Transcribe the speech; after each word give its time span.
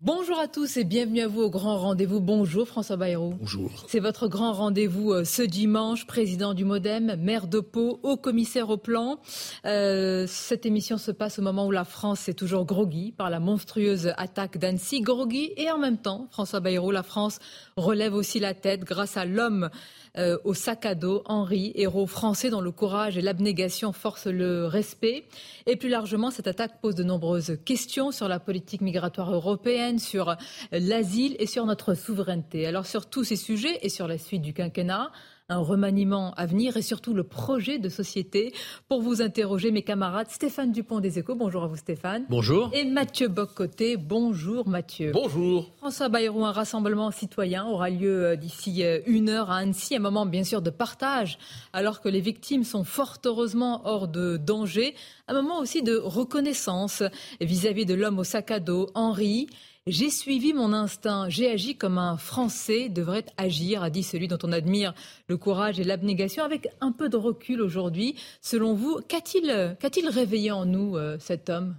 Bonjour 0.00 0.38
à 0.38 0.46
tous 0.46 0.76
et 0.76 0.84
bienvenue 0.84 1.22
à 1.22 1.26
vous 1.26 1.40
au 1.40 1.50
grand 1.50 1.76
rendez-vous. 1.76 2.20
Bonjour 2.20 2.68
François 2.68 2.96
Bayrou. 2.96 3.34
Bonjour. 3.40 3.84
C'est 3.88 3.98
votre 3.98 4.28
grand 4.28 4.52
rendez-vous 4.52 5.10
euh, 5.10 5.24
ce 5.24 5.42
dimanche, 5.42 6.06
président 6.06 6.54
du 6.54 6.64
Modem, 6.64 7.16
maire 7.16 7.48
de 7.48 7.58
Pau, 7.58 7.98
haut 8.04 8.16
commissaire 8.16 8.70
au 8.70 8.76
plan. 8.76 9.18
Euh, 9.64 10.24
cette 10.28 10.66
émission 10.66 10.98
se 10.98 11.10
passe 11.10 11.40
au 11.40 11.42
moment 11.42 11.66
où 11.66 11.72
la 11.72 11.82
France 11.82 12.28
est 12.28 12.34
toujours 12.34 12.64
groggy 12.64 13.10
par 13.10 13.28
la 13.28 13.40
monstrueuse 13.40 14.12
attaque 14.16 14.58
d'Annecy. 14.58 15.00
Groggy 15.00 15.52
et 15.56 15.68
en 15.72 15.78
même 15.78 15.98
temps, 15.98 16.28
François 16.30 16.60
Bayrou, 16.60 16.92
la 16.92 17.02
France 17.02 17.40
relève 17.78 18.14
aussi 18.14 18.40
la 18.40 18.54
tête 18.54 18.84
grâce 18.84 19.16
à 19.16 19.24
l'homme 19.24 19.70
euh, 20.16 20.38
au 20.44 20.54
sac 20.54 20.86
à 20.86 20.94
dos, 20.94 21.22
Henri, 21.26 21.72
héros 21.74 22.06
français 22.06 22.50
dont 22.50 22.60
le 22.60 22.72
courage 22.72 23.16
et 23.16 23.20
l'abnégation 23.22 23.92
forcent 23.92 24.26
le 24.26 24.66
respect. 24.66 25.24
Et 25.66 25.76
plus 25.76 25.88
largement, 25.88 26.30
cette 26.30 26.46
attaque 26.46 26.80
pose 26.80 26.94
de 26.94 27.04
nombreuses 27.04 27.58
questions 27.64 28.10
sur 28.10 28.28
la 28.28 28.40
politique 28.40 28.80
migratoire 28.80 29.32
européenne, 29.32 29.98
sur 29.98 30.36
l'asile 30.72 31.36
et 31.38 31.46
sur 31.46 31.66
notre 31.66 31.94
souveraineté. 31.94 32.66
Alors 32.66 32.86
sur 32.86 33.06
tous 33.06 33.24
ces 33.24 33.36
sujets 33.36 33.78
et 33.82 33.88
sur 33.88 34.08
la 34.08 34.18
suite 34.18 34.42
du 34.42 34.52
quinquennat, 34.52 35.10
un 35.50 35.60
remaniement 35.60 36.34
à 36.36 36.44
venir 36.44 36.76
et 36.76 36.82
surtout 36.82 37.14
le 37.14 37.24
projet 37.24 37.78
de 37.78 37.88
société. 37.88 38.52
Pour 38.86 39.00
vous 39.00 39.22
interroger, 39.22 39.70
mes 39.70 39.82
camarades, 39.82 40.28
Stéphane 40.30 40.72
Dupont 40.72 41.00
des 41.00 41.18
Échos, 41.18 41.34
bonjour 41.34 41.64
à 41.64 41.66
vous 41.66 41.76
Stéphane. 41.76 42.26
Bonjour. 42.28 42.70
Et 42.74 42.84
Mathieu 42.84 43.28
Boccoté, 43.28 43.96
bonjour 43.96 44.68
Mathieu. 44.68 45.10
Bonjour. 45.12 45.70
François 45.78 46.10
Bayrou, 46.10 46.44
un 46.44 46.52
rassemblement 46.52 47.10
citoyen 47.10 47.64
aura 47.64 47.88
lieu 47.88 48.26
euh, 48.26 48.36
d'ici 48.36 48.84
euh, 48.84 49.00
une 49.06 49.30
heure 49.30 49.50
à 49.50 49.58
Annecy, 49.58 49.96
un 49.96 50.00
moment 50.00 50.26
bien 50.26 50.44
sûr 50.44 50.60
de 50.60 50.68
partage, 50.68 51.38
alors 51.72 52.02
que 52.02 52.10
les 52.10 52.20
victimes 52.20 52.64
sont 52.64 52.84
fort 52.84 53.16
heureusement 53.24 53.80
hors 53.86 54.06
de 54.06 54.36
danger, 54.36 54.94
un 55.28 55.32
moment 55.32 55.60
aussi 55.60 55.82
de 55.82 55.96
reconnaissance 55.96 57.02
vis-à-vis 57.40 57.86
de 57.86 57.94
l'homme 57.94 58.18
au 58.18 58.24
sac 58.24 58.50
à 58.50 58.60
dos, 58.60 58.90
Henri. 58.94 59.46
J'ai 59.88 60.10
suivi 60.10 60.52
mon 60.52 60.74
instinct, 60.74 61.30
j'ai 61.30 61.50
agi 61.50 61.74
comme 61.74 61.96
un 61.96 62.18
Français 62.18 62.90
devrait 62.90 63.24
agir, 63.38 63.82
a 63.82 63.88
dit 63.88 64.02
celui 64.02 64.28
dont 64.28 64.36
on 64.42 64.52
admire 64.52 64.92
le 65.28 65.38
courage 65.38 65.80
et 65.80 65.84
l'abnégation, 65.84 66.44
avec 66.44 66.68
un 66.82 66.92
peu 66.92 67.08
de 67.08 67.16
recul 67.16 67.62
aujourd'hui. 67.62 68.14
Selon 68.42 68.74
vous, 68.74 69.00
qu'a-t-il 69.08 70.08
réveillé 70.10 70.50
en 70.50 70.66
nous, 70.66 70.98
euh, 70.98 71.16
cet 71.18 71.48
homme? 71.48 71.74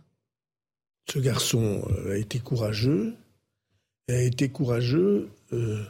Ce 1.08 1.20
garçon 1.20 1.88
euh, 1.92 2.14
a 2.14 2.18
été 2.18 2.40
courageux, 2.40 3.14
a 4.08 4.20
été 4.24 4.50
courageux 4.50 5.30
euh, 5.54 5.86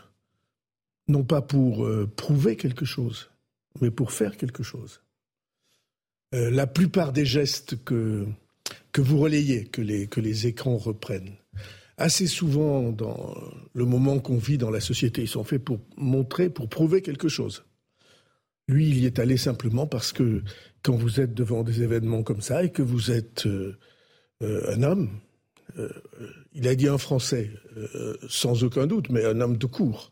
non 1.08 1.24
pas 1.24 1.42
pour 1.42 1.90
prouver 2.18 2.58
quelque 2.58 2.84
chose, 2.84 3.30
mais 3.80 3.92
pour 3.92 4.12
faire 4.12 4.36
quelque 4.36 4.62
chose. 4.62 5.00
La 6.34 6.68
plupart 6.68 7.14
des 7.14 7.26
gestes 7.26 7.82
que, 7.86 8.28
que 8.92 9.00
vous 9.00 9.20
relayez, 9.20 9.64
que 9.64 9.82
les, 9.82 10.08
que 10.08 10.20
les 10.20 10.48
écrans 10.48 10.78
reprennent, 10.78 11.38
assez 12.00 12.28
souvent 12.28 12.92
dans 12.92 13.36
le 13.74 13.86
moment 13.86 14.20
qu'on 14.20 14.38
vit 14.38 14.58
dans 14.58 14.72
la 14.72 14.80
société, 14.80 15.22
ils 15.22 15.28
sont 15.28 15.44
faits 15.44 15.64
pour 15.64 15.80
montrer, 15.98 16.50
pour 16.50 16.70
prouver 16.70 17.02
quelque 17.02 17.28
chose. 17.28 17.64
Lui, 18.68 18.90
il 18.90 19.00
y 19.00 19.06
est 19.06 19.20
allé 19.20 19.36
simplement 19.36 19.86
parce 19.86 20.14
que 20.14 20.44
quand 20.84 20.96
vous 20.96 21.20
êtes 21.20 21.34
devant 21.34 21.64
des 21.64 21.82
événements 21.84 22.24
comme 22.24 22.42
ça 22.42 22.64
et 22.64 22.72
que 22.72 22.82
vous 22.82 23.12
êtes 23.12 23.46
euh, 23.48 23.78
euh, 24.44 24.74
un 24.74 24.84
homme, 24.84 25.20
euh, 25.78 25.90
il 26.54 26.68
a 26.68 26.76
dit 26.76 26.88
un 26.88 26.98
Français, 26.98 27.52
sans 28.28 28.64
aucun 28.64 28.88
doute, 28.88 29.10
mais 29.10 29.26
un 29.26 29.40
homme 29.42 29.58
de 29.58 29.66
cour. 29.66 30.12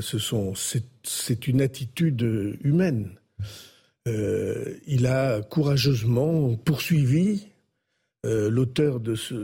Ce 0.00 0.18
sont, 0.18 0.54
c'est, 0.54 1.48
une 1.48 1.62
attitude 1.62 2.22
humaine. 2.62 3.18
Il 4.06 5.06
a 5.06 5.40
courageusement 5.42 6.56
poursuivi 6.56 7.48
l'auteur 8.22 9.00
de, 9.00 9.14
ce, 9.14 9.34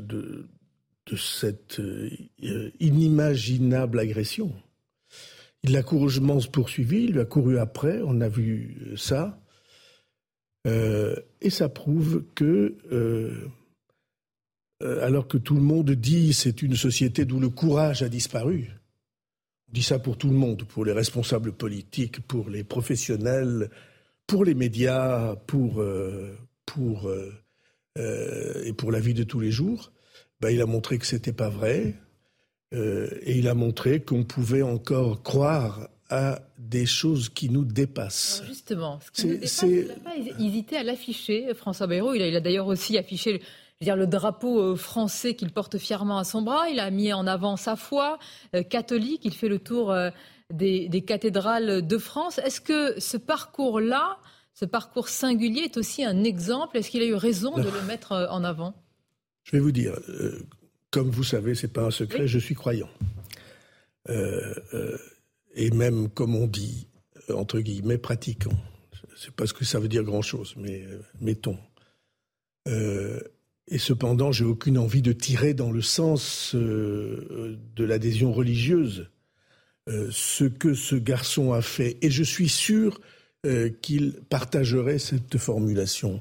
de 1.07 1.17
cette 1.17 1.81
euh, 1.81 2.11
inimaginable 2.81 3.99
agression. 3.99 4.53
Il 5.63 5.73
l'a 5.73 5.83
courageusement 5.83 6.39
poursuivi, 6.53 7.05
il 7.05 7.13
lui 7.13 7.21
a 7.21 7.25
couru 7.25 7.59
après, 7.59 8.01
on 8.05 8.21
a 8.21 8.29
vu 8.29 8.95
ça. 8.97 9.41
Euh, 10.67 11.17
et 11.41 11.51
ça 11.51 11.69
prouve 11.69 12.25
que, 12.35 12.77
euh, 12.93 13.49
euh, 14.83 15.05
alors 15.05 15.29
que 15.29 15.39
tout 15.39 15.55
le 15.55 15.61
monde 15.61 15.91
dit 15.91 16.33
c'est 16.33 16.63
une 16.63 16.77
société 16.77 17.25
d'où 17.25 17.39
le 17.39 17.51
courage 17.51 18.03
a 18.03 18.09
disparu, 18.09 18.71
on 19.69 19.73
dit 19.73 19.83
ça 19.83 19.99
pour 19.99 20.17
tout 20.17 20.29
le 20.29 20.37
monde, 20.37 20.65
pour 20.65 20.85
les 20.85 20.93
responsables 20.93 21.53
politiques, 21.53 22.21
pour 22.27 22.49
les 22.49 22.65
professionnels, 22.65 23.71
pour 24.27 24.45
les 24.45 24.55
médias, 24.55 25.37
pour, 25.47 25.81
euh, 25.81 26.37
euh, 26.79 27.33
euh, 27.99 28.65
et 28.65 28.73
pour 28.73 28.91
la 28.91 29.01
vie 29.01 29.15
de 29.15 29.25
tous 29.25 29.41
les 29.41 29.51
jours, 29.51 29.93
ben, 30.45 30.51
il 30.55 30.61
a 30.63 30.67
montré 30.67 30.99
que 30.99 31.07
c'était 31.07 31.33
pas 31.33 31.49
vrai. 31.49 31.95
Euh, 32.75 33.09
et 33.23 33.39
il 33.39 33.49
a 33.49 33.55
montré 33.55 34.01
qu'on 34.03 34.25
pouvait 34.25 34.63
encore 34.63 35.23
croire 35.23 35.89
à 36.11 36.41
des 36.59 36.87
choses 36.87 37.29
qui 37.29 37.49
nous 37.49 37.65
dépassent. 37.65 38.41
Alors 38.43 38.49
justement, 38.53 39.01
ce 39.01 39.11
qui 39.11 39.21
C'est- 39.23 39.27
nous 39.29 39.35
dépasse, 39.35 39.51
c'est- 39.51 39.69
il 39.69 39.87
n'a 39.89 39.95
pas 39.95 40.17
hésité 40.45 40.77
à 40.77 40.83
l'afficher, 40.83 41.55
François 41.55 41.87
Bayrou. 41.87 42.15
Il 42.15 42.23
a, 42.23 42.27
il 42.29 42.37
a 42.37 42.41
d'ailleurs 42.41 42.67
aussi 42.67 42.99
affiché 42.99 43.41
je 43.81 43.87
veux 43.87 43.87
dire, 43.87 43.97
le 43.97 44.07
drapeau 44.07 44.61
euh, 44.61 44.77
français 44.77 45.35
qu'il 45.35 45.51
porte 45.51 45.79
fièrement 45.79 46.19
à 46.19 46.25
son 46.25 46.43
bras. 46.43 46.69
Il 46.69 46.79
a 46.79 46.91
mis 46.91 47.13
en 47.13 47.27
avant 47.27 47.57
sa 47.57 47.75
foi 47.77 48.19
euh, 48.55 48.63
catholique. 48.63 49.23
Il 49.25 49.35
fait 49.35 49.49
le 49.49 49.59
tour 49.59 49.91
euh, 49.91 50.11
des, 50.53 50.89
des 50.89 51.03
cathédrales 51.03 51.87
de 51.87 51.99
France. 51.99 52.39
Est-ce 52.39 52.61
que 52.61 52.99
ce 53.01 53.17
parcours-là, 53.17 54.19
ce 54.55 54.65
parcours 54.65 55.09
singulier, 55.09 55.63
est 55.63 55.77
aussi 55.77 56.05
un 56.05 56.23
exemple? 56.25 56.77
Est-ce 56.79 56.91
qu'il 56.91 57.03
a 57.03 57.07
eu 57.07 57.15
raison 57.15 57.57
de 57.57 57.63
le 57.69 57.83
mettre 57.87 58.13
en 58.31 58.45
avant? 58.45 58.75
Je 59.45 59.53
vais 59.53 59.61
vous 59.61 59.73
dire, 59.73 59.95
euh, 60.09 60.39
comme 60.91 61.11
vous 61.11 61.23
savez, 61.25 61.55
c'est 61.55 61.73
pas 61.73 61.85
un 61.85 61.91
secret, 61.91 62.23
Oui. 62.23 62.29
je 62.29 62.39
suis 62.39 62.55
croyant. 62.55 62.89
Euh, 64.09 64.55
euh, 64.73 64.99
et 65.55 65.71
même, 65.71 66.09
comme 66.09 66.35
on 66.35 66.47
dit, 66.47 66.89
entre 67.33 67.61
guillemets, 67.61 67.99
pratiquant. 67.99 68.57
C'est 69.17 69.31
pas 69.31 69.47
ce 69.47 69.53
que 69.53 69.65
ça 69.65 69.79
veut 69.79 69.89
dire 69.89 70.03
grand-chose, 70.03 70.55
mais 70.57 70.85
mettons. 71.21 71.59
Et 72.67 73.79
cependant, 73.79 74.33
j'ai 74.33 74.45
aucune 74.45 74.77
envie 74.77 75.03
de 75.03 75.13
tirer 75.13 75.55
dans 75.55 75.71
le 75.71 75.81
sens 75.83 76.55
de 76.55 77.57
l'adhésion 77.79 78.33
religieuse 78.33 79.09
ce 79.87 80.45
que 80.45 80.75
ce 80.75 80.97
garçon 80.97 81.53
a 81.53 81.63
fait. 81.63 81.97
Et 82.03 82.11
je 82.11 82.25
suis 82.25 82.49
sûr 82.49 83.01
qu'il 83.81 84.15
partagerait 84.29 84.99
cette 84.99 85.39
formulation. 85.39 86.21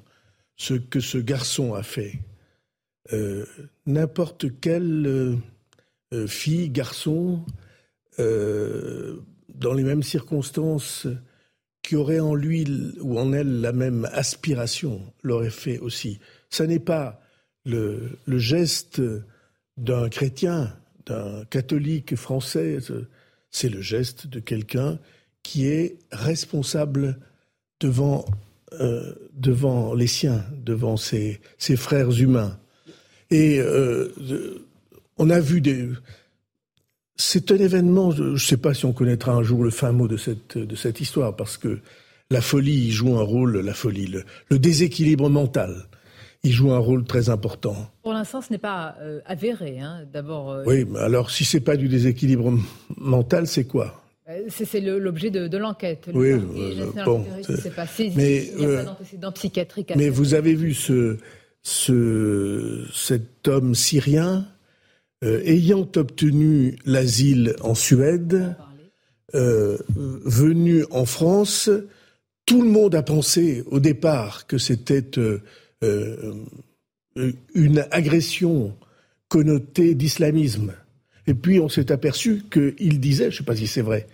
Ce 0.55 0.75
que 0.75 0.99
ce 0.99 1.17
garçon 1.17 1.73
a 1.73 1.81
fait. 1.81 2.19
Euh, 3.11 3.45
n'importe 3.85 4.59
quelle 4.61 5.05
euh, 5.05 5.35
euh, 6.13 6.27
fille, 6.27 6.69
garçon, 6.69 7.45
dans 8.17 9.73
les 9.73 9.83
mêmes 9.83 10.03
circonstances, 10.03 11.07
qui 11.81 11.95
aurait 11.95 12.19
en 12.19 12.35
lui 12.35 12.63
ou 13.01 13.17
en 13.17 13.33
elle 13.33 13.59
la 13.59 13.73
même 13.73 14.07
aspiration, 14.13 15.01
l'aurait 15.23 15.49
fait 15.49 15.79
aussi. 15.79 16.19
Ça 16.51 16.67
n'est 16.67 16.79
pas 16.79 17.19
le, 17.65 18.19
geste 18.27 19.01
d'un 19.77 20.09
chrétien, 20.09 20.77
d'un 21.07 21.43
catholique 21.45 22.15
français, 22.15 22.77
c'est 23.49 23.69
le 23.69 23.81
geste 23.81 24.27
de 24.27 24.39
quelqu'un 24.39 24.99
qui 25.41 25.65
est 25.65 25.97
responsable 26.11 27.17
devant, 27.79 28.25
les 29.95 30.07
siens, 30.07 30.45
devant 30.63 30.97
ses 30.97 31.41
frères 31.75 32.11
humains. 32.11 32.59
Et 33.33 33.59
euh, 33.59 34.09
on 35.17 35.31
a 35.31 35.39
vu 35.39 35.59
des. 35.59 35.89
C'est 37.15 37.51
un 37.51 37.55
événement, 37.57 38.11
je 38.11 38.23
ne 38.23 38.37
sais 38.37 38.57
pas 38.57 38.73
si 38.75 38.85
on 38.85 38.93
connaîtra 38.93 39.33
un 39.33 39.41
jour 39.41 39.63
le 39.63 39.71
fin 39.71 39.91
mot 39.91 40.07
de 40.07 40.17
cette, 40.17 40.57
de 40.57 40.75
cette 40.75 41.01
histoire, 41.01 41.35
parce 41.35 41.57
que 41.57 41.79
la 42.29 42.41
folie 42.41 42.87
y 42.87 42.91
joue 42.91 43.17
un 43.17 43.23
rôle, 43.23 43.57
la 43.59 43.73
folie, 43.73 44.07
le, 44.07 44.23
le 44.49 44.59
déséquilibre 44.59 45.29
mental, 45.29 45.87
il 46.43 46.51
joue 46.51 46.71
un 46.71 46.77
rôle 46.79 47.05
très 47.05 47.29
important. 47.29 47.75
Pour 48.03 48.13
l'instant, 48.13 48.41
ce 48.41 48.51
n'est 48.51 48.59
pas 48.59 48.95
euh, 49.01 49.19
avéré. 49.25 49.79
hein. 49.79 50.05
D'abord, 50.11 50.51
euh, 50.51 50.63
Oui, 50.65 50.85
mais 50.89 50.99
alors 50.99 51.31
si 51.31 51.43
c'est 51.43 51.59
pas 51.61 51.77
du 51.77 51.87
déséquilibre 51.87 52.53
mental, 52.97 53.47
c'est 53.47 53.65
quoi? 53.65 53.99
C'est 54.49 54.79
l'objet 54.79 55.31
de, 55.31 55.57
l'enquête. 55.57 56.09
Oui, 56.13 56.33
bon. 57.05 57.25
Pas 57.75 57.87
saisi, 57.87 58.13
mais, 58.15 58.51
il 58.57 58.65
a 58.65 58.77
pas 58.77 58.83
d'antécédent 58.83 59.31
psychiatrique. 59.31 59.93
mais 59.95 60.09
vous 60.09 60.33
avez 60.33 60.55
vu 60.55 60.73
ce, 60.73 61.17
ce, 61.63 62.85
cet 62.93 63.47
homme 63.47 63.73
syrien 63.75 64.47
ayant 65.23 65.89
obtenu 65.95 66.77
l'asile 66.85 67.55
en 67.61 67.75
Suède, 67.75 68.57
venu 69.33 70.83
en 70.91 71.05
France, 71.05 71.69
tout 72.45 72.61
le 72.61 72.69
monde 72.69 72.93
a 72.93 73.03
pensé 73.03 73.63
au 73.67 73.79
départ 73.79 74.47
que 74.47 74.57
c'était 74.57 75.09
une 77.55 77.85
agression 77.91 78.75
connotée 79.29 79.95
d'islamisme. 79.95 80.73
Et 81.25 81.33
puis 81.33 81.59
on 81.59 81.69
s'est 81.69 81.91
aperçu 81.91 82.43
qu'il 82.51 82.99
disait, 82.99 83.31
je 83.31 83.35
ne 83.35 83.37
sais 83.39 83.43
pas 83.43 83.55
si 83.55 83.65
c'est 83.67 83.81
vrai, 83.81 84.07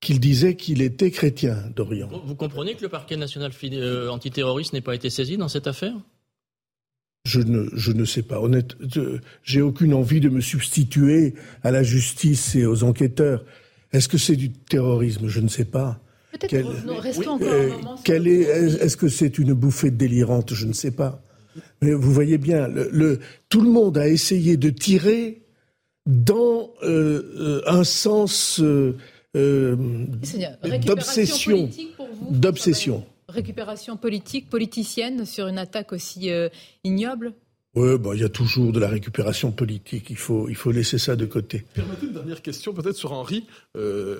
qu'il 0.00 0.20
disait 0.20 0.54
qu'il 0.56 0.82
était 0.82 1.10
chrétien 1.10 1.56
d'Orient. 1.74 2.08
Vous 2.24 2.34
comprenez 2.34 2.74
que 2.74 2.82
le 2.82 2.88
parquet 2.88 3.16
national 3.16 3.52
euh, 3.72 4.08
antiterroriste 4.08 4.72
n'ait 4.72 4.80
pas 4.80 4.94
été 4.94 5.10
saisi 5.10 5.36
dans 5.36 5.48
cette 5.48 5.66
affaire? 5.66 5.94
Je 7.24 7.40
ne, 7.40 7.68
je 7.74 7.92
ne 7.92 8.04
sais 8.04 8.22
pas. 8.22 8.40
Honnête, 8.40 8.76
j'ai 9.42 9.62
aucune 9.62 9.94
envie 9.94 10.20
de 10.20 10.28
me 10.28 10.40
substituer 10.40 11.34
à 11.62 11.70
la 11.70 11.82
justice 11.82 12.54
et 12.54 12.66
aux 12.66 12.84
enquêteurs. 12.84 13.44
Est-ce 13.92 14.08
que 14.08 14.18
c'est 14.18 14.36
du 14.36 14.52
terrorisme? 14.52 15.28
Je 15.28 15.40
ne 15.40 15.48
sais 15.48 15.64
pas. 15.64 16.00
Peut-être 16.32 16.68
restons 17.00 17.32
encore 17.32 17.52
un 17.52 17.66
moment. 17.68 17.96
est-ce 18.04 18.96
que 18.96 19.08
c'est 19.08 19.38
une 19.38 19.54
bouffée 19.54 19.90
délirante? 19.90 20.52
Je 20.52 20.66
ne 20.66 20.72
sais 20.72 20.90
pas. 20.90 21.22
Mais 21.80 21.92
vous 21.92 22.12
voyez 22.12 22.38
bien, 22.38 22.66
le, 22.68 23.20
tout 23.48 23.60
le 23.60 23.70
monde 23.70 23.96
a 23.96 24.08
essayé 24.08 24.56
de 24.56 24.70
tirer 24.70 25.42
dans 26.06 26.70
euh, 26.82 27.22
euh, 27.38 27.62
un 27.66 27.84
sens 27.84 28.60
euh, 28.60 28.96
d'obsession. 30.84 31.70
D'obsession. 32.30 33.06
Récupération 33.34 33.96
politique, 33.96 34.48
politicienne 34.48 35.26
sur 35.26 35.48
une 35.48 35.58
attaque 35.58 35.92
aussi 35.92 36.30
ignoble? 36.84 37.34
Oui, 37.74 37.98
bah, 37.98 38.10
il 38.14 38.20
y 38.20 38.24
a 38.24 38.28
toujours 38.28 38.70
de 38.70 38.78
la 38.78 38.88
récupération 38.88 39.50
politique. 39.50 40.06
Il 40.08 40.16
faut, 40.16 40.48
il 40.48 40.54
faut 40.54 40.70
laisser 40.70 40.96
ça 40.96 41.16
de 41.16 41.26
côté. 41.26 41.66
Permettez 41.74 42.06
une 42.06 42.12
dernière 42.12 42.40
question 42.40 42.72
peut-être 42.72 42.96
sur 42.96 43.12
Henri. 43.12 43.46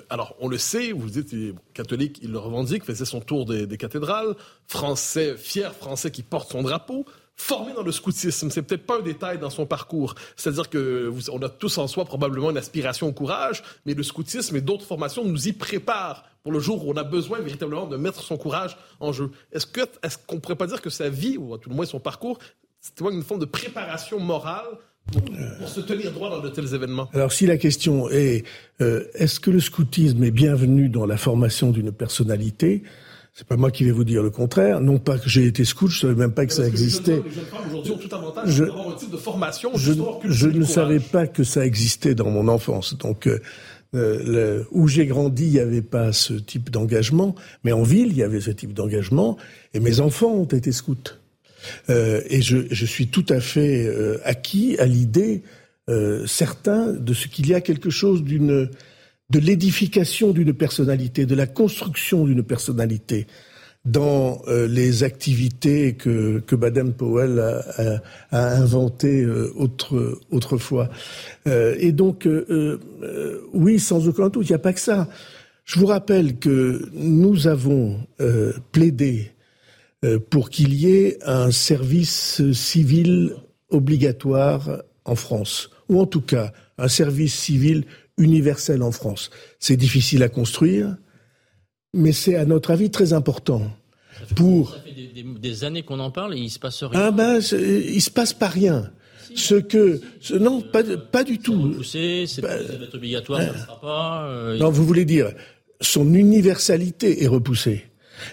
alors, 0.09 0.35
on 0.39 0.49
le 0.49 0.57
sait, 0.57 0.91
vous 0.91 1.17
êtes 1.17 1.33
catholique, 1.73 2.19
il 2.21 2.31
le 2.31 2.39
revendique, 2.39 2.83
faisait 2.83 3.05
son 3.05 3.21
tour 3.21 3.45
des, 3.45 3.65
des 3.65 3.77
cathédrales. 3.77 4.35
Français, 4.67 5.35
fier 5.37 5.73
français 5.73 6.11
qui 6.11 6.21
porte 6.21 6.51
son 6.51 6.63
drapeau 6.63 7.05
formé 7.35 7.73
dans 7.73 7.83
le 7.83 7.91
scoutisme. 7.91 8.49
C'est 8.49 8.61
peut-être 8.61 8.85
pas 8.85 8.97
un 8.99 9.01
détail 9.01 9.37
dans 9.37 9.49
son 9.49 9.65
parcours. 9.65 10.15
C'est-à-dire 10.35 10.69
que 10.69 11.11
on 11.31 11.41
a 11.41 11.49
tous 11.49 11.77
en 11.77 11.87
soi 11.87 12.05
probablement 12.05 12.51
une 12.51 12.57
aspiration 12.57 13.07
au 13.07 13.13
courage, 13.13 13.63
mais 13.85 13.93
le 13.93 14.03
scoutisme 14.03 14.55
et 14.55 14.61
d'autres 14.61 14.85
formations 14.85 15.23
nous 15.23 15.47
y 15.47 15.53
préparent 15.53 16.23
pour 16.43 16.51
le 16.51 16.59
jour 16.59 16.85
où 16.85 16.91
on 16.91 16.97
a 16.97 17.03
besoin 17.03 17.39
véritablement 17.39 17.87
de 17.87 17.97
mettre 17.97 18.21
son 18.21 18.37
courage 18.37 18.77
en 18.99 19.11
jeu. 19.11 19.31
Est-ce 19.51 19.65
que 19.65 19.81
est-ce 20.03 20.17
qu'on 20.25 20.39
pourrait 20.39 20.55
pas 20.55 20.67
dire 20.67 20.81
que 20.81 20.89
sa 20.89 21.09
vie 21.09 21.37
ou 21.37 21.57
tout 21.57 21.69
le 21.69 21.75
moins 21.75 21.85
son 21.85 21.99
parcours, 21.99 22.39
c'est 22.79 22.99
une 23.01 23.23
forme 23.23 23.39
de 23.39 23.45
préparation 23.45 24.19
morale 24.19 24.65
pour, 25.11 25.67
se 25.67 25.81
tenir 25.81 26.11
droit 26.11 26.29
dans 26.29 26.39
de 26.39 26.49
tels 26.49 26.73
événements? 26.73 27.09
Alors 27.13 27.31
si 27.31 27.45
la 27.45 27.57
question 27.57 28.09
est 28.09 28.43
euh, 28.81 29.07
est-ce 29.15 29.39
que 29.39 29.51
le 29.51 29.59
scoutisme 29.59 30.23
est 30.23 30.31
bienvenu 30.31 30.89
dans 30.89 31.05
la 31.05 31.17
formation 31.17 31.71
d'une 31.71 31.91
personnalité 31.91 32.83
c'est 33.37 33.45
pas 33.45 33.57
moi 33.57 33.69
qui 33.69 33.83
vais 33.83 33.91
vous 33.91 34.05
dire 34.05 34.23
le 34.23 34.29
contraire. 34.29 34.79
Non 34.79 34.97
pas 34.97 35.19
que 35.19 35.29
j'ai 35.29 35.45
été 35.45 35.65
scout, 35.65 35.91
je 35.91 35.99
savais 35.99 36.15
même 36.15 36.31
pas 36.31 36.45
que 36.45 36.53
ça 36.53 36.65
existait. 36.65 37.21
je, 38.45 40.47
ne 40.47 40.63
savais 40.63 41.01
pas 41.01 41.27
que 41.27 41.43
ça 41.43 41.65
existait 41.65 42.15
dans 42.15 42.29
mon 42.29 42.47
enfance. 42.47 42.97
Donc, 42.97 43.27
euh, 43.27 43.41
euh, 43.93 44.63
où 44.71 44.87
j'ai 44.87 45.05
grandi, 45.05 45.45
il 45.45 45.51
n'y 45.51 45.59
avait 45.59 45.81
pas 45.81 46.13
ce 46.13 46.33
type 46.33 46.69
d'engagement, 46.69 47.35
mais 47.65 47.73
en 47.73 47.83
ville, 47.83 48.07
il 48.07 48.17
y 48.17 48.23
avait 48.23 48.41
ce 48.41 48.51
type 48.51 48.73
d'engagement, 48.73 49.37
et 49.73 49.81
mes 49.81 49.99
enfants 49.99 50.31
ont 50.31 50.45
été 50.45 50.71
scouts. 50.71 50.95
Euh, 51.89 52.21
et 52.29 52.41
je, 52.41 52.57
je, 52.71 52.85
suis 52.85 53.07
tout 53.07 53.25
à 53.29 53.39
fait 53.39 53.85
euh, 53.85 54.19
acquis 54.23 54.77
à 54.79 54.85
l'idée 54.85 55.43
euh, 55.89 56.25
certain 56.25 56.93
de 56.93 57.13
ce 57.13 57.27
qu'il 57.27 57.47
y 57.47 57.53
a 57.53 57.61
quelque 57.61 57.89
chose 57.89 58.23
d'une 58.23 58.69
de 59.29 59.39
l'édification 59.39 60.31
d'une 60.31 60.53
personnalité, 60.53 61.25
de 61.25 61.35
la 61.35 61.47
construction 61.47 62.25
d'une 62.25 62.43
personnalité 62.43 63.27
dans 63.85 64.41
euh, 64.47 64.67
les 64.67 65.03
activités 65.03 65.93
que, 65.93 66.39
que 66.39 66.55
Baden-Powell 66.55 67.39
a, 67.39 68.01
a, 68.31 68.55
inventées 68.55 69.21
euh, 69.21 69.53
autre, 69.55 70.19
autrefois. 70.31 70.89
Euh, 71.47 71.75
et 71.79 71.91
donc, 71.91 72.27
oui, 73.53 73.79
sans 73.79 74.07
aucun 74.07 74.29
doute, 74.29 74.47
il 74.49 74.51
n'y 74.51 74.55
a 74.55 74.59
pas 74.59 74.73
que 74.73 74.79
ça. 74.79 75.07
Je 75.63 75.79
vous 75.79 75.85
rappelle 75.85 76.37
que 76.37 76.89
nous 76.93 77.47
avons 77.47 77.99
plaidé 78.71 79.31
pour 80.29 80.51
qu'il 80.51 80.75
y 80.75 80.91
ait 80.91 81.17
un 81.25 81.49
service 81.49 82.51
civil 82.51 83.35
obligatoire 83.69 84.83
en 85.05 85.15
France, 85.15 85.71
ou 85.89 85.99
en 85.99 86.05
tout 86.05 86.21
cas 86.21 86.53
un 86.77 86.87
service 86.87 87.33
civil 87.33 87.85
universel 88.17 88.81
en 88.81 88.91
France. 88.91 89.29
C'est 89.59 89.77
difficile 89.77 90.23
à 90.23 90.29
construire, 90.29 90.95
mais 91.93 92.11
c'est 92.11 92.35
à 92.35 92.45
notre 92.45 92.71
avis 92.71 92.89
très 92.89 93.13
important. 93.13 93.61
Ça 94.19 94.25
fait, 94.25 94.35
pour 94.35 94.71
ça 94.71 94.81
fait 94.81 94.93
des, 94.93 95.23
des, 95.23 95.63
années 95.63 95.83
qu'on 95.83 95.99
en 95.99 96.11
parle 96.11 96.35
et 96.35 96.39
il 96.39 96.49
se 96.49 96.59
passe 96.59 96.83
rien. 96.83 96.99
Ah 96.99 97.11
ben, 97.11 97.39
il 97.39 98.01
se 98.01 98.09
passe 98.09 98.33
pas 98.33 98.47
rien. 98.47 98.91
ce 99.35 99.55
que 99.55 99.99
ce, 100.21 100.35
non, 100.35 100.61
pas 100.61 100.83
pas 100.83 101.23
du 101.23 101.39
tout. 101.39 101.73
Poussé, 101.73 102.25
c'est 102.27 102.41
bah, 102.41 102.55
obligatoire, 102.93 103.41
ça 103.41 103.51
ne 103.51 103.57
sera 103.57 103.81
pas. 103.81 104.27
Euh, 104.27 104.57
non, 104.57 104.69
vous 104.69 104.85
voulez 104.85 105.05
dire 105.05 105.31
son 105.81 106.13
universalité 106.13 107.23
est 107.23 107.27
repoussée. 107.27 107.85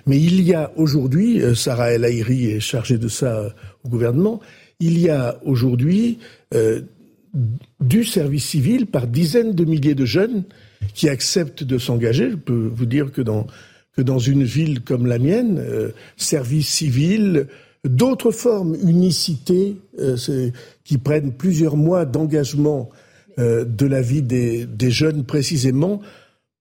Mais 0.07 0.19
il 0.19 0.43
y 0.43 0.55
a 0.55 0.73
aujourd'hui, 0.77 1.43
euh, 1.43 1.55
Sarah 1.55 1.93
El 1.93 2.05
Haïry 2.05 2.47
est 2.47 2.61
chargée 2.61 2.99
de 2.99 3.09
ça 3.09 3.39
euh, 3.39 3.51
au 3.85 3.89
gouvernement, 3.89 4.41
il 4.81 4.99
y 4.99 5.11
a 5.11 5.39
aujourd'hui 5.45 6.19
euh, 6.55 6.83
du 7.81 8.05
service 8.05 8.45
civil 8.45 8.87
par 8.87 9.07
dizaines 9.07 9.55
de 9.55 9.65
milliers 9.65 9.95
de 9.95 10.05
jeunes 10.05 10.45
qui 10.95 11.09
acceptent 11.09 11.65
de 11.65 11.79
s'engager. 11.79 12.31
Je 12.31 12.37
peux 12.37 12.71
vous 12.75 12.87
dire 12.87 13.13
que 13.13 13.23
dans, 13.23 13.47
que 13.97 14.03
dans 14.03 14.19
une 14.19 14.45
ville 14.45 14.83
comme 14.83 15.07
la 15.07 15.19
mienne, 15.19 15.59
euh, 15.59 15.91
service 16.17 16.69
civil, 16.69 17.47
d'autres 17.85 18.31
formes, 18.31 18.77
unicité, 18.83 19.77
euh, 19.99 20.17
qui 20.85 20.99
prennent 20.99 21.33
plusieurs 21.33 21.77
mois 21.77 22.05
d'engagement 22.05 22.91
euh, 23.39 23.65
de 23.65 23.87
la 23.87 24.03
vie 24.03 24.23
des, 24.23 24.67
des 24.67 24.91
jeunes 24.91 25.25
précisément, 25.25 26.01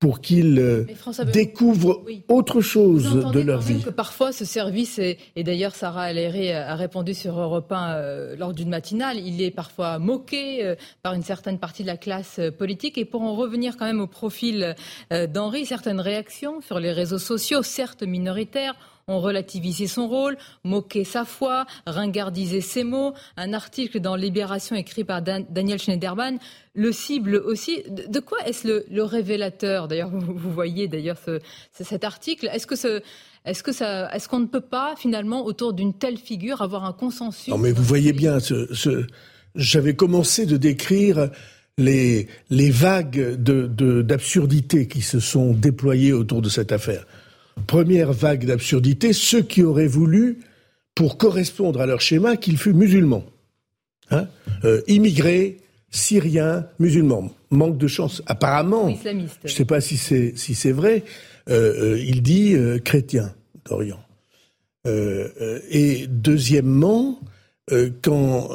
pour 0.02 0.20
qu'ils 0.20 0.58
euh, 0.58 0.88
découvrent 1.32 2.04
autre 2.28 2.60
chose 2.60 3.32
de 3.32 3.40
leur 3.40 3.62
vie. 3.62 3.84
Que 3.84 3.92
parfois, 3.92 4.32
ce 4.32 4.46
service, 4.46 4.98
et, 4.98 5.18
d'ailleurs 5.38 5.76
Sarah 5.76 6.02
Aléré 6.02 6.54
a 6.56 6.76
répondu 6.76 7.14
sur 7.14 7.40
Europe 7.40 7.72
1 7.72 7.94
euh, 7.94 8.36
lors 8.36 8.54
d'une 8.54 8.70
matinale, 8.70 9.20
il 9.20 9.44
est 9.44 9.52
parfois 9.52 10.00
moqué 10.00 10.66
euh, 10.66 10.76
par 11.04 11.14
une 11.14 11.22
certaine 11.22 11.60
partie 11.60 11.84
de 11.84 11.88
la 11.88 11.98
classe 11.98 12.42
politique. 12.58 12.98
Et 12.98 13.06
pour 13.06 13.22
en 13.22 13.36
revenir 13.36 13.78
quand 13.78 13.86
même 13.86 14.02
au 14.02 14.08
profil 14.08 14.76
d'Henri, 15.12 15.68
certaines 15.68 16.00
réactions 16.00 16.62
sur 16.62 16.80
les 16.80 16.92
réseaux 16.92 17.20
sociaux, 17.20 17.62
certes 17.62 18.02
minoritaires, 18.02 18.76
ont 19.08 19.20
relativisé 19.20 19.88
son 19.88 20.08
rôle, 20.08 20.38
moqué 20.64 21.04
sa 21.04 21.26
foi, 21.26 21.66
ringardisé 21.86 22.62
ses 22.62 22.84
mots. 22.84 23.14
Un 23.38 23.54
article 23.54 24.00
dans 24.00 24.16
Libération 24.16 24.76
écrit 24.76 25.04
par 25.04 25.22
Daniel 25.22 25.80
Schneiderman 25.80 26.40
le 26.74 26.92
cible 26.92 27.36
aussi. 27.36 27.84
De, 27.90 28.20
quoi 28.20 28.38
est-ce 28.46 28.68
le, 28.68 29.04
révélateur? 29.04 29.88
D'ailleurs, 29.88 30.10
vous, 30.10 30.52
voyez 30.52 30.88
d'ailleurs 30.88 31.18
cet 31.72 32.04
article. 32.04 32.50
Est-ce 32.52 32.68
que 32.68 32.76
ce, 32.76 33.02
est-ce 33.46 33.64
est-ce 34.16 34.28
qu'on 34.28 34.40
ne 34.40 34.46
peut 34.46 34.62
pas 34.62 34.96
finalement 34.98 35.46
autour 35.46 35.74
d'une 35.74 35.94
telle 35.94 36.18
figure 36.18 36.62
avoir 36.62 36.86
un 36.86 36.94
consensus? 36.94 37.50
Non, 37.50 37.58
mais 37.58 37.72
vous 37.72 37.84
voyez 37.84 38.14
bien, 38.14 38.38
j'avais 39.56 39.96
commencé 39.96 40.46
de 40.46 40.58
décrire 40.58 41.30
les, 41.78 42.28
les 42.50 42.70
vagues 42.70 43.36
de, 43.42 44.02
d'absurdité 44.02 44.88
qui 44.88 45.02
se 45.02 45.20
sont 45.20 45.54
déployées 45.54 46.14
autour 46.14 46.42
de 46.42 46.50
cette 46.50 46.72
affaire 46.72 47.06
première 47.62 48.14
vague 48.14 48.46
d'absurdité, 48.46 49.14
ceux 49.14 49.42
qui 49.42 49.64
auraient 49.64 49.88
voulu, 49.88 50.40
pour 50.96 51.18
correspondre 51.18 51.82
à 51.82 51.86
leur 51.86 52.02
schéma, 52.02 52.38
qu'il 52.38 52.58
fût 52.58 52.74
musulman. 52.74 53.24
Hein 54.12 54.28
euh, 54.66 54.82
immigré, 54.88 55.58
syrien, 55.90 56.68
musulman. 56.80 57.32
Manque 57.50 57.78
de 57.78 57.88
chance. 57.88 58.22
Apparemment, 58.26 58.94
je 59.04 59.10
ne 59.10 59.48
sais 59.48 59.66
pas 59.66 59.82
si 59.82 59.98
c'est 59.98 60.34
si 60.36 60.56
c'est 60.56 60.72
vrai, 60.72 61.04
euh, 61.50 61.94
euh, 61.94 62.00
il 62.00 62.22
dit 62.22 62.56
chrétien 62.84 63.34
d'Orient. 63.66 64.04
et 64.86 66.08
deuxièmement, 66.08 67.20
quand 68.02 68.50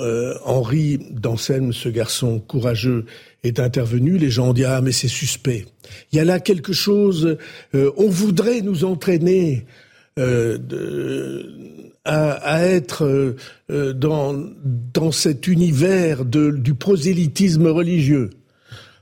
Henri 0.45 0.99
d'Anselme, 1.11 1.73
ce 1.73 1.89
garçon 1.89 2.39
courageux, 2.39 3.07
est 3.47 3.61
intervenu, 3.61 4.19
les 4.19 4.31
gens 4.31 4.51
ont 4.51 4.53
dit 4.53 4.65
ah 4.65 4.81
mais 4.83 4.93
c'est 4.93 5.09
suspect. 5.09 5.67
Il 6.13 6.17
y 6.17 6.21
a 6.21 6.25
là 6.25 6.41
quelque 6.41 6.73
chose. 6.73 7.39
Euh, 7.75 7.93
on 7.97 8.09
voudrait 8.09 8.61
nous 8.61 8.85
entraîner 8.85 9.67
euh, 10.19 10.59
de, 10.59 11.47
à, 12.05 12.33
à, 12.33 12.63
être 12.63 13.35
euh, 13.71 13.93
dans 13.93 14.35
dans 14.65 15.13
cet 15.13 15.47
univers 15.47 16.25
de, 16.25 16.51
du 16.51 16.75
prosélytisme 16.75 17.67
religieux. 17.69 18.31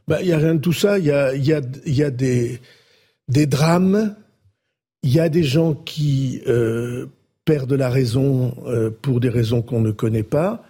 bah, 0.08 0.20
Il 0.20 0.26
n'y 0.26 0.32
a 0.32 0.38
rien 0.38 0.54
de 0.56 0.60
tout 0.60 0.72
ça. 0.72 0.98
Il 0.98 1.06
y 1.06 1.12
a, 1.12 1.34
y 1.34 1.52
a, 1.52 1.60
y 1.86 2.02
a 2.02 2.10
des, 2.10 2.60
des 3.28 3.46
drames. 3.46 4.14
Il 5.02 5.12
y 5.12 5.20
a 5.20 5.28
des 5.28 5.44
gens 5.44 5.74
qui 5.74 6.40
euh, 6.46 7.06
perdent 7.44 7.74
la 7.74 7.90
raison 7.90 8.54
euh, 8.66 8.90
pour 8.90 9.20
des 9.20 9.28
raisons 9.28 9.62
qu'on 9.62 9.80
ne 9.80 9.90
connaît 9.90 10.22
pas. 10.22 10.64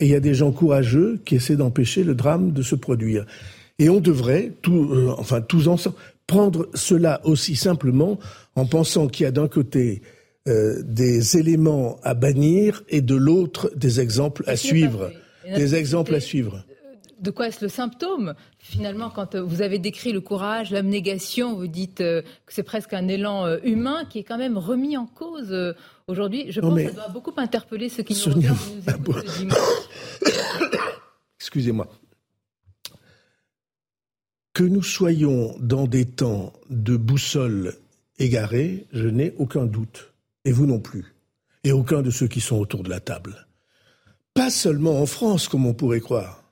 Et 0.00 0.06
il 0.06 0.10
y 0.10 0.14
a 0.14 0.20
des 0.20 0.34
gens 0.34 0.52
courageux 0.52 1.20
qui 1.24 1.36
essaient 1.36 1.56
d'empêcher 1.56 2.02
le 2.02 2.14
drame 2.14 2.52
de 2.52 2.62
se 2.62 2.74
produire. 2.74 3.26
Et 3.78 3.88
on 3.88 4.00
devrait, 4.00 4.52
tout, 4.62 4.90
euh, 4.90 5.14
enfin 5.18 5.40
tous 5.40 5.68
ensemble, 5.68 5.96
prendre 6.26 6.68
cela 6.74 7.20
aussi 7.24 7.56
simplement 7.56 8.18
en 8.56 8.66
pensant 8.66 9.08
qu'il 9.08 9.24
y 9.24 9.26
a 9.26 9.30
d'un 9.30 9.48
côté 9.48 10.02
euh, 10.48 10.80
des 10.82 11.36
éléments 11.36 11.98
à 12.02 12.14
bannir 12.14 12.82
et 12.88 13.02
de 13.02 13.14
l'autre 13.14 13.70
des 13.76 14.00
exemples 14.00 14.44
à 14.46 14.56
suivre. 14.56 15.10
Des 15.44 15.74
exemples 15.74 16.14
à 16.14 16.20
suivre. 16.20 16.64
De 17.20 17.30
quoi 17.30 17.48
est-ce 17.48 17.62
le 17.62 17.68
symptôme? 17.68 18.34
Finalement, 18.58 19.10
quand 19.10 19.36
vous 19.36 19.60
avez 19.60 19.78
décrit 19.78 20.12
le 20.12 20.22
courage, 20.22 20.70
l'abnégation, 20.70 21.54
vous 21.54 21.66
dites 21.66 21.98
que 21.98 22.24
c'est 22.48 22.62
presque 22.62 22.94
un 22.94 23.08
élan 23.08 23.58
humain 23.62 24.04
qui 24.08 24.20
est 24.20 24.22
quand 24.22 24.38
même 24.38 24.56
remis 24.56 24.96
en 24.96 25.06
cause 25.06 25.54
aujourd'hui. 26.08 26.50
Je 26.50 26.60
pense 26.60 26.74
que 26.74 26.86
ça 26.86 26.92
doit 26.92 27.08
beaucoup 27.08 27.32
interpeller 27.36 27.88
ceux 27.88 28.02
qui 28.02 28.14
nous 28.14 28.34
regardent 28.34 28.58
Excusez-moi. 31.38 31.88
Que 34.52 34.64
nous 34.64 34.82
soyons 34.82 35.56
dans 35.58 35.86
des 35.86 36.04
temps 36.04 36.52
de 36.70 36.96
boussole 36.96 37.74
égarée, 38.18 38.86
je 38.92 39.08
n'ai 39.08 39.34
aucun 39.38 39.66
doute. 39.66 40.12
Et 40.44 40.52
vous 40.52 40.66
non 40.66 40.78
plus. 40.78 41.14
Et 41.64 41.72
aucun 41.72 42.02
de 42.02 42.10
ceux 42.10 42.28
qui 42.28 42.40
sont 42.40 42.56
autour 42.56 42.82
de 42.82 42.90
la 42.90 43.00
table. 43.00 43.46
Pas 44.34 44.50
seulement 44.50 45.00
en 45.00 45.06
France, 45.06 45.48
comme 45.48 45.66
on 45.66 45.74
pourrait 45.74 46.00
croire. 46.00 46.44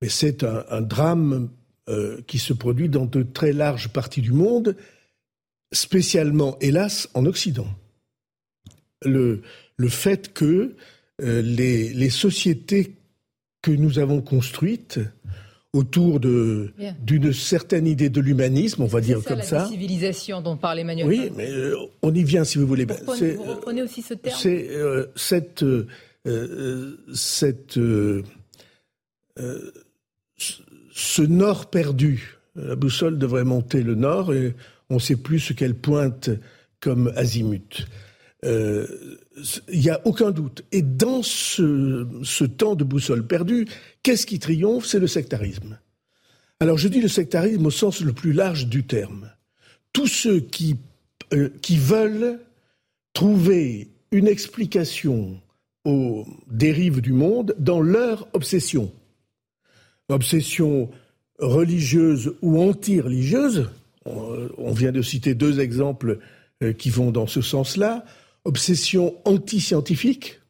Mais 0.00 0.08
c'est 0.08 0.44
un, 0.44 0.82
drame 0.82 1.50
euh, 1.88 2.20
qui 2.26 2.38
se 2.38 2.52
produit 2.52 2.88
dans 2.88 3.06
de 3.06 3.22
très 3.22 3.52
larges 3.52 3.88
parties 3.88 4.20
du 4.20 4.32
monde, 4.32 4.76
spécialement, 5.72 6.58
hélas, 6.60 7.08
en 7.14 7.26
Occident. 7.26 7.66
Le, 9.04 9.42
le 9.76 9.88
fait 9.88 10.32
que 10.32 10.74
euh, 11.22 11.42
les, 11.42 11.92
les 11.92 12.10
sociétés 12.10 12.92
que 13.62 13.70
nous 13.70 13.98
avons 13.98 14.20
construites 14.20 15.00
autour 15.72 16.20
d'une 16.20 17.32
certaine 17.34 17.86
idée 17.86 18.08
de 18.08 18.20
l'humanisme, 18.20 18.82
on 18.82 18.86
va 18.86 19.02
dire 19.02 19.22
comme 19.22 19.42
ça. 19.42 19.58
la 19.58 19.66
civilisation 19.66 20.40
dont 20.40 20.56
parle 20.56 20.78
Emmanuel 20.78 21.06
Oui, 21.06 21.30
mais 21.36 21.50
euh, 21.50 21.76
on 22.00 22.14
y 22.14 22.22
vient 22.22 22.44
si 22.44 22.56
vous 22.56 22.66
voulez. 22.66 22.86
Vous 22.86 22.94
reprenez, 22.94 23.32
vous 23.32 23.42
reprenez 23.42 23.82
aussi 23.82 24.00
ce 24.00 24.14
terme 24.14 24.38
C'est 24.38 24.68
euh, 24.70 25.06
cette, 25.16 25.64
cette 27.14 27.78
ce 30.96 31.22
nord 31.22 31.66
perdu. 31.68 32.38
La 32.56 32.74
boussole 32.74 33.18
devrait 33.18 33.44
monter 33.44 33.82
le 33.82 33.94
nord 33.94 34.32
et 34.32 34.54
on 34.88 34.94
ne 34.94 35.00
sait 35.00 35.16
plus 35.16 35.40
ce 35.40 35.52
qu'elle 35.52 35.74
pointe 35.74 36.30
comme 36.80 37.12
azimut. 37.16 37.86
Il 38.42 39.80
n'y 39.80 39.90
a 39.90 40.00
aucun 40.04 40.30
doute. 40.30 40.62
Et 40.72 40.82
dans 40.82 41.22
ce, 41.22 42.44
temps 42.44 42.74
de 42.74 42.84
boussole 42.84 43.26
perdue, 43.26 43.66
Qu'est-ce 44.06 44.24
qui 44.24 44.38
triomphe? 44.38 44.86
C'est 44.86 45.00
le 45.00 45.08
sectarisme. 45.08 45.80
Alors 46.60 46.78
je 46.78 46.86
dis 46.86 47.00
le 47.00 47.08
sectarisme 47.08 47.66
au 47.66 47.72
sens 47.72 48.02
le 48.02 48.12
plus 48.12 48.32
large 48.32 48.68
du 48.68 48.84
terme. 48.84 49.32
Tous 49.92 50.06
ceux 50.06 50.38
qui, 50.38 50.76
euh, 51.32 51.50
veulent 51.70 52.38
trouver 53.14 53.90
une 54.12 54.28
explication 54.28 55.40
aux 55.84 56.24
dérives 56.48 57.00
du 57.00 57.10
monde 57.10 57.56
dans 57.58 57.80
leur 57.80 58.28
obsession. 58.32 58.92
Obsession 60.08 60.88
religieuse 61.40 62.36
ou 62.42 62.62
anti-religieuse. 62.62 63.70
On 64.04 64.72
vient 64.72 64.92
de 64.92 65.02
citer 65.02 65.34
deux 65.34 65.58
exemples 65.58 66.20
euh, 66.62 66.72
qui 66.72 66.90
vont 66.90 67.10
dans 67.10 67.26
ce 67.26 67.42
sens-là. 67.42 68.04
Obsession 68.46 69.14
anti-scientifique. 69.24 70.40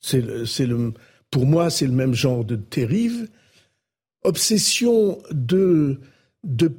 C'est 0.00 0.22
pour 1.32 1.44
moi, 1.44 1.70
c'est 1.70 1.86
le 1.86 1.92
même 1.92 2.14
genre 2.14 2.44
de 2.44 2.56
dérive. 2.56 3.28
Obsession 4.22 5.18
de, 5.32 5.98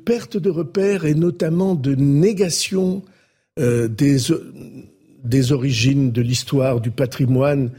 perte 0.06 0.38
de 0.38 0.50
repères 0.50 1.06
et 1.06 1.16
notamment 1.16 1.76
de 1.76 1.96
négation 1.96 3.04
euh, 3.60 3.90
des, 3.90 4.18
des 5.24 5.52
origines, 5.52 6.12
de 6.14 6.22
l'histoire, 6.22 6.80
du 6.80 6.92
patrimoine 6.92 7.72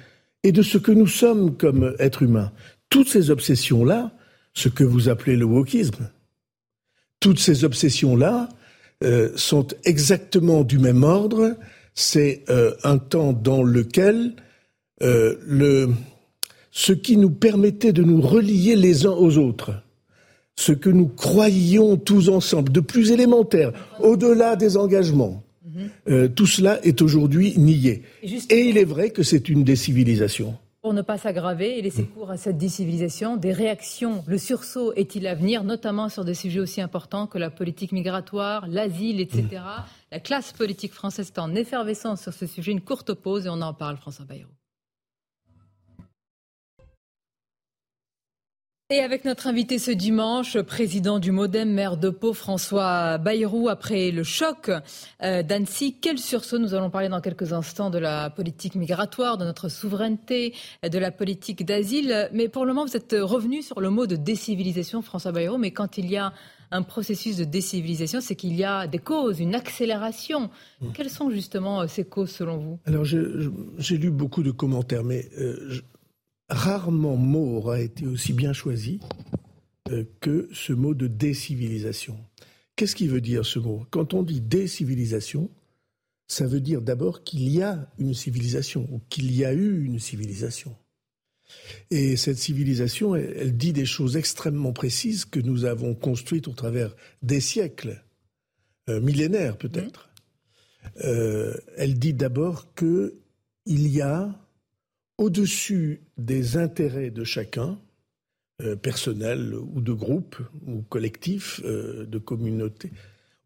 et 0.42 0.52
de 0.52 0.62
ce 0.62 0.76
que 0.76 0.92
nous 0.92 1.06
sommes 1.06 1.56
comme 1.56 1.94
êtres 1.98 2.22
humains. 2.22 2.52
Toutes 2.90 3.08
ces 3.08 3.30
obsessions-là, 3.30 4.12
ce 4.52 4.68
que 4.68 4.84
vous 4.84 5.08
appelez 5.08 5.36
le 5.36 5.46
wokisme, 5.46 6.10
toutes 7.20 7.38
ces 7.38 7.64
obsessions-là 7.64 8.50
euh, 9.04 9.30
sont 9.36 9.68
exactement 9.84 10.64
du 10.64 10.78
même 10.78 11.02
ordre. 11.02 11.56
C'est 12.00 12.44
euh, 12.48 12.74
un 12.84 12.98
temps 12.98 13.32
dans 13.32 13.64
lequel 13.64 14.34
le, 15.00 15.90
ce 16.70 16.92
qui 16.92 17.16
nous 17.16 17.30
permettait 17.30 17.92
de 17.92 18.04
nous 18.04 18.20
relier 18.20 18.76
les 18.76 19.04
uns 19.04 19.12
aux 19.12 19.36
autres, 19.36 19.72
ce 20.54 20.70
que 20.70 20.90
nous 20.90 21.08
croyions 21.08 21.96
tous 21.96 22.28
ensemble, 22.28 22.70
de 22.70 22.78
plus 22.78 23.10
élémentaire, 23.10 23.72
au-delà 23.98 24.54
des 24.54 24.76
engagements. 24.76 25.42
Mhm. 25.64 25.90
Euh, 26.08 26.28
tout 26.28 26.46
cela 26.46 26.78
est 26.84 27.02
aujourd'hui 27.02 27.54
nié. 27.58 28.02
Et, 28.22 28.60
il 28.60 28.78
est 28.78 28.84
vrai 28.84 29.10
que 29.10 29.24
c'est 29.24 29.48
une 29.48 29.64
décivilisation. 29.64 30.56
Pour 30.82 30.94
ne 30.94 31.02
pas 31.02 31.18
s'aggraver 31.18 31.78
et 31.78 31.82
laisser 31.82 32.04
cours 32.04 32.30
à 32.30 32.36
cette 32.36 32.56
décivilisation, 32.56 33.36
des 33.36 33.52
réactions, 33.52 34.22
le 34.28 34.38
sursaut 34.38 34.92
est-il 34.94 35.26
à 35.26 35.34
venir, 35.34 35.64
notamment 35.64 36.08
sur 36.08 36.24
des 36.24 36.34
sujets 36.34 36.60
aussi 36.60 36.80
importants 36.80 37.26
que 37.26 37.38
la 37.38 37.50
politique 37.50 37.90
migratoire, 37.90 38.68
l'asile, 38.68 39.20
etc. 39.20 39.44
La 40.10 40.20
classe 40.20 40.52
politique 40.52 40.94
française 40.94 41.28
est 41.28 41.38
en 41.38 41.54
effervescence 41.54 42.22
sur 42.22 42.32
ce 42.32 42.46
sujet. 42.46 42.72
Une 42.72 42.80
courte 42.80 43.12
pause 43.12 43.44
et 43.44 43.50
on 43.50 43.60
en 43.60 43.74
parle, 43.74 43.98
François 43.98 44.24
Bayrou. 44.24 44.48
Et 48.90 49.00
avec 49.00 49.26
notre 49.26 49.48
invité 49.48 49.78
ce 49.78 49.90
dimanche, 49.90 50.58
président 50.62 51.18
du 51.18 51.30
Modem, 51.30 51.70
maire 51.70 51.98
de 51.98 52.08
Pau, 52.08 52.32
François 52.32 53.18
Bayrou, 53.18 53.68
après 53.68 54.10
le 54.10 54.22
choc 54.22 54.70
euh, 55.22 55.42
d'Annecy, 55.42 55.98
quel 56.00 56.18
sursaut 56.18 56.56
Nous 56.56 56.72
allons 56.72 56.88
parler 56.88 57.10
dans 57.10 57.20
quelques 57.20 57.52
instants 57.52 57.90
de 57.90 57.98
la 57.98 58.30
politique 58.30 58.76
migratoire, 58.76 59.36
de 59.36 59.44
notre 59.44 59.68
souveraineté, 59.68 60.54
de 60.90 60.98
la 60.98 61.10
politique 61.10 61.66
d'asile. 61.66 62.30
Mais 62.32 62.48
pour 62.48 62.64
le 62.64 62.72
moment, 62.72 62.86
vous 62.86 62.96
êtes 62.96 63.14
revenu 63.20 63.60
sur 63.60 63.82
le 63.82 63.90
mot 63.90 64.06
de 64.06 64.16
décivilisation, 64.16 65.02
François 65.02 65.32
Bayrou. 65.32 65.58
Mais 65.58 65.72
quand 65.72 65.98
il 65.98 66.10
y 66.10 66.16
a 66.16 66.32
un 66.70 66.82
processus 66.82 67.36
de 67.36 67.44
décivilisation, 67.44 68.20
c'est 68.20 68.34
qu'il 68.34 68.54
y 68.54 68.64
a 68.64 68.86
des 68.86 68.98
causes, 68.98 69.40
une 69.40 69.54
accélération. 69.54 70.50
Mmh. 70.80 70.92
Quelles 70.92 71.10
sont 71.10 71.30
justement 71.30 71.82
euh, 71.82 71.86
ces 71.86 72.04
causes 72.04 72.30
selon 72.30 72.58
vous? 72.58 72.78
Alors, 72.84 73.04
j'ai 73.04 73.98
lu 73.98 74.10
beaucoup 74.10 74.42
de 74.42 74.50
commentaires, 74.50 75.04
mais 75.04 75.28
euh, 75.38 75.80
rarement 76.48 77.16
mot 77.16 77.56
aura 77.56 77.80
été 77.80 78.06
aussi 78.06 78.32
bien 78.32 78.52
choisi 78.52 79.00
euh, 79.90 80.04
que 80.20 80.48
ce 80.52 80.72
mot 80.72 80.94
de 80.94 81.06
décivilisation. 81.06 82.16
Qu'est-ce 82.76 82.94
qui 82.94 83.08
veut 83.08 83.20
dire 83.20 83.44
ce 83.44 83.58
mot? 83.58 83.86
Quand 83.90 84.14
on 84.14 84.22
dit 84.22 84.40
décivilisation, 84.40 85.50
ça 86.26 86.46
veut 86.46 86.60
dire 86.60 86.82
d'abord 86.82 87.24
qu'il 87.24 87.48
y 87.48 87.62
a 87.62 87.90
une 87.98 88.14
civilisation 88.14 88.86
ou 88.92 89.00
qu'il 89.08 89.34
y 89.34 89.44
a 89.44 89.52
eu 89.52 89.84
une 89.84 89.98
civilisation. 89.98 90.76
Et 91.90 92.16
cette 92.16 92.38
civilisation, 92.38 93.14
elle, 93.14 93.56
dit 93.56 93.72
des 93.72 93.86
choses 93.86 94.16
extrêmement 94.16 94.72
précises 94.72 95.24
que 95.24 95.40
nous 95.40 95.64
avons 95.64 95.94
construites 95.94 96.48
au 96.48 96.52
travers 96.52 96.94
des 97.22 97.40
siècles, 97.40 98.02
euh, 98.88 99.00
millénaires 99.00 99.56
peut-être. 99.56 100.10
Euh, 101.04 101.54
elle 101.76 101.98
dit 101.98 102.14
d'abord 102.14 102.74
qu'il 102.74 103.18
y 103.66 104.00
a 104.00 104.34
au-dessus 105.16 106.00
des 106.16 106.56
intérêts 106.56 107.10
de 107.10 107.24
chacun, 107.24 107.78
euh, 108.62 108.76
personnel 108.76 109.54
ou 109.54 109.80
de 109.80 109.92
groupe 109.92 110.38
ou 110.66 110.82
collectif, 110.82 111.62
de 111.62 112.18
communauté, 112.18 112.92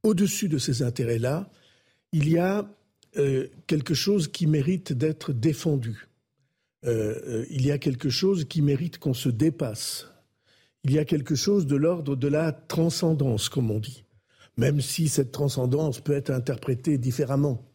au-dessus 0.03 0.49
de 0.49 0.59
ces 0.59 0.83
intérêts-là, 0.83 1.51
il 2.13 2.29
y 2.29 2.39
a 2.39 2.69
quelque 3.67 3.93
chose 3.93 4.27
qui 4.27 4.47
mérite 4.47 4.95
d'être 4.95 5.35
défendu. 5.35 6.09
Il 6.85 7.65
y 7.65 7.71
a 7.71 7.79
quelque 7.79 8.11
chose 8.11 8.45
qui 8.45 8.63
mérite 8.63 8.99
qu'on 8.99 9.15
se 9.15 9.29
dépasse. 9.29 10.09
Il 10.85 10.93
y 10.93 10.99
a 10.99 11.05
quelque 11.05 11.35
chose 11.35 11.67
de 11.67 11.77
l'ordre 11.77 12.17
de 12.17 12.29
la 12.29 12.51
transcendance, 12.53 13.49
comme 13.49 13.71
on 13.71 13.79
dit, 13.79 14.05
même 14.57 14.81
si 14.81 15.09
cette 15.09 15.31
transcendance 15.31 16.01
peut 16.01 16.15
être 16.15 16.31
interprétée 16.31 16.99
différemment. 16.99 17.73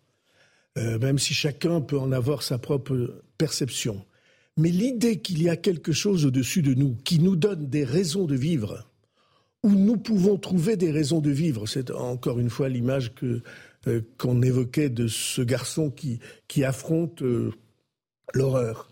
Euh, 0.77 0.99
même 0.99 1.17
si 1.17 1.33
chacun 1.33 1.81
peut 1.81 1.97
en 1.97 2.11
avoir 2.11 2.43
sa 2.43 2.59
propre 2.59 3.23
perception. 3.37 4.05
Mais 4.57 4.69
l'idée 4.69 5.19
qu'il 5.19 5.41
y 5.41 5.49
a 5.49 5.55
quelque 5.55 5.91
chose 5.91 6.25
au-dessus 6.25 6.61
de 6.61 6.73
nous 6.73 6.95
qui 7.03 7.19
nous 7.19 7.35
donne 7.35 7.67
des 7.67 7.83
raisons 7.83 8.25
de 8.25 8.35
vivre, 8.35 8.87
où 9.63 9.71
nous 9.71 9.97
pouvons 9.97 10.37
trouver 10.37 10.75
des 10.75 10.91
raisons 10.91 11.19
de 11.19 11.31
vivre, 11.31 11.65
c'est 11.65 11.89
encore 11.89 12.39
une 12.39 12.51
fois 12.51 12.69
l'image 12.69 13.11
euh, 13.23 14.01
qu'on 14.17 14.41
évoquait 14.43 14.89
de 14.89 15.07
ce 15.07 15.41
garçon 15.41 15.89
qui, 15.89 16.19
affronte 16.63 17.23
euh, 17.23 17.51
l'horreur. 18.35 18.89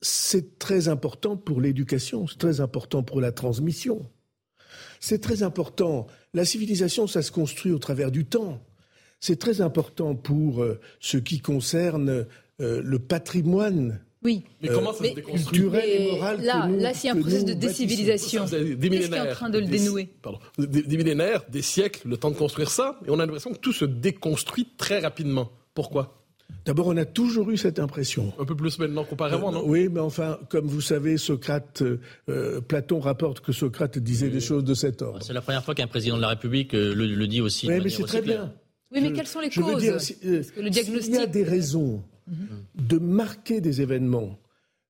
C'est 0.00 0.58
très 0.58 0.88
important 0.88 1.36
pour 1.36 1.60
l'éducation, 1.60 2.26
c'est 2.26 2.38
très 2.38 2.60
important 2.60 3.02
pour 3.02 3.20
la 3.20 3.32
transmission. 3.32 4.06
C'est 5.00 5.20
très 5.20 5.42
important. 5.42 6.06
La 6.34 6.44
civilisation, 6.44 7.06
ça 7.06 7.22
se 7.22 7.30
construit 7.30 7.72
au 7.72 7.78
travers 7.78 8.10
du 8.10 8.24
temps. 8.24 8.60
C'est 9.20 9.38
très 9.38 9.60
important 9.60 10.14
pour 10.14 10.62
euh, 10.62 10.80
ce 11.00 11.16
qui 11.16 11.40
concerne 11.40 12.26
euh, 12.60 12.82
le 12.82 12.98
patrimoine 12.98 14.00
oui. 14.22 14.42
Mais 14.62 14.68
comment 14.70 14.94
ça 14.94 15.04
se 15.04 15.14
déconstruit 15.14 15.60
culturel 15.60 15.84
et 15.90 16.10
moral 16.12 16.42
Là, 16.42 16.62
que 16.62 16.68
nous- 16.72 16.78
là, 16.78 16.94
c'est 16.94 17.10
un 17.10 17.16
processus 17.16 17.44
de 17.44 17.52
décivilisation. 17.52 18.44
Des 18.46 18.48
Qu'est-ce 18.88 19.08
qui 19.10 19.14
est 19.14 19.20
en 19.20 19.32
train 19.32 19.50
de 19.50 19.58
le 19.58 19.66
des- 19.66 19.78
dénouer 19.78 20.08
pardon, 20.22 20.38
des, 20.56 20.82
des 20.82 20.96
millénaires, 20.96 21.44
des 21.50 21.60
siècles, 21.60 22.08
le 22.08 22.16
temps 22.16 22.30
de 22.30 22.36
construire 22.36 22.70
ça, 22.70 22.98
et 23.06 23.10
on 23.10 23.18
a 23.18 23.26
l'impression 23.26 23.52
que 23.52 23.58
tout 23.58 23.74
se 23.74 23.84
déconstruit 23.84 24.68
très 24.78 25.00
rapidement. 25.00 25.52
Pourquoi? 25.74 26.23
D'abord, 26.66 26.86
on 26.88 26.96
a 26.96 27.04
toujours 27.04 27.50
eu 27.50 27.56
cette 27.56 27.78
impression. 27.78 28.32
Un 28.38 28.44
peu 28.44 28.54
plus 28.54 28.78
maintenant 28.78 29.04
qu'auparavant, 29.04 29.52
non? 29.52 29.62
Oui, 29.66 29.88
mais 29.90 30.00
enfin, 30.00 30.38
comme 30.48 30.66
vous 30.66 30.80
savez, 30.80 31.16
Socrate, 31.18 31.82
euh, 31.82 31.98
euh, 32.28 32.60
Platon 32.60 33.00
rapporte 33.00 33.40
que 33.40 33.52
Socrate 33.52 33.98
disait 33.98 34.30
des 34.30 34.40
choses 34.40 34.64
de 34.64 34.74
cet 34.74 35.02
ordre. 35.02 35.22
C'est 35.22 35.32
la 35.34 35.42
première 35.42 35.64
fois 35.64 35.74
qu'un 35.74 35.86
président 35.86 36.16
de 36.16 36.22
la 36.22 36.28
République 36.28 36.74
euh, 36.74 36.94
le, 36.94 37.06
le 37.06 37.26
dit 37.26 37.40
aussi. 37.40 37.68
Oui, 37.68 37.80
mais 37.82 37.90
c'est 37.90 38.02
très 38.04 38.22
claire. 38.22 38.44
bien. 38.46 38.52
Oui, 38.92 39.00
mais 39.02 39.08
Je- 39.10 39.14
quelles 39.14 39.26
sont 39.26 39.40
les 39.40 39.50
je 39.50 39.60
veux 39.60 39.72
causes 39.72 39.82
dire, 39.82 40.00
si- 40.00 40.16
euh, 40.24 40.36
Parce 40.38 40.50
que 40.52 40.60
le 40.60 40.72
S'il 40.72 40.76
y 40.76 40.78
a 40.80 40.82
diagnostic- 40.84 41.20
Mhm. 41.26 41.30
des 41.32 41.44
raisons 41.44 42.02
de 42.76 42.98
marquer 42.98 43.60
des 43.60 43.82
événements 43.82 44.38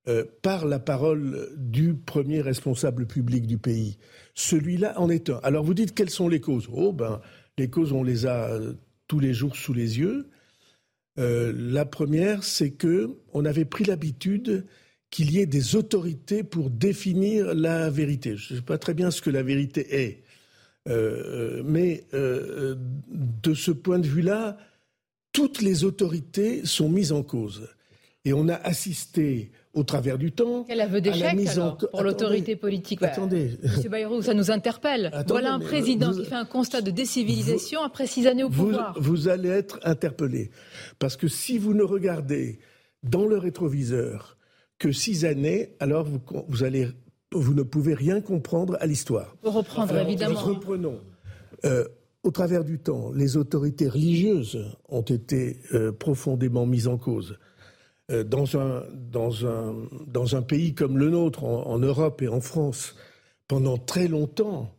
euh, 0.06 0.24
par 0.42 0.66
la 0.66 0.78
parole 0.78 1.48
du 1.56 1.94
premier 1.94 2.40
responsable 2.42 3.06
public 3.06 3.46
du 3.46 3.58
pays, 3.58 3.96
celui-là 4.34 5.00
en 5.00 5.08
est 5.08 5.30
un. 5.30 5.40
Alors 5.42 5.64
vous 5.64 5.74
dites 5.74 5.94
quelles 5.94 6.10
sont 6.10 6.28
les 6.28 6.40
causes? 6.40 6.68
Oh 6.72 6.92
ben, 6.92 7.20
les 7.58 7.68
causes 7.70 7.92
on 7.92 8.02
les 8.04 8.26
a 8.26 8.50
euh, 8.52 8.74
tous 9.08 9.18
les 9.18 9.32
jours 9.32 9.56
sous 9.56 9.72
les 9.72 9.98
yeux. 9.98 10.28
Euh, 11.18 11.52
la 11.56 11.84
première, 11.84 12.44
c'est 12.44 12.70
que 12.70 13.16
on 13.32 13.44
avait 13.44 13.64
pris 13.64 13.84
l'habitude 13.84 14.66
qu'il 15.10 15.30
y 15.30 15.38
ait 15.38 15.46
des 15.46 15.76
autorités 15.76 16.42
pour 16.42 16.70
définir 16.70 17.54
la 17.54 17.88
vérité. 17.88 18.36
Je 18.36 18.54
ne 18.54 18.58
sais 18.58 18.64
pas 18.64 18.78
très 18.78 18.94
bien 18.94 19.10
ce 19.10 19.22
que 19.22 19.30
la 19.30 19.42
vérité 19.42 20.04
est. 20.04 20.22
Euh, 20.88 21.62
mais 21.64 22.04
euh, 22.14 22.74
de 23.08 23.54
ce 23.54 23.70
point 23.70 23.98
de 23.98 24.08
vue-là, 24.08 24.58
toutes 25.32 25.62
les 25.62 25.84
autorités 25.84 26.66
sont 26.66 26.88
mises 26.88 27.12
en 27.12 27.22
cause. 27.22 27.68
Et 28.24 28.32
on 28.32 28.48
a 28.48 28.54
assisté 28.54 29.52
au 29.74 29.82
travers 29.84 30.18
du 30.18 30.32
temps. 30.32 30.64
Quel 30.66 30.80
aveu 30.80 30.94
la 30.96 31.00
d'échec 31.00 31.58
en 31.58 31.72
pour 31.76 32.02
l'autorité 32.02 32.56
politique 32.56 33.02
Attendez. 33.02 33.58
Monsieur 33.62 33.90
Bayrou, 33.90 34.22
ça 34.22 34.32
nous 34.34 34.50
interpelle. 34.50 35.06
Attendez, 35.06 35.24
voilà 35.32 35.54
un 35.54 35.58
président 35.60 36.12
vous- 36.12 36.20
qui 36.20 36.24
fait 36.26 36.34
un 36.34 36.44
constat 36.44 36.80
de 36.80 36.90
décivilisation 36.90 37.82
après 37.82 38.06
six 38.06 38.26
années 38.26 38.44
au 38.44 38.48
Vous, 38.48 38.66
pouvoir. 38.66 38.96
vous 39.00 39.28
allez 39.28 39.48
être 39.50 39.80
interpellé. 39.82 40.50
Parce 40.98 41.16
que 41.16 41.28
si 41.28 41.58
vous 41.58 41.74
ne 41.74 41.82
regardez 41.82 42.58
dans 43.02 43.26
le 43.26 43.36
rétroviseur 43.36 44.36
que 44.78 44.92
six 44.92 45.24
années, 45.24 45.74
alors 45.80 46.04
vous, 46.04 46.20
vous, 46.48 46.64
allez, 46.64 46.88
vous 47.32 47.54
ne 47.54 47.62
pouvez 47.62 47.94
rien 47.94 48.20
comprendre 48.20 48.76
à 48.80 48.86
l'histoire. 48.86 49.36
Pour 49.42 49.54
reprendre, 49.54 49.92
Alors, 49.94 50.06
évidemment. 50.06 50.40
Reprenons. 50.40 51.00
Euh, 51.64 51.84
au 52.22 52.30
travers 52.30 52.64
du 52.64 52.78
temps, 52.78 53.10
les 53.14 53.36
autorités 53.36 53.88
religieuses 53.88 54.58
ont 54.88 55.02
été 55.02 55.58
euh, 55.74 55.92
profondément 55.92 56.64
mises 56.66 56.88
en 56.88 56.96
cause. 56.96 57.38
Euh, 58.10 58.22
dans, 58.22 58.58
un, 58.58 58.82
dans, 59.10 59.46
un, 59.46 59.74
dans 60.06 60.36
un 60.36 60.42
pays 60.42 60.74
comme 60.74 60.98
le 60.98 61.08
nôtre, 61.08 61.42
en, 61.44 61.66
en 61.66 61.78
Europe 61.78 62.20
et 62.20 62.28
en 62.28 62.42
France, 62.42 62.94
pendant 63.48 63.78
très 63.78 64.08
longtemps, 64.08 64.74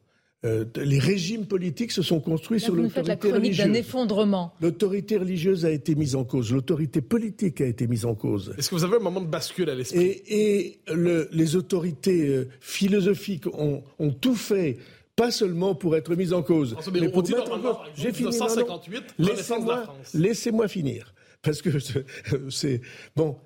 euh, 0.45 0.63
les 0.75 0.99
régimes 0.99 1.47
politiques 1.47 1.91
se 1.91 2.03
sont 2.03 2.19
construits 2.19 2.59
Là, 2.59 2.65
sur 2.65 2.75
faites 2.75 3.07
la 3.07 3.13
l'autorité 3.15 3.17
chronique 3.17 3.57
d'un 3.57 3.63
religieuse. 3.63 3.77
effondrement. 3.77 4.53
L'autorité 4.61 5.17
religieuse 5.17 5.65
a 5.65 5.71
été 5.71 5.95
mise 5.95 6.15
en 6.15 6.23
cause, 6.23 6.53
l'autorité 6.53 7.01
politique 7.01 7.61
a 7.61 7.65
été 7.65 7.87
mise 7.87 8.05
en 8.05 8.13
cause. 8.13 8.53
Est-ce 8.59 8.69
que 8.69 8.75
vous 8.75 8.83
avez 8.83 8.97
un 8.97 8.99
moment 8.99 9.21
de 9.21 9.25
bascule 9.27 9.71
à 9.71 9.75
l'esprit? 9.75 10.03
Et, 10.03 10.59
et 10.59 10.79
le- 10.93 11.27
les 11.31 11.55
autorités 11.55 12.27
euh, 12.27 12.47
philosophiques 12.59 13.47
ont, 13.57 13.81
ont 13.97 14.11
tout 14.11 14.35
fait, 14.35 14.77
pas 15.15 15.31
seulement 15.31 15.73
pour 15.73 15.95
être 15.95 16.13
mises 16.15 16.31
en 16.33 16.43
cause, 16.43 16.75
mais 16.93 17.09
pour 17.09 17.23
mettre 17.23 17.51
en 17.53 17.59
cause. 17.59 17.77
J'ai 17.95 18.11
fini. 18.13 18.29
non, 18.29 18.37
non. 18.37 18.45
1958, 18.45 19.03
renaissance 19.17 19.17
de 19.17 19.23
la 19.25 19.33
Laissez-moi, 19.33 19.81
France. 19.83 20.13
laissez-moi 20.13 20.67
finir, 20.67 21.13
parce 21.45 21.61
que 21.61 21.79
c'est- 21.79 22.05
c'est 22.49 22.81
bon. 23.15 23.37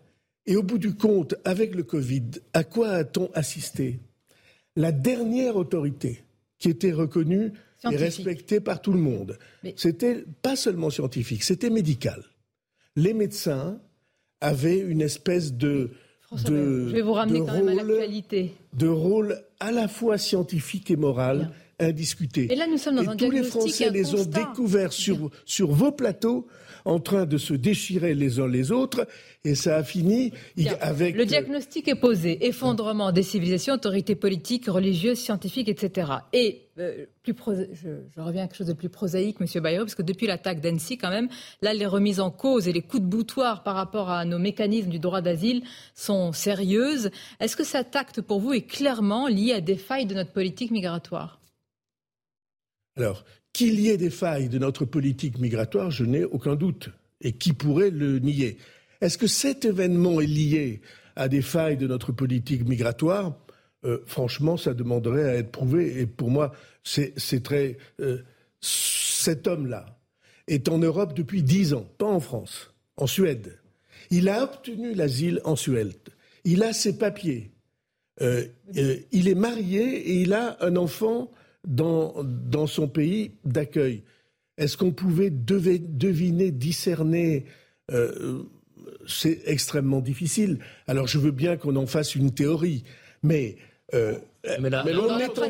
Et 0.45 0.55
au 0.55 0.63
bout 0.63 0.77
du 0.79 0.95
compte, 0.95 1.35
avec 1.45 1.75
le 1.75 1.83
Covid, 1.83 2.23
à 2.53 2.63
quoi 2.63 2.89
a-t-on 2.89 3.29
assisté? 3.33 3.99
La 4.75 4.91
dernière 4.91 5.57
autorité 5.57 6.23
qui 6.57 6.69
était 6.69 6.91
reconnue 6.91 7.51
et 7.91 7.95
respectée 7.95 8.59
par 8.59 8.81
tout 8.81 8.91
le 8.93 8.99
monde, 8.99 9.37
Mais- 9.63 9.73
c'était 9.77 10.23
pas 10.41 10.55
seulement 10.55 10.89
scientifique, 10.89 11.43
c'était 11.43 11.69
médical. 11.69 12.23
Les 12.95 13.13
médecins 13.13 13.79
avaient 14.41 14.79
une 14.79 15.01
espèce 15.01 15.53
de 15.53 15.91
François 16.21 16.49
de- 16.49 16.87
je 16.89 16.93
vais 16.93 17.01
vous 17.01 17.13
ramener 17.13 17.39
quand 17.39 17.53
même 17.53 17.67
à 17.69 17.73
rôle- 17.81 17.87
l'actualité. 17.91 18.53
de 18.73 18.87
rôle 18.87 19.41
à 19.59 19.71
la 19.71 19.87
fois 19.87 20.17
scientifique 20.17 20.91
et 20.91 20.95
moral 20.95 21.51
indiscuté. 21.79 22.47
Et 22.51 22.55
là, 22.55 22.67
nous 22.67 22.77
sommes 22.77 22.95
dans 22.97 23.03
Et 23.03 23.07
un 23.07 23.15
tous 23.15 23.31
les 23.31 23.43
Français 23.43 23.87
un 23.87 23.91
les 23.91 24.13
ont 24.13 24.25
découverts 24.25 24.93
sur, 24.93 25.31
sur 25.45 25.71
vos 25.71 25.91
plateaux 25.91 26.47
en 26.85 26.99
train 26.99 27.25
de 27.25 27.37
se 27.37 27.53
déchirer 27.53 28.15
les 28.15 28.39
uns 28.39 28.47
les 28.47 28.71
autres 28.71 29.07
et 29.45 29.55
ça 29.55 29.77
a 29.77 29.83
fini 29.83 30.33
Bien. 30.57 30.75
avec... 30.81 31.15
Le 31.15 31.25
diagnostic 31.25 31.87
est 31.87 31.95
posé. 31.95 32.45
Effondrement 32.45 33.11
des 33.11 33.23
civilisations, 33.23 33.75
autorités 33.75 34.15
politiques, 34.15 34.65
religieuses, 34.67 35.19
scientifiques, 35.19 35.69
etc. 35.69 36.11
Et 36.33 36.67
euh, 36.77 37.05
plus 37.23 37.33
prosa- 37.33 37.67
je, 37.71 37.89
je 38.13 38.21
reviens 38.21 38.43
à 38.43 38.47
quelque 38.47 38.57
chose 38.57 38.67
de 38.67 38.73
plus 38.73 38.89
prosaïque, 38.89 39.39
Monsieur 39.39 39.61
Bayrou, 39.61 39.85
parce 39.85 39.95
que 39.95 40.01
depuis 40.01 40.27
l'attaque 40.27 40.59
d'Annecy, 40.59 40.97
quand 40.97 41.09
même, 41.09 41.29
là, 41.61 41.73
les 41.73 41.85
remises 41.85 42.19
en 42.19 42.31
cause 42.31 42.67
et 42.67 42.73
les 42.73 42.81
coups 42.81 43.03
de 43.03 43.07
boutoir 43.07 43.63
par 43.63 43.75
rapport 43.75 44.09
à 44.09 44.25
nos 44.25 44.39
mécanismes 44.39 44.89
du 44.89 44.99
droit 44.99 45.21
d'asile 45.21 45.63
sont 45.95 46.33
sérieuses. 46.33 47.09
Est-ce 47.39 47.55
que 47.55 47.63
cet 47.63 47.95
acte, 47.95 48.21
pour 48.21 48.39
vous, 48.41 48.53
est 48.53 48.61
clairement 48.61 49.27
lié 49.27 49.53
à 49.53 49.61
des 49.61 49.77
failles 49.77 50.05
de 50.05 50.15
notre 50.15 50.31
politique 50.31 50.71
migratoire? 50.71 51.39
Alors, 52.97 53.23
qu'il 53.59 53.81
y 53.81 53.89
ait 53.89 53.97
des 53.97 54.09
failles 54.09 54.47
de 54.47 54.57
notre 54.57 54.85
politique 54.85 55.37
migratoire, 55.37 55.91
je 55.91 56.05
n'ai 56.05 56.23
aucun 56.23 56.55
doute. 56.55 56.91
Et 57.19 57.33
qui 57.33 57.51
pourrait 57.51 57.89
le 57.89 58.19
nier? 58.19 58.57
Est-ce 59.01 59.17
que 59.17 59.27
cet 59.27 59.65
événement 59.65 60.21
est 60.21 60.27
lié 60.27 60.79
à 61.17 61.27
des 61.27 61.41
failles 61.41 61.75
de 61.75 61.85
notre 61.85 62.13
politique 62.13 62.65
migratoire? 62.65 63.35
Euh, 63.83 63.99
Franchement, 64.05 64.55
ça 64.55 64.73
demanderait 64.73 65.29
à 65.29 65.35
être 65.35 65.51
prouvé. 65.51 65.99
Et 65.99 66.05
pour 66.05 66.31
moi, 66.31 66.53
c'est 66.85 67.43
très. 67.43 67.75
euh, 67.99 68.19
cet 68.61 69.45
homme-là 69.45 69.99
est 70.47 70.69
en 70.69 70.77
Europe 70.77 71.13
depuis 71.13 71.43
dix 71.43 71.73
ans, 71.73 71.85
pas 71.97 72.07
en 72.07 72.21
France, 72.21 72.73
en 72.95 73.07
Suède. 73.07 73.59
Il 74.09 74.29
a 74.29 74.41
obtenu 74.41 74.93
l'asile 74.93 75.41
en 75.43 75.57
Suède. 75.57 75.97
Il 76.45 76.63
a 76.63 76.71
ses 76.71 76.97
papiers. 76.97 77.51
Euh, 78.21 78.45
il 79.11 79.27
est 79.27 79.35
marié 79.35 79.81
et 80.11 80.21
il 80.21 80.31
a 80.31 80.55
un 80.61 80.77
enfant 80.77 81.29
dans, 81.67 82.15
dans 82.23 82.67
son 82.67 82.87
pays 82.87 83.31
d'accueil. 83.45 84.03
Est-ce 84.57 84.77
qu'on 84.77 84.91
pouvait 84.91 85.29
deviner, 85.29 86.51
discerner 86.51 87.45
euh, 87.91 88.43
C'est 89.07 89.41
extrêmement 89.45 90.01
difficile. 90.01 90.59
Alors 90.87 91.07
je 91.07 91.17
veux 91.17 91.31
bien 91.31 91.57
qu'on 91.57 91.75
en 91.75 91.85
fasse 91.87 92.15
une 92.15 92.31
théorie, 92.31 92.83
mais 93.23 93.55
euh, 93.93 94.15
Mais 94.61 94.69
là, 94.69 94.83
Mais 94.85 94.91
est 94.91 94.97
en 95.39 95.49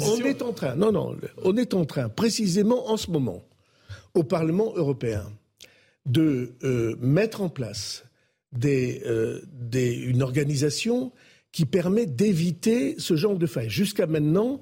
on 0.00 0.24
est 0.24 0.42
en 0.42 0.52
train, 0.52 0.74
non, 0.76 0.92
non, 0.92 1.16
on 1.42 1.56
est 1.56 1.74
en 1.74 1.84
train, 1.84 2.08
précisément 2.08 2.88
en 2.90 2.96
ce 2.96 3.10
moment, 3.10 3.42
au 4.14 4.22
Parlement 4.24 4.72
européen, 4.76 5.24
de 6.06 6.52
euh, 6.64 6.96
mettre 7.00 7.40
en 7.42 7.48
place 7.48 8.04
des, 8.52 9.02
euh, 9.06 9.40
des- 9.52 9.94
une 9.94 10.22
organisation 10.22 11.12
qui 11.50 11.64
permet 11.66 12.06
d'éviter 12.06 12.94
ce 12.98 13.16
genre 13.16 13.36
de 13.36 13.46
failles. 13.46 13.70
Jusqu'à 13.70 14.06
maintenant, 14.06 14.60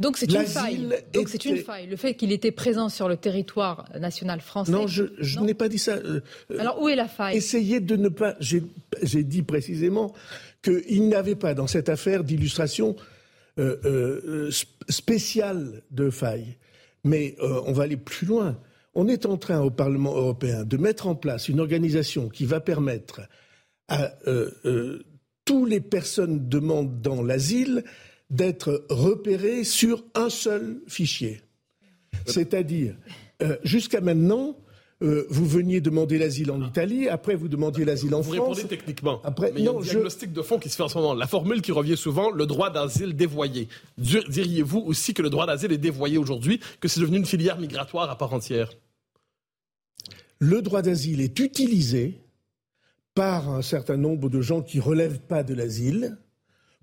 Donc 0.00 0.16
c'est 0.16 0.32
une 0.32 0.46
faille. 0.46 0.88
Donc 1.12 1.28
c'est 1.28 1.44
une 1.44 1.56
était- 1.56 1.62
faille. 1.64 1.86
Le 1.86 1.96
fait 1.96 2.14
qu'il 2.14 2.32
était 2.32 2.50
présent 2.50 2.88
sur 2.88 3.06
le 3.08 3.16
territoire 3.16 3.88
national 4.00 4.40
français. 4.40 4.72
non, 4.72 4.86
je, 4.86 5.04
n'ai 5.40 5.54
pas 5.54 5.68
dit 5.68 5.78
ça. 5.78 5.92
euh, 5.92 6.20
euh, 6.50 6.58
Alors 6.58 6.80
où 6.82 6.88
est 6.88 6.96
la 6.96 7.06
faille? 7.06 7.36
Essayez 7.36 7.80
de 7.80 7.96
ne 7.96 8.08
pas. 8.08 8.34
J'ai 8.40 9.22
dit 9.22 9.42
précisément 9.42 10.12
qu'il 10.62 11.08
n'avait 11.08 11.36
pas 11.36 11.54
dans 11.54 11.66
cette 11.66 11.88
affaire 11.90 12.24
d'illustration 12.24 12.96
euh, 13.58 13.76
euh, 13.84 14.48
sp- 14.50 14.66
spéciale 14.88 15.82
de 15.90 16.08
faille. 16.10 16.56
Mais 17.04 17.36
on 17.40 17.72
va 17.72 17.84
aller 17.84 17.96
plus 17.96 18.26
loin. 18.26 18.58
On 18.94 19.06
est 19.06 19.24
en 19.26 19.36
train 19.36 19.60
au 19.60 19.70
Parlement 19.70 20.14
européen 20.16 20.64
de 20.64 20.76
mettre 20.76 21.06
en 21.06 21.14
place 21.14 21.48
une 21.48 21.60
organisation 21.60 22.28
qui 22.28 22.44
va 22.44 22.60
permettre 22.60 23.20
à 23.88 24.12
tous 25.44 25.64
les 25.64 25.80
personnes 25.80 26.48
demandant 26.48 27.22
l'asile 27.22 27.84
d'être 28.30 28.84
repérées 28.88 29.64
sur 29.64 30.04
un 30.14 30.30
seul 30.30 30.80
fichier. 30.86 31.40
C'est-à-dire, 32.26 32.94
euh, 33.42 33.56
jusqu'à 33.64 34.00
maintenant, 34.00 34.56
euh, 35.02 35.24
vous 35.30 35.46
veniez 35.46 35.80
demander 35.80 36.18
l'asile 36.18 36.50
en 36.50 36.62
Italie, 36.62 37.08
après 37.08 37.34
vous 37.34 37.48
demandiez 37.48 37.84
l'asile 37.86 38.14
en 38.14 38.20
Vous 38.20 38.34
France. 38.34 38.58
répondez 38.58 38.68
techniquement. 38.76 39.20
Après, 39.24 39.50
mais 39.52 39.60
il 39.60 39.64
y 39.64 39.68
a 39.68 39.72
non, 39.72 39.78
un 39.80 39.82
je- 39.82 39.90
diagnostic 39.90 40.32
de 40.32 40.42
fond 40.42 40.58
qui 40.58 40.68
se 40.68 40.76
fait 40.76 40.82
en 40.82 40.88
ce 40.88 40.98
moment. 40.98 41.14
La 41.14 41.26
formule 41.26 41.62
qui 41.62 41.72
revient 41.72 41.96
souvent, 41.96 42.30
le 42.30 42.44
droit 42.46 42.70
d'asile 42.70 43.16
dévoyé. 43.16 43.68
Dir- 43.98 44.28
Diriez-vous 44.28 44.80
aussi 44.80 45.14
que 45.14 45.22
le 45.22 45.30
droit 45.30 45.46
d'asile 45.46 45.72
est 45.72 45.78
dévoyé 45.78 46.18
aujourd'hui, 46.18 46.60
que 46.80 46.86
c'est 46.88 47.00
devenu 47.00 47.16
une 47.16 47.24
filière 47.26 47.58
migratoire 47.58 48.10
à 48.10 48.18
part 48.18 48.32
entière? 48.34 48.70
Le 50.38 50.62
droit 50.62 50.82
d'asile 50.82 51.20
est 51.20 51.38
utilisé 51.38 52.20
par 53.14 53.48
un 53.50 53.62
certain 53.62 53.96
nombre 53.96 54.28
de 54.30 54.40
gens 54.40 54.62
qui 54.62 54.80
relèvent 54.80 55.20
pas 55.20 55.42
de 55.42 55.54
l'asile 55.54 56.18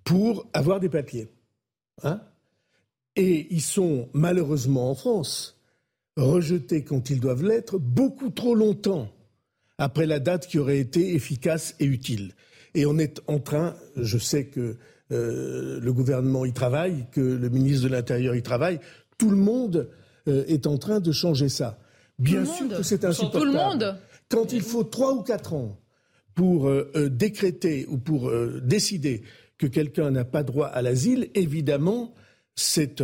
pour 0.04 0.48
avoir 0.54 0.80
des 0.80 0.90
papiers. 0.90 1.28
Hein? 2.04 2.22
Et 3.16 3.48
ils 3.50 3.62
sont 3.62 4.10
malheureusement 4.14 4.92
en 4.92 4.96
France 4.96 5.60
rejetés 6.16 6.84
quand 6.84 7.10
ils 7.10 7.20
doivent 7.20 7.44
l'être 7.44 7.78
beaucoup 7.78 8.30
trop 8.30 8.56
longtemps 8.56 9.10
après 9.78 10.06
la 10.06 10.20
date 10.20 10.48
qui 10.48 10.60
aurait 10.60 10.80
été 10.80 11.14
efficace 11.14 11.76
et 11.80 11.86
utile. 11.86 12.34
Et 12.74 12.86
on 12.86 12.98
est 12.98 13.22
en 13.28 13.40
train, 13.40 13.76
je 13.96 14.18
sais 14.18 14.46
que 14.46 14.78
euh, 15.12 15.80
le 15.80 15.94
gouvernement 15.94 16.46
y 16.46 16.54
travaille, 16.54 17.06
que 17.12 17.22
le 17.22 17.50
ministre 17.50 17.84
de 17.84 17.92
l'Intérieur 17.92 18.36
y 18.36 18.44
travaille, 18.44 18.80
tout 19.18 19.30
le 19.30 19.38
monde 19.38 19.90
euh, 20.28 20.44
est 20.48 20.68
en 20.68 20.78
train 20.78 21.00
de 21.00 21.12
changer 21.12 21.50
ça. 21.50 21.80
Bien 22.20 22.46
sûr 22.46 22.70
que 22.70 22.84
c'est 22.84 23.06
insupportable. 23.06 23.46
Tout 23.46 23.52
le 23.52 23.58
monde. 23.58 23.98
Quand 24.30 24.52
il 24.52 24.62
faut 24.62 24.84
trois 24.84 25.14
ou 25.14 25.22
quatre 25.22 25.54
ans 25.54 25.80
pour 26.36 26.68
euh, 26.68 27.10
décréter 27.10 27.86
ou 27.90 27.98
pour 27.98 28.32
décider 28.62 29.24
que 29.58 29.68
quelqu'un 29.68 30.12
n'a 30.12 30.26
pas 30.26 30.44
droit 30.44 30.68
à 30.68 30.82
l'asile, 30.82 31.30
évidemment, 31.36 32.14
c'est 32.56 33.04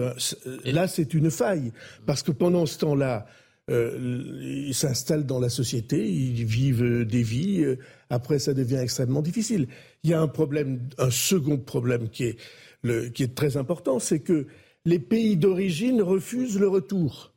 là 0.66 0.88
c'est 0.88 1.14
une 1.14 1.30
faille 1.30 1.72
parce 2.06 2.24
que 2.24 2.32
pendant 2.32 2.66
ce 2.66 2.80
temps-là, 2.80 3.26
ils 3.70 4.74
s'installent 4.74 5.26
dans 5.26 5.40
la 5.40 5.50
société, 5.50 6.10
ils 6.10 6.46
vivent 6.46 7.06
des 7.06 7.24
vies. 7.24 7.66
après, 8.10 8.40
ça 8.40 8.54
devient 8.54 8.78
extrêmement 8.78 9.22
difficile. 9.22 9.68
Il 10.04 10.10
y 10.10 10.14
a 10.14 10.22
un 10.22 10.28
problème, 10.28 10.90
un 10.98 11.12
second 11.12 11.58
problème 11.58 12.10
qui 12.10 12.26
est, 12.26 13.14
qui 13.14 13.24
est 13.24 13.36
très 13.36 13.56
important, 13.58 14.00
c'est 14.00 14.20
que 14.20 14.48
les 14.86 15.00
pays 15.00 15.38
d'origine 15.38 16.02
refusent 16.02 16.60
le 16.60 16.68
retour. 16.68 17.33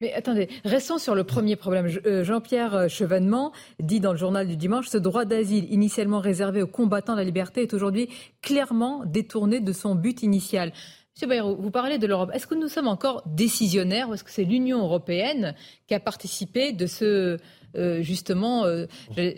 Mais 0.00 0.14
attendez, 0.14 0.48
restons 0.64 0.96
sur 0.96 1.14
le 1.14 1.24
premier 1.24 1.56
problème. 1.56 1.90
Euh, 2.06 2.24
Jean-Pierre 2.24 2.88
Chevènement 2.88 3.52
dit 3.80 4.00
dans 4.00 4.12
le 4.12 4.18
journal 4.18 4.48
du 4.48 4.56
dimanche 4.56 4.88
ce 4.88 4.96
droit 4.96 5.26
d'asile 5.26 5.70
initialement 5.70 6.20
réservé 6.20 6.62
aux 6.62 6.66
combattants 6.66 7.12
de 7.12 7.18
la 7.18 7.24
liberté 7.24 7.62
est 7.62 7.74
aujourd'hui 7.74 8.08
clairement 8.40 9.04
détourné 9.04 9.60
de 9.60 9.72
son 9.72 9.94
but 9.94 10.22
initial. 10.22 10.72
Monsieur 11.14 11.28
Bayrou, 11.28 11.56
vous 11.60 11.70
parlez 11.70 11.98
de 11.98 12.06
l'Europe. 12.06 12.30
Est-ce 12.32 12.46
que 12.46 12.54
nous 12.54 12.68
sommes 12.68 12.88
encore 12.88 13.22
décisionnaires 13.26 14.08
ou 14.08 14.14
est-ce 14.14 14.24
que 14.24 14.30
c'est 14.30 14.44
l'Union 14.44 14.78
européenne 14.78 15.54
qui 15.86 15.92
a 15.92 16.00
participé 16.00 16.72
de 16.72 16.86
ce, 16.86 17.36
euh, 17.76 18.00
justement, 18.00 18.64
euh, 18.64 18.86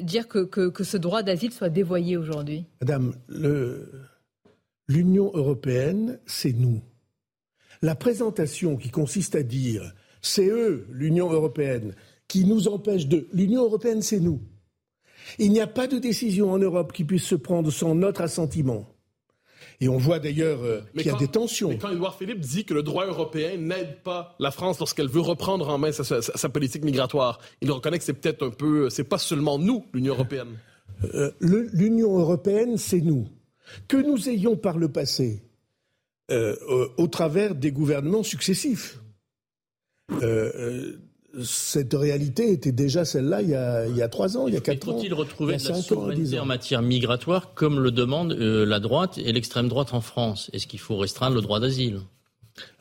dire 0.01 0.29
que, 0.29 0.45
que, 0.45 0.85
ce 0.85 0.97
droit 0.97 1.25
d'asile 1.25 1.51
soit 1.51 1.71
dévoyé 1.71 2.17
aujourd'hui? 2.17 2.67
Madame, 2.81 3.15
l'Union 4.87 5.33
européenne, 5.35 6.21
c'est 6.25 6.53
nous. 6.53 6.83
La 7.81 7.97
présentation 7.97 8.77
qui 8.77 8.91
consiste 8.91 9.35
à 9.35 9.43
dire 9.43 9.93
c'est 10.23 10.47
eux, 10.47 10.87
l'Union 10.91 11.31
européenne, 11.31 11.95
qui 12.29 12.45
nous 12.45 12.69
empêchent 12.69 13.09
de. 13.09 13.29
L'Union 13.33 13.65
européenne, 13.65 14.01
c'est 14.01 14.21
nous. 14.21 14.41
Il 15.39 15.53
n'y 15.53 15.61
a 15.61 15.67
pas 15.67 15.87
de 15.87 15.99
décision 15.99 16.51
en 16.51 16.59
Europe 16.59 16.93
qui 16.93 17.05
puisse 17.05 17.25
se 17.25 17.35
prendre 17.35 17.71
sans 17.71 17.95
notre 17.95 18.23
assentiment. 18.23 18.89
Et 19.81 19.89
on 19.89 19.99
voit 19.99 20.21
d'ailleurs 20.21 20.63
euh, 20.63 20.81
qu'il 20.97 21.07
y 21.07 21.11
a 21.11 21.17
des 21.17 21.29
tensions. 21.29 21.71
Mais 21.71 21.79
quand 21.79 21.91
Edouard 21.91 22.17
Philippe 22.17 22.39
dit 22.39 22.65
que 22.65 22.73
le 22.73 22.85
droit 22.85 23.05
européen 23.07 23.57
n'aide 23.57 24.01
pas 24.03 24.37
la 24.39 24.53
France 24.53 24.79
lorsqu'elle 24.79 25.09
veut 25.09 25.21
reprendre 25.21 25.69
en 25.69 25.79
main 25.79 25.91
sa, 25.91 26.49
politique 26.49 26.85
migratoire, 26.85 27.41
il 27.61 27.71
reconnaît 27.71 27.99
que 27.99 28.05
c'est 28.05 28.13
peut-être 28.13 28.47
un 28.47 28.51
peu, 28.51 28.91
c'est 28.91 29.05
pas 29.05 29.19
seulement 29.19 29.59
nous, 29.59 29.85
l'Union 29.93 30.15
européenne. 30.15 30.59
Euh, 31.15 31.33
L'Union 31.41 32.17
européenne, 32.17 32.77
c'est 32.77 33.01
nous. 33.01 33.27
Que 33.89 33.97
nous 33.97 34.29
ayons 34.29 34.57
par 34.57 34.79
le 34.79 34.89
passé, 34.89 35.43
euh, 36.31 36.55
au 36.97 37.09
travers 37.09 37.57
des 37.57 37.73
gouvernements 37.73 38.23
successifs, 38.23 39.02
cette 41.45 41.95
réalité 41.95 42.53
était 42.53 42.73
déjà 42.73 43.05
celle-là 43.05 43.43
il, 43.43 43.49
il, 43.91 43.97
y 43.97 44.03
a 44.03 44.09
trois 44.09 44.37
ans, 44.37 44.49
il 44.49 44.55
y 44.55 44.57
a 44.57 44.61
quatre 44.61 44.89
ans. 44.89 44.99
Faut-il 44.99 45.15
retrouver 45.15 45.57
de 45.57 45.69
la 45.69 45.75
souveraineté 45.75 46.39
en 46.39 46.45
matière 46.45 46.83
migratoire 46.83 47.55
comme 47.55 47.81
le 47.81 47.91
demande 47.91 48.33
euh, 48.33 48.67
la 48.67 48.81
droite 48.81 49.19
et 49.19 49.33
l'extrême 49.33 49.69
droite 49.69 49.95
en 49.95 50.01
France? 50.01 50.51
Est-ce 50.53 50.67
qu'il 50.67 50.81
faut 50.81 50.97
restreindre 50.97 51.35
le 51.35 51.41
droit 51.41 51.61
d'asile? 51.61 52.01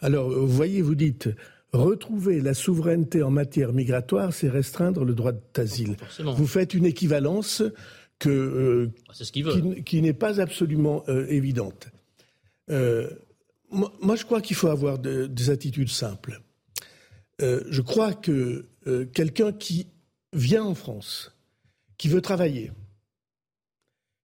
Alors, 0.01 0.29
vous 0.29 0.47
voyez, 0.47 0.81
vous 0.81 0.95
dites 0.95 1.29
retrouver 1.71 2.41
la 2.41 2.53
souveraineté 2.53 3.23
en 3.23 3.31
matière 3.31 3.71
migratoire, 3.71 4.33
c'est 4.33 4.49
restreindre 4.49 5.05
le 5.05 5.13
droit 5.13 5.31
d'asile. 5.53 5.95
Vous 6.19 6.47
faites 6.47 6.73
une 6.73 6.85
équivalence 6.85 7.63
que, 8.19 8.29
euh, 8.29 8.91
ah, 9.07 9.13
qui, 9.31 9.83
qui 9.83 10.01
n'est 10.01 10.13
pas 10.13 10.41
absolument 10.41 11.03
euh, 11.07 11.25
évidente. 11.29 11.87
moi, 12.67 14.15
je 14.17 14.25
crois 14.25 14.41
qu'il 14.41 14.57
faut 14.57 14.67
avoir 14.67 14.99
des 14.99 15.49
attitudes 15.49 15.89
simples. 15.89 16.41
Euh, 17.41 17.63
je 17.69 17.81
crois 17.81 18.13
que 18.13 18.67
euh, 18.87 19.05
quelqu'un 19.05 19.51
qui 19.51 19.87
vient 20.33 20.63
en 20.63 20.75
France, 20.75 21.35
qui 21.97 22.07
veut 22.07 22.21
travailler, 22.21 22.71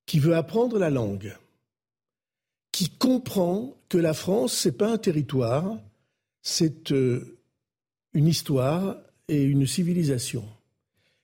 qui 0.05 0.19
veut 0.19 0.35
apprendre 0.35 0.77
la 0.79 0.89
langue, 0.89 1.35
qui 2.71 2.89
comprend 2.89 3.75
que 3.89 3.97
la 3.97 4.13
France, 4.13 4.53
ce 4.53 4.69
n'est 4.69 4.75
pas 4.75 4.91
un 4.91 4.97
territoire, 4.97 5.79
c'est 6.41 6.91
euh, 6.91 7.37
une 8.13 8.27
histoire 8.27 8.97
et 9.27 9.43
une 9.43 9.65
civilisation, 9.65 10.45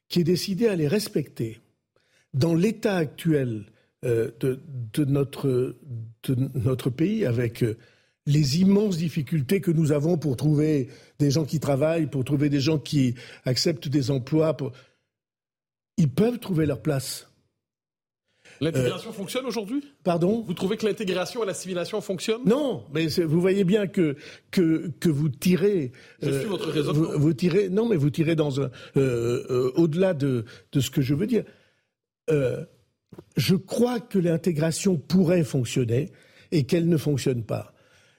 qui 0.10 0.20
est 0.22 0.26
décidé 0.26 0.68
à 0.68 0.76
les 0.76 0.88
respecter. 0.88 1.60
Dans 2.34 2.56
l'état 2.56 2.98
actuel 2.98 3.66
de, 4.02 4.60
notre, 5.06 5.70
pays, 6.90 7.26
avec 7.26 7.64
les 8.26 8.62
immenses 8.62 8.98
difficultés 8.98 9.60
que 9.62 9.72
nous 9.72 9.92
avons 9.92 10.18
pour 10.18 10.38
trouver 10.38 10.90
des 11.20 11.32
gens 11.32 11.46
qui 11.46 11.60
travaillent, 11.60 12.08
pour 12.08 12.24
trouver 12.24 12.50
des 12.50 12.62
gens 12.62 12.80
qui 12.80 13.16
acceptent 13.46 13.88
des 13.88 14.12
emplois. 14.12 14.56
Ils 15.98 16.10
peuvent 16.10 16.40
trouver 16.40 16.66
leur 16.66 16.82
place. 16.82 17.28
L'intégration 18.62 19.10
euh, 19.10 19.14
fonctionne 19.14 19.46
aujourd'hui? 19.46 19.84
Pardon? 20.04 20.44
Vous 20.46 20.54
trouvez 20.54 20.78
que 20.78 20.86
l'intégration 20.86 21.44
et 21.44 21.46
l'assimilation 21.46 22.02
fonctionnent? 22.02 22.44
Non, 22.46 22.86
mais 22.94 23.08
vous 23.08 23.42
voyez 23.42 23.64
bien 23.64 23.88
que, 23.88 24.16
que, 24.52 24.92
que 25.00 25.10
vous 25.10 25.30
tirez. 25.30 25.92
Je 26.22 26.40
suis 26.40 26.48
votre 26.48 26.70
euh, 26.70 26.72
raisonnement. 26.72 27.18
Vous, 27.18 27.34
tirez, 27.34 27.70
non, 27.70 27.88
mais 27.88 27.96
vous 27.96 28.10
tirez 28.10 28.36
dans 28.36 28.62
un. 28.62 28.70
Euh, 28.96 29.72
au-delà 29.76 30.14
de, 30.14 30.46
de, 30.72 30.80
ce 30.80 30.90
que 30.90 31.02
je 31.02 31.14
veux 31.14 31.28
dire. 31.28 31.44
je 32.30 33.56
crois 33.56 34.00
que 34.00 34.20
l'intégration 34.20 34.98
pourrait 34.98 35.44
fonctionner 35.44 36.12
et 36.52 36.66
qu'elle 36.66 36.88
ne 36.88 36.98
fonctionne 36.98 37.44
pas. 37.44 37.73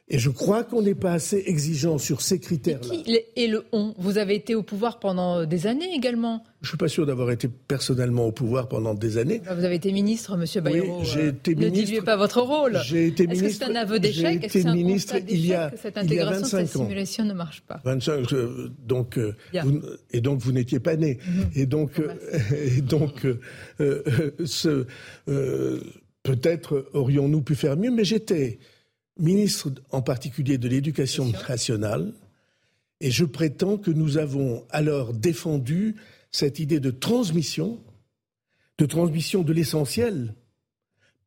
Et 0.08 0.18
je 0.18 0.28
crois 0.28 0.64
qu'on 0.64 0.82
n'est 0.82 0.94
pas 0.94 1.12
assez 1.12 1.44
exigeant 1.46 1.96
sur 1.96 2.20
ces 2.20 2.38
critères-là. 2.38 2.94
Et, 3.36 3.46
le 3.46 3.64
on 3.72 3.94
Vous 3.96 4.18
avez 4.18 4.34
été 4.34 4.54
au 4.54 4.62
pouvoir 4.62 4.98
pendant 4.98 5.46
des 5.46 5.66
années 5.66 5.94
également 5.94 6.44
Je 6.60 6.66
ne 6.66 6.68
suis 6.68 6.76
pas 6.76 6.88
sûr 6.88 7.06
d'avoir 7.06 7.30
été 7.30 7.48
personnellement 7.48 8.26
au 8.26 8.32
pouvoir 8.32 8.68
pendant 8.68 8.92
des 8.92 9.16
années. 9.16 9.40
Bah, 9.42 9.54
vous 9.54 9.64
avez 9.64 9.76
été 9.76 9.92
ministre, 9.92 10.36
Monsieur 10.36 10.60
Bayrou. 10.60 10.98
Oui, 11.00 11.06
j'ai 11.06 11.28
été 11.28 11.54
ministre. 11.54 11.80
Ne 11.80 11.84
diluez 11.86 12.02
pas 12.02 12.16
votre 12.16 12.42
rôle. 12.42 12.78
J'ai 12.84 13.06
été 13.06 13.26
ministre. 13.26 13.46
Est-ce 13.46 13.58
que 13.58 13.64
c'est 13.64 13.70
un 13.70 13.76
aveu 13.76 13.98
d'échec? 13.98 14.44
Est-ce 14.44 14.52
que 14.52 14.60
c'est 14.60 14.68
un 14.68 14.74
ministre 14.74 15.16
il 15.26 15.46
y 15.46 15.54
a, 15.54 15.70
que 15.70 15.78
cette 15.78 15.96
intégration, 15.96 16.44
cette 16.44 16.68
simulation 16.68 17.24
ne 17.24 17.32
marche 17.32 17.62
pas? 17.62 17.80
25 17.86 18.30
euh, 18.34 18.68
donc, 18.86 19.16
euh, 19.16 19.34
et 20.12 20.20
donc 20.20 20.38
vous 20.40 20.52
n'étiez 20.52 20.80
pas 20.80 20.96
né. 20.96 21.18
Mhm. 21.26 21.50
Et 21.54 21.64
donc, 21.64 21.98
euh, 21.98 22.12
et 22.76 22.82
donc 22.82 23.26
ce, 24.44 24.86
peut-être 26.22 26.90
aurions-nous 26.92 27.40
pu 27.40 27.54
faire 27.54 27.78
mieux, 27.78 27.90
mais 27.90 28.04
j'étais 28.04 28.58
ministre 29.18 29.70
en 29.90 30.02
particulier 30.02 30.58
de 30.58 30.68
l'Éducation 30.68 31.30
nationale, 31.48 32.12
et 33.00 33.10
je 33.10 33.24
prétends 33.24 33.76
que 33.76 33.90
nous 33.90 34.18
avons 34.18 34.64
alors 34.70 35.12
défendu 35.12 35.96
cette 36.30 36.58
idée 36.58 36.80
de 36.80 36.90
transmission, 36.90 37.80
de 38.78 38.86
transmission 38.86 39.42
de 39.42 39.52
l'essentiel, 39.52 40.34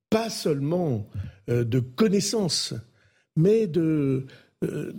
pas 0.09 0.29
seulement 0.29 1.07
euh, 1.49 1.63
de 1.63 1.79
connaissances, 1.79 2.73
mais 3.35 3.67
de, 3.67 4.25
euh, 4.63 4.91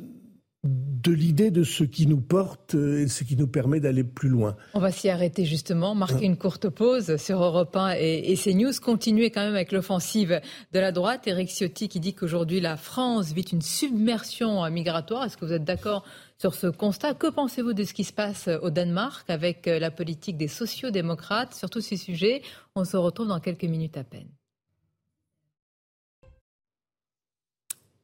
de 0.68 1.12
l'idée 1.12 1.50
de 1.50 1.64
ce 1.64 1.84
qui 1.84 2.06
nous 2.06 2.20
porte 2.20 2.74
et 2.74 3.08
ce 3.08 3.24
qui 3.24 3.36
nous 3.36 3.46
permet 3.46 3.80
d'aller 3.80 4.04
plus 4.04 4.28
loin. 4.28 4.56
On 4.74 4.80
va 4.80 4.90
s'y 4.90 5.08
arrêter 5.08 5.44
justement, 5.44 5.94
marquer 5.94 6.26
une 6.26 6.36
courte 6.36 6.68
pause 6.68 7.16
sur 7.16 7.42
Europe 7.42 7.74
1 7.74 7.94
et, 7.98 8.32
et 8.32 8.36
CNews, 8.36 8.72
continuer 8.82 9.30
quand 9.30 9.42
même 9.42 9.54
avec 9.54 9.72
l'offensive 9.72 10.40
de 10.72 10.78
la 10.78 10.92
droite. 10.92 11.26
Eric 11.26 11.48
Ciotti 11.48 11.88
qui 11.88 12.00
dit 12.00 12.14
qu'aujourd'hui 12.14 12.60
la 12.60 12.76
France 12.76 13.32
vit 13.32 13.42
une 13.42 13.62
submersion 13.62 14.68
migratoire. 14.70 15.24
Est-ce 15.24 15.36
que 15.36 15.44
vous 15.44 15.52
êtes 15.52 15.64
d'accord 15.64 16.04
sur 16.38 16.54
ce 16.54 16.66
constat? 16.66 17.14
Que 17.14 17.30
pensez-vous 17.30 17.72
de 17.72 17.84
ce 17.84 17.94
qui 17.94 18.04
se 18.04 18.12
passe 18.12 18.48
au 18.62 18.70
Danemark 18.70 19.28
avec 19.30 19.66
la 19.66 19.90
politique 19.90 20.36
des 20.36 20.48
sociaux-démocrates 20.48 21.54
sur 21.54 21.70
tous 21.70 21.80
ces 21.80 21.96
sujets? 21.96 22.42
On 22.74 22.84
se 22.84 22.96
retrouve 22.96 23.28
dans 23.28 23.40
quelques 23.40 23.64
minutes 23.64 23.96
à 23.96 24.04
peine. 24.04 24.28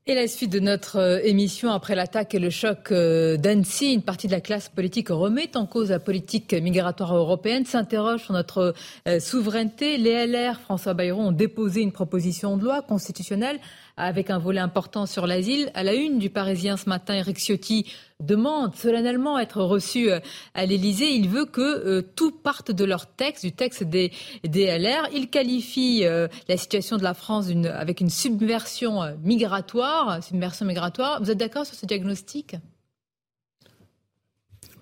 Et 0.07 0.14
la 0.14 0.29
suite 0.29 0.53
de 0.53 0.61
notre 0.61 0.97
euh, 0.99 1.21
émission 1.25 1.71
après 1.71 1.95
l'attaque 1.95 2.35
et 2.35 2.38
le 2.38 2.51
choc 2.51 2.93
euh, 2.93 3.38
d'Annecy, 3.38 3.95
une 3.95 4.03
partie 4.03 4.27
de 4.27 4.33
la 4.33 4.43
classe 4.43 4.69
politique 4.69 5.09
remet 5.09 5.57
en 5.57 5.64
cause 5.64 5.88
la 5.88 5.99
politique 5.99 6.53
migratoire 6.53 7.17
européenne, 7.17 7.64
s'interroge 7.64 8.25
sur 8.25 8.35
notre 8.35 8.75
euh, 9.09 9.19
souveraineté. 9.19 9.97
Les 9.97 10.27
LR, 10.27 10.61
François 10.61 10.93
Bayrou, 10.93 11.23
ont 11.23 11.33
déposé 11.33 11.81
une 11.81 11.90
proposition 11.90 12.59
de 12.59 12.64
loi 12.64 12.83
constitutionnelle 12.83 13.59
avec 13.96 14.30
un 14.30 14.38
volet 14.38 14.61
important 14.61 15.07
sur 15.07 15.26
l'asile. 15.26 15.70
À 15.74 15.85
la 15.85 15.94
une 15.94 16.18
du 16.18 16.30
Parisien 16.30 16.76
ce 16.76 16.88
matin, 16.88 17.14
Eric 17.14 17.38
Ciotti 17.38 17.87
demande 18.20 18.74
solennellement 18.74 19.38
être 19.38 19.62
reçu 19.62 20.11
euh, 20.11 20.18
à 20.54 20.66
l'Élysée. 20.66 21.14
Il 21.14 21.28
veut 21.28 21.44
que 21.44 21.61
euh, 21.61 22.02
tout 22.02 22.33
parte 22.33 22.72
de 22.72 22.85
leur 22.85 23.07
texte, 23.07 23.44
du 23.44 23.52
texte 23.52 23.85
des 23.85 24.11
DLR. 24.44 25.09
Il 25.14 25.28
qualifie 25.28 26.04
euh, 26.04 26.26
la 26.48 26.57
situation 26.57 26.96
de 26.96 27.04
la 27.04 27.14
France 27.14 27.48
avec 27.72 28.00
une 28.00 28.11
subversion 28.11 29.00
migratoire. 29.22 30.22
Subversion 30.22 30.66
migratoire. 30.66 31.22
Vous 31.22 31.30
êtes 31.30 31.38
d'accord 31.38 31.66
sur 31.66 31.76
ce 31.76 31.87
diagnostic? 31.87 32.57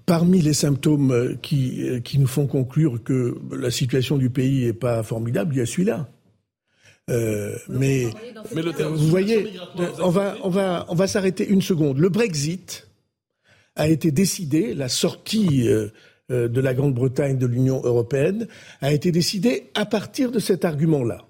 Parmi 0.06 0.40
les 0.42 0.52
symptômes 0.52 1.36
qui, 1.42 2.02
qui, 2.02 2.18
nous 2.18 2.26
font 2.26 2.46
conclure 2.46 3.02
que 3.04 3.38
la 3.52 3.70
situation 3.70 4.18
du 4.18 4.30
pays 4.30 4.66
n'est 4.66 4.72
pas 4.72 5.02
formidable, 5.02 5.54
il 5.54 5.58
y 5.58 5.60
a 5.60 5.66
celui-là. 5.66 6.08
Mais, 7.08 8.06
mais 8.54 8.62
le 8.62 8.70
vous 8.70 9.08
voyez, 9.08 9.52
on 10.00 10.10
va, 10.10 10.36
on 10.42 10.48
va, 10.48 10.86
on 10.88 10.94
va 10.94 11.06
s'arrêter 11.06 11.46
une 11.46 11.62
seconde. 11.62 11.98
Le 11.98 12.08
Brexit, 12.08 12.86
a 13.76 13.88
été 13.88 14.10
décidé, 14.10 14.74
la 14.74 14.88
sortie 14.88 15.68
euh, 15.68 15.88
euh, 16.30 16.48
de 16.48 16.60
la 16.60 16.74
Grande-Bretagne 16.74 17.38
de 17.38 17.46
l'Union 17.46 17.80
européenne 17.84 18.46
a 18.80 18.92
été 18.92 19.12
décidée 19.12 19.70
à 19.74 19.86
partir 19.86 20.30
de 20.30 20.38
cet 20.38 20.64
argument-là. 20.64 21.26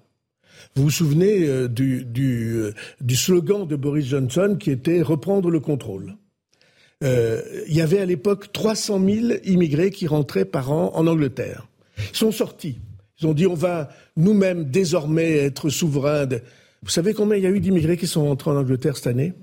Vous 0.75 0.83
vous 0.83 0.91
souvenez 0.91 1.45
euh, 1.47 1.67
du, 1.67 2.03
du, 2.03 2.63
du, 2.99 3.15
slogan 3.15 3.67
de 3.67 3.75
Boris 3.75 4.05
Johnson 4.05 4.57
qui 4.59 4.71
était 4.71 5.01
reprendre 5.01 5.49
le 5.49 5.59
contrôle. 5.59 6.15
il 7.01 7.75
y 7.75 7.81
avait 7.81 7.99
à 7.99 8.05
l'époque 8.05 8.53
300 8.53 9.01
000 9.05 9.27
immigrés 9.43 9.91
qui 9.91 10.07
rentraient 10.07 10.45
par 10.45 10.71
an 10.71 10.91
en 10.95 11.05
Angleterre. 11.05 11.67
Ils 11.97 12.15
sont 12.15 12.31
sortis. 12.31 12.77
Ils 13.23 13.27
ont 13.27 13.33
dit 13.33 13.47
on 13.47 13.53
va 13.53 13.89
nous-mêmes 14.17 14.65
désormais 14.65 15.37
être 15.37 15.69
souverains. 15.69 16.27
Vous 16.81 16.89
savez 16.89 17.13
combien 17.13 17.37
il 17.37 17.43
y 17.43 17.47
a 17.47 17.49
eu 17.49 17.61
d'immigrés 17.61 17.95
qui 17.95 18.05
sont 18.05 18.25
rentrés 18.25 18.51
en 18.51 18.57
Angleterre 18.57 18.97
cette 18.97 19.07
année? 19.07 19.33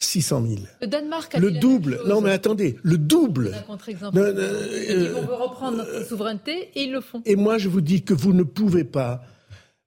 600 0.00 0.44
000. 0.46 0.60
Le 0.80 0.86
Danemark 0.88 1.34
a 1.34 1.38
Le 1.38 1.52
double. 1.52 2.00
Non, 2.06 2.20
mais 2.20 2.30
attendez, 2.30 2.76
le 2.82 2.98
double. 2.98 3.54
Un 3.54 3.62
contre-exemple. 3.62 4.18
Euh, 4.18 5.14
on 5.16 5.22
veut 5.22 5.34
reprendre 5.34 5.78
notre 5.78 6.06
souveraineté 6.06 6.70
et 6.74 6.82
ils 6.82 6.92
le 6.92 7.00
font. 7.00 7.22
Et 7.26 7.36
moi, 7.36 7.58
je 7.58 7.68
vous 7.68 7.80
dis 7.80 8.02
que 8.02 8.14
vous 8.14 8.32
ne 8.32 8.42
pouvez 8.42 8.84
pas 8.84 9.22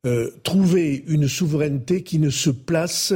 euh, 0.05 0.31
trouver 0.43 1.03
une 1.07 1.27
souveraineté 1.27 2.03
qui 2.03 2.19
ne 2.19 2.29
se 2.29 2.49
place 2.49 3.13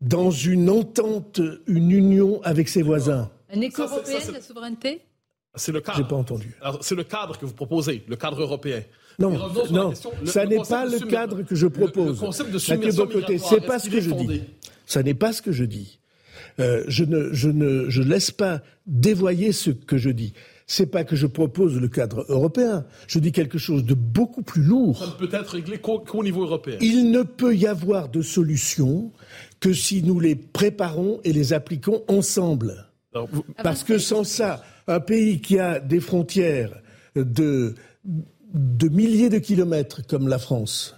dans 0.00 0.30
une 0.30 0.68
entente, 0.68 1.40
une 1.66 1.92
union 1.92 2.40
avec 2.42 2.68
ses 2.68 2.82
voisins. 2.82 3.30
Un 3.52 3.60
éco 3.60 3.82
européen, 3.82 4.18
la 4.32 4.40
souveraineté? 4.40 5.02
C'est 5.54 5.72
le 5.72 5.80
cadre. 5.80 5.98
J'ai 5.98 6.04
pas 6.04 6.16
entendu. 6.16 6.56
C'est 6.80 6.94
le 6.94 7.04
cadre 7.04 7.38
que 7.38 7.44
vous 7.46 7.54
proposez, 7.54 8.04
le 8.08 8.16
cadre 8.16 8.40
européen. 8.40 8.82
Non, 9.20 9.38
non, 9.70 9.92
ça 10.24 10.46
n'est 10.46 10.62
pas 10.68 10.86
le 10.86 10.98
cadre 11.06 11.42
que 11.42 11.54
je 11.54 11.66
propose. 11.66 12.20
Le, 12.20 12.26
concept 12.26 12.50
de 12.50 12.58
c'est 12.58 13.66
pas 13.66 13.78
ce 13.78 13.90
que 13.90 14.00
je 14.00 14.10
dis. 14.10 14.42
Ça 14.86 15.02
n'est 15.02 15.14
pas 15.14 15.32
ce 15.32 15.42
que 15.42 15.52
je 15.52 15.64
dis. 15.64 16.00
Euh, 16.58 16.84
je 16.88 17.04
ne, 17.04 17.32
je 17.32 17.48
ne 17.48 17.88
je 17.88 18.02
laisse 18.02 18.30
pas 18.30 18.60
dévoyer 18.86 19.52
ce 19.52 19.70
que 19.70 19.98
je 19.98 20.10
dis. 20.10 20.32
C'est 20.66 20.86
pas 20.86 21.04
que 21.04 21.16
je 21.16 21.26
propose 21.26 21.80
le 21.80 21.88
cadre 21.88 22.24
européen. 22.28 22.84
Je 23.08 23.18
dis 23.18 23.32
quelque 23.32 23.58
chose 23.58 23.84
de 23.84 23.94
beaucoup 23.94 24.42
plus 24.42 24.62
lourd. 24.62 24.98
Ça 24.98 25.06
ne 25.06 25.26
peut 25.26 25.36
être 25.36 25.50
réglé 25.50 25.78
qu'au 25.78 26.22
niveau 26.22 26.42
européen. 26.42 26.76
Il 26.80 27.10
ne 27.10 27.22
peut 27.22 27.56
y 27.56 27.66
avoir 27.66 28.08
de 28.08 28.22
solution 28.22 29.12
que 29.58 29.72
si 29.72 30.02
nous 30.02 30.20
les 30.20 30.36
préparons 30.36 31.20
et 31.24 31.32
les 31.32 31.52
appliquons 31.52 32.02
ensemble. 32.08 32.86
Parce 33.62 33.82
que 33.82 33.98
sans 33.98 34.24
ça, 34.24 34.62
un 34.86 35.00
pays 35.00 35.40
qui 35.40 35.58
a 35.58 35.80
des 35.80 36.00
frontières 36.00 36.80
de, 37.16 37.74
de 38.54 38.88
milliers 38.88 39.28
de 39.28 39.38
kilomètres 39.38 40.06
comme 40.06 40.28
la 40.28 40.38
France, 40.38 40.94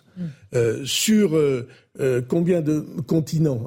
euh, 0.54 0.84
sur 0.84 1.34
euh, 1.36 1.66
euh, 2.00 2.20
combien 2.26 2.60
de 2.60 2.80
continents 3.06 3.64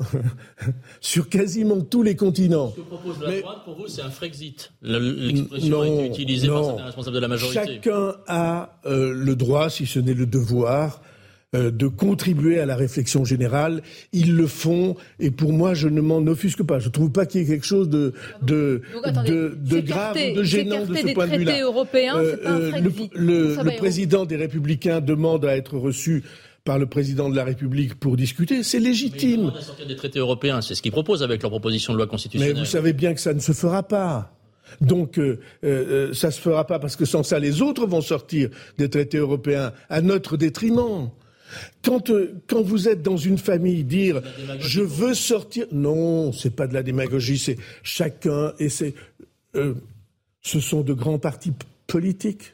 Sur 1.02 1.30
quasiment 1.30 1.82
tous 1.82 2.04
les 2.04 2.15
continents. 2.15 2.71
Ce 2.76 2.82
que 2.82 2.86
propose 2.86 3.19
la 3.21 3.41
droite, 3.41 3.58
pour 3.65 3.76
vous, 3.76 3.88
c'est 3.88 4.04
un 4.04 4.12
Frexit. 4.12 4.71
L'expression 4.82 5.82
a 5.82 5.88
été 5.88 6.08
utilisée 6.08 6.48
par 6.48 6.65
certains 6.65 6.86
responsables 6.86 7.15
de 7.15 7.21
la 7.21 7.28
majorité. 7.28 7.65
Chacun 7.65 8.15
a 8.28 8.80
le 8.86 9.34
droit, 9.34 9.69
si 9.69 9.86
ce 9.86 10.00
n'est 10.00 10.13
le 10.13 10.28
devoir, 10.28 11.02
de 11.72 11.88
contribuer 11.88 12.60
à 12.60 12.65
la 12.65 12.76
réflexion 12.76 13.26
générale. 13.26 13.82
Ils 14.13 14.36
le 14.36 14.48
font, 14.48 14.96
et 15.20 15.32
pour 15.32 15.54
moi, 15.54 15.74
je 15.74 15.88
ne 15.88 16.02
m'en 16.02 16.18
offusque 16.18 16.63
pas. 16.63 16.80
Je 16.80 16.88
ne 16.88 16.91
trouve 16.91 17.12
pas 17.12 17.26
qu'il 17.26 17.41
y 17.41 17.44
ait 17.44 17.48
quelque 17.48 17.65
chose 17.65 17.89
de, 17.89 18.13
de, 18.41 18.82
de, 19.26 19.58
de 19.60 19.80
grave, 19.80 20.18
de 20.36 20.44
gênant 20.44 20.86
de 20.86 20.96
ce 20.96 21.13
point 21.13 21.28
de 21.28 21.38
vue-là. 21.38 21.54
le, 23.15 23.63
le 23.63 23.78
président 23.78 24.26
des 24.26 24.36
Républicains 24.36 25.02
demande 25.02 25.46
à 25.46 25.56
être 25.56 25.78
reçu 25.78 26.24
par 26.65 26.80
le 26.80 26.88
président 26.88 27.30
de 27.30 27.36
la 27.36 27.44
République 27.44 27.94
pour 27.96 28.18
discuter, 28.18 28.63
c'est 28.63 28.80
légitime. 28.80 29.52
Mais 29.54 29.62
sortir 29.62 29.86
des 29.86 29.96
traités 29.96 30.20
européens, 30.20 30.62
c'est 30.62 30.74
ce 30.74 30.82
qu'ils 30.82 30.91
proposent 30.91 31.22
avec 31.22 31.44
leur 31.44 31.52
proposition 31.52 31.94
de 31.94 32.00
loi 32.00 32.08
constitutionnelle. 32.08 32.56
Mais 32.56 32.60
vous 32.60 32.65
savez 32.65 32.91
bien 32.91 33.13
que 33.13 33.22
ça 33.22 33.34
ne 33.36 33.39
se 33.39 33.52
fera 33.52 33.84
pas. 33.84 34.32
Donc 34.82 35.20
euh, 35.20 35.39
euh, 35.63 36.12
ça 36.13 36.28
ne 36.28 36.32
se 36.32 36.41
fera 36.41 36.65
pas 36.65 36.80
parce 36.80 36.96
que 36.96 37.06
sans 37.06 37.22
ça, 37.22 37.38
les 37.38 37.62
autres 37.62 37.86
vont 37.86 38.02
sortir 38.02 38.50
des 38.80 38.89
traités 38.89 39.20
européens 39.20 39.74
à 39.89 40.02
notre 40.02 40.38
détriment. 40.38 41.12
Quand, 41.84 42.10
euh, 42.10 42.41
quand 42.48 42.62
vous 42.62 42.88
êtes 42.88 43.02
dans 43.02 43.18
une 43.18 43.38
famille, 43.38 43.84
dire 43.84 44.22
je 44.60 44.82
veux 44.82 45.13
sortir, 45.13 45.68
non, 45.72 46.32
c'est 46.32 46.56
pas 46.56 46.68
de 46.68 46.74
la 46.74 46.84
démagogie, 46.84 47.38
c'est 47.38 47.58
chacun 47.84 48.54
et 48.60 48.70
c'est, 48.70 48.94
ce 49.54 50.60
sont 50.60 50.82
de 50.82 50.94
grands 50.94 51.20
partis 51.20 51.54
politiques, 51.88 52.54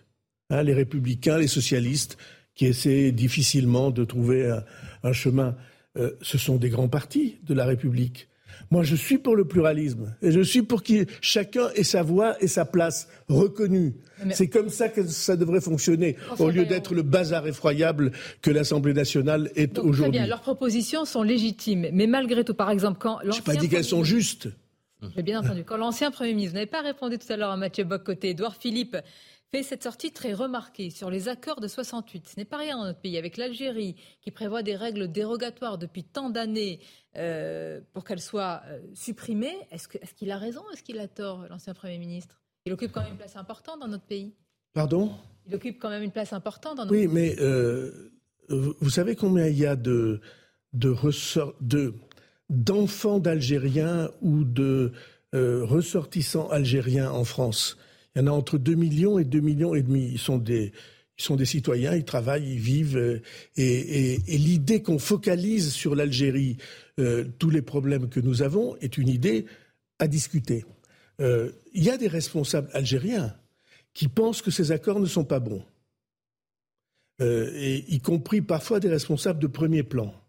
hein, 0.49 0.63
les 0.63 0.73
républicains, 0.73 1.37
les 1.37 1.47
socialistes, 1.47 2.17
qui 2.55 2.65
essaient 2.65 3.11
difficilement 3.11 3.91
de 3.91 4.03
trouver 4.03 4.55
un, 5.03 5.13
chemin. 5.13 5.55
Euh, 5.97 6.11
ce 6.21 6.37
sont 6.37 6.57
des 6.57 6.69
grands 6.69 6.87
partis 6.87 7.37
de 7.43 7.53
la 7.53 7.65
République. 7.65 8.27
Moi, 8.71 8.83
je 8.83 8.95
suis 8.95 9.17
pour 9.17 9.35
le 9.35 9.45
pluralisme 9.45 10.15
et 10.21 10.31
je 10.31 10.39
suis 10.39 10.61
pour 10.61 10.81
que 10.81 11.05
chacun 11.19 11.69
ait 11.75 11.83
sa 11.83 12.03
voix 12.03 12.41
et 12.41 12.47
sa 12.47 12.63
place 12.63 13.09
reconnue. 13.27 13.93
C'est 14.31 14.47
comme 14.47 14.69
ça 14.69 14.87
que 14.87 15.05
ça 15.05 15.35
devrait 15.35 15.59
fonctionner, 15.61 16.15
au 16.39 16.49
lieu 16.49 16.65
d'être 16.65 16.93
le 16.93 17.01
bazar 17.01 17.45
effroyable 17.47 18.11
que 18.41 18.49
l'Assemblée 18.49 18.93
nationale 18.93 19.51
est 19.55 19.77
aujourd'hui. 19.77 20.03
Très 20.03 20.11
bien, 20.11 20.27
leurs 20.27 20.41
propositions 20.41 21.03
sont 21.03 21.23
légitimes, 21.23 21.87
mais 21.91 22.07
malgré 22.07 22.45
tout, 22.45 22.53
par 22.53 22.71
exemple, 22.71 22.97
quand 22.99 23.19
Je 23.23 23.29
n'ai 23.29 23.41
pas 23.41 23.55
dit 23.55 23.67
qu'elles 23.67 23.83
sont 23.83 24.05
justes. 24.05 24.47
J'ai 25.15 25.23
bien 25.23 25.39
entendu. 25.39 25.63
Quand 25.63 25.77
l'ancien 25.77 26.11
Premier 26.11 26.33
ministre, 26.33 26.51
vous 26.51 26.59
n'avez 26.59 26.69
pas 26.69 26.81
répondu 26.81 27.17
tout 27.17 27.31
à 27.33 27.35
l'heure 27.35 27.49
à 27.49 27.57
Mathieu 27.57 27.83
Bocoté, 27.83 28.29
Édouard 28.29 28.55
Philippe 28.55 28.95
fait 29.51 29.63
cette 29.63 29.83
sortie 29.83 30.11
très 30.11 30.33
remarquée 30.33 30.89
sur 30.89 31.09
les 31.09 31.27
accords 31.27 31.59
de 31.59 31.67
68. 31.67 32.29
Ce 32.29 32.39
n'est 32.39 32.45
pas 32.45 32.57
rien 32.57 32.77
dans 32.77 32.85
notre 32.85 33.01
pays, 33.01 33.17
avec 33.17 33.35
l'Algérie, 33.35 33.95
qui 34.21 34.31
prévoit 34.31 34.63
des 34.63 34.75
règles 34.75 35.11
dérogatoires 35.11 35.77
depuis 35.77 36.03
tant 36.03 36.29
d'années 36.29 36.79
euh, 37.17 37.81
pour 37.93 38.05
qu'elles 38.05 38.21
soient 38.21 38.61
euh, 38.67 38.79
supprimées. 38.93 39.57
Est-ce 39.71 39.87
qu'il 39.87 40.29
est 40.29 40.31
a 40.31 40.37
raison 40.37 40.61
Est-ce 40.71 40.83
qu'il 40.83 40.99
a 40.99 41.07
tort, 41.07 41.45
l'ancien 41.49 41.73
Premier 41.73 41.97
ministre? 41.97 42.41
Il 42.65 42.71
occupe 42.71 42.93
quand 42.93 43.01
même 43.01 43.11
une 43.11 43.17
place 43.17 43.35
importante 43.35 43.81
dans 43.81 43.89
notre 43.89 44.05
pays. 44.05 44.33
Pardon? 44.73 45.11
Il 45.47 45.55
occupe 45.55 45.79
quand 45.79 45.89
même 45.89 46.03
une 46.03 46.11
place 46.11 46.31
importante 46.31 46.77
dans 46.77 46.85
notre 46.85 46.95
oui, 46.95 47.07
pays. 47.07 47.07
Oui, 47.07 47.13
mais 47.13 47.35
euh, 47.41 48.13
vous 48.47 48.89
savez 48.89 49.15
combien 49.15 49.47
il 49.47 49.57
y 49.57 49.65
a 49.65 49.75
de, 49.75 50.21
de, 50.71 50.95
de 51.59 51.93
d'enfants 52.49 53.19
d'Algériens 53.19 54.11
ou 54.21 54.43
de 54.43 54.93
ressortissants 55.33 56.49
algériens 56.49 57.11
en 57.11 57.23
France? 57.23 57.77
Il 58.15 58.21
y 58.21 58.23
en 58.23 58.27
a 58.27 58.31
entre 58.31 58.57
2 58.57 58.75
millions 58.75 59.19
et 59.19 59.23
2 59.23 59.39
millions 59.39 59.75
et 59.75 59.83
demi. 59.83 60.09
Ils 60.11 60.19
sont 60.19 60.37
des, 60.37 60.73
citoyens, 61.45 61.95
ils 61.95 62.03
travaillent, 62.03 62.51
ils 62.51 62.59
vivent. 62.59 62.97
Euh, 62.97 63.21
et, 63.55 64.17
l'idée 64.27 64.81
qu'on 64.81 64.99
focalise 64.99 65.71
sur 65.71 65.95
l'Algérie 65.95 66.57
euh, 66.99 67.25
tous 67.39 67.49
les 67.49 67.61
problèmes 67.61 68.09
que 68.09 68.19
nous 68.19 68.41
avons 68.41 68.75
est 68.77 68.97
une 68.97 69.07
idée 69.07 69.45
à 69.99 70.07
discuter. 70.07 70.65
Euh, 71.21 71.51
il 71.73 71.83
y 71.83 71.89
a 71.89 71.97
des 71.97 72.07
responsables 72.07 72.69
algériens 72.73 73.35
qui 73.93 74.07
pensent 74.07 74.41
que 74.41 74.51
ces 74.51 74.71
accords 74.71 74.99
ne 74.99 75.05
sont 75.05 75.25
pas 75.25 75.39
bons, 75.39 75.63
y 77.19 77.99
compris 77.99 78.41
parfois 78.41 78.79
des 78.79 78.89
responsables 78.89 79.39
de 79.39 79.47
premier 79.47 79.83
plan. 79.83 80.20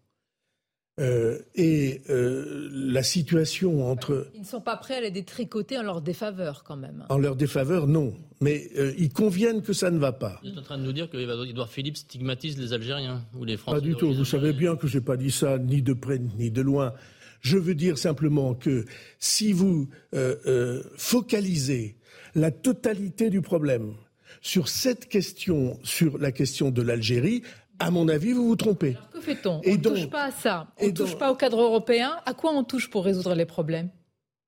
Euh, 0.99 1.39
et 1.55 2.01
euh, 2.11 2.69
la 2.71 3.01
situation 3.01 3.89
entre... 3.89 4.27
Ils 4.35 4.41
ne 4.41 4.45
sont 4.45 4.61
pas 4.61 4.77
prêts 4.77 4.97
à 4.97 5.01
les 5.01 5.09
détricoter 5.09 5.75
en 5.79 5.81
leur 5.81 6.01
défaveur 6.01 6.63
quand 6.63 6.75
même. 6.75 7.03
En 7.09 7.17
leur 7.17 7.35
défaveur, 7.35 7.87
non. 7.87 8.13
Mais 8.41 8.69
euh, 8.77 8.93
ils 8.99 9.11
conviennent 9.11 9.63
que 9.63 9.73
ça 9.73 9.89
ne 9.89 9.97
va 9.97 10.11
pas. 10.11 10.39
Vous 10.43 10.49
êtes 10.49 10.57
en 10.59 10.61
train 10.61 10.77
de 10.77 10.83
nous 10.83 10.93
dire 10.93 11.09
que 11.09 11.17
Edouard 11.17 11.69
Philippe 11.69 11.97
stigmatise 11.97 12.59
les 12.59 12.73
Algériens 12.73 13.25
ou 13.35 13.43
les 13.43 13.57
Français 13.57 13.79
Pas 13.79 13.81
du 13.81 13.95
tout. 13.95 14.13
Vous 14.13 14.25
savez 14.25 14.53
bien 14.53 14.75
que 14.75 14.85
je 14.85 14.99
n'ai 14.99 15.03
pas 15.03 15.17
dit 15.17 15.31
ça 15.31 15.57
ni 15.57 15.81
de 15.81 15.93
près 15.93 16.19
ni 16.37 16.51
de 16.51 16.61
loin. 16.61 16.93
Je 17.41 17.57
veux 17.57 17.75
dire 17.75 17.97
simplement 17.97 18.53
que 18.53 18.85
si 19.17 19.51
vous 19.51 19.89
focalisez 20.95 21.97
la 22.35 22.51
totalité 22.51 23.29
du 23.31 23.41
problème 23.41 23.95
sur 24.41 24.67
cette 24.67 25.07
question, 25.07 25.79
sur 25.83 26.17
la 26.17 26.31
question 26.31 26.69
de 26.69 26.81
l'Algérie, 26.81 27.43
à 27.83 27.91
mon 27.91 28.07
avis, 28.07 28.31
vous 28.31 28.47
vous 28.47 28.55
trompez. 28.55 28.95
Alors 28.95 29.09
que 29.09 29.19
fait-on 29.19 29.61
On 29.65 29.71
ne 29.71 29.77
touche 29.77 30.09
pas 30.09 30.25
à 30.25 30.31
ça. 30.31 30.67
On 30.79 30.87
ne 30.87 30.91
touche 30.91 31.17
pas 31.17 31.31
au 31.31 31.35
cadre 31.35 31.61
européen. 31.61 32.15
À 32.25 32.33
quoi 32.33 32.51
on 32.53 32.63
touche 32.63 32.89
pour 32.89 33.03
résoudre 33.03 33.35
les 33.35 33.45
problèmes 33.45 33.89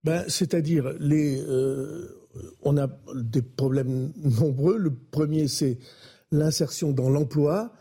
ben, 0.06 0.24
C'est-à-dire, 0.30 0.94
les, 1.00 1.42
euh, 1.42 2.08
on 2.62 2.78
a 2.78 2.88
des 3.16 3.42
problèmes 3.42 4.14
nombreux. 4.18 4.78
Le 4.78 4.94
premier, 4.94 5.50
c'est 5.50 5.80
l'insertion 6.32 6.92
dans 6.94 7.10
l'emploi. 7.10 7.74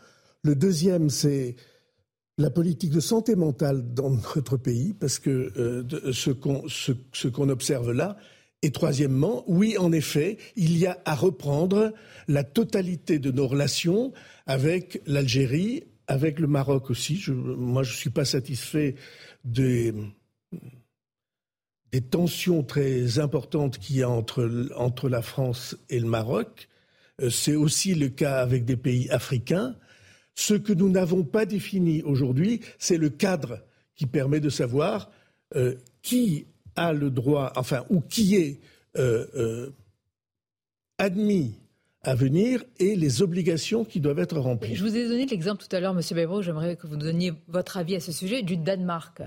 Le 0.43 0.55
deuxième, 0.55 1.09
c'est 1.09 1.55
la 2.37 2.49
politique 2.49 2.91
de 2.91 2.99
santé 2.99 3.35
mentale 3.35 3.93
dans 3.93 4.09
notre 4.09 4.57
pays, 4.57 4.93
parce 4.93 5.19
que 5.19 5.53
euh, 5.57 6.11
ce 6.11 7.27
qu'on 7.27 7.49
observe 7.49 7.93
là, 7.93 8.17
et 8.65 8.71
troisièmement, 8.71 9.43
oui, 9.45 9.77
en 9.77 9.91
effet, 9.91 10.39
il 10.55 10.75
y 10.75 10.87
a 10.87 10.99
à 11.05 11.13
reprendre 11.13 11.93
la 12.27 12.43
totalité 12.43 13.19
de 13.19 13.29
nos 13.29 13.47
relations 13.47 14.11
avec 14.47 15.03
l'Algérie, 15.05 15.83
avec 16.07 16.39
le 16.39 16.47
Maroc 16.47 16.89
aussi. 16.89 17.23
moi, 17.29 17.83
je 17.83 17.91
ne 17.91 17.95
suis 17.95 18.09
pas 18.09 18.25
satisfait 18.25 18.95
des, 19.43 19.93
tensions 22.09 22.63
très 22.63 23.19
importantes 23.19 23.77
qu'il 23.77 23.97
y 23.97 24.01
a 24.01 24.09
entre, 24.09 24.71
entre 24.75 25.09
la 25.09 25.21
France 25.21 25.77
et 25.91 25.99
le 25.99 26.07
Maroc. 26.07 26.67
Euh, 27.21 27.29
c'est 27.29 27.55
aussi 27.55 27.93
le 27.93 28.09
cas 28.09 28.39
avec 28.39 28.65
des 28.65 28.77
pays 28.77 29.07
africains. 29.11 29.75
Ce 30.33 30.55
que 30.55 30.73
nous 30.73 30.89
n'avons 30.89 31.23
pas 31.23 31.45
défini 31.45 32.01
aujourd'hui, 32.01 32.61
c'est 32.79 32.97
le 32.97 33.09
cadre 33.09 33.63
qui 33.95 34.07
permet 34.07 34.39
de 34.39 34.49
savoir 34.49 35.11
euh, 35.55 35.75
qui 36.01 36.47
a 36.75 36.93
le 36.93 37.09
droit, 37.09 37.53
enfin, 37.55 37.85
ou 37.89 38.01
qui 38.01 38.35
est 38.35 38.59
euh, 38.97 39.69
admis 40.97 41.55
à 42.05 42.13
venir 42.15 42.63
et 42.79 42.95
les 42.95 43.21
obligations 43.21 43.83
qui 43.83 43.99
doivent 43.99 44.19
être 44.19 44.37
remplies. 44.37 44.75
Je 44.75 44.83
vous 44.83 44.95
ai 44.95 45.07
donné 45.07 45.25
l'exemple 45.25 45.63
tout 45.63 45.75
à 45.75 45.79
l'heure, 45.79 45.97
M. 45.97 46.01
Bayrou, 46.11 46.41
j'aimerais 46.41 46.75
que 46.75 46.85
vous 46.85 46.97
donniez 46.97 47.33
votre 47.47 47.77
avis 47.77 47.95
à 47.95 47.99
ce 47.99 48.11
sujet, 48.11 48.43
du 48.43 48.57
Danemark. 48.57 49.21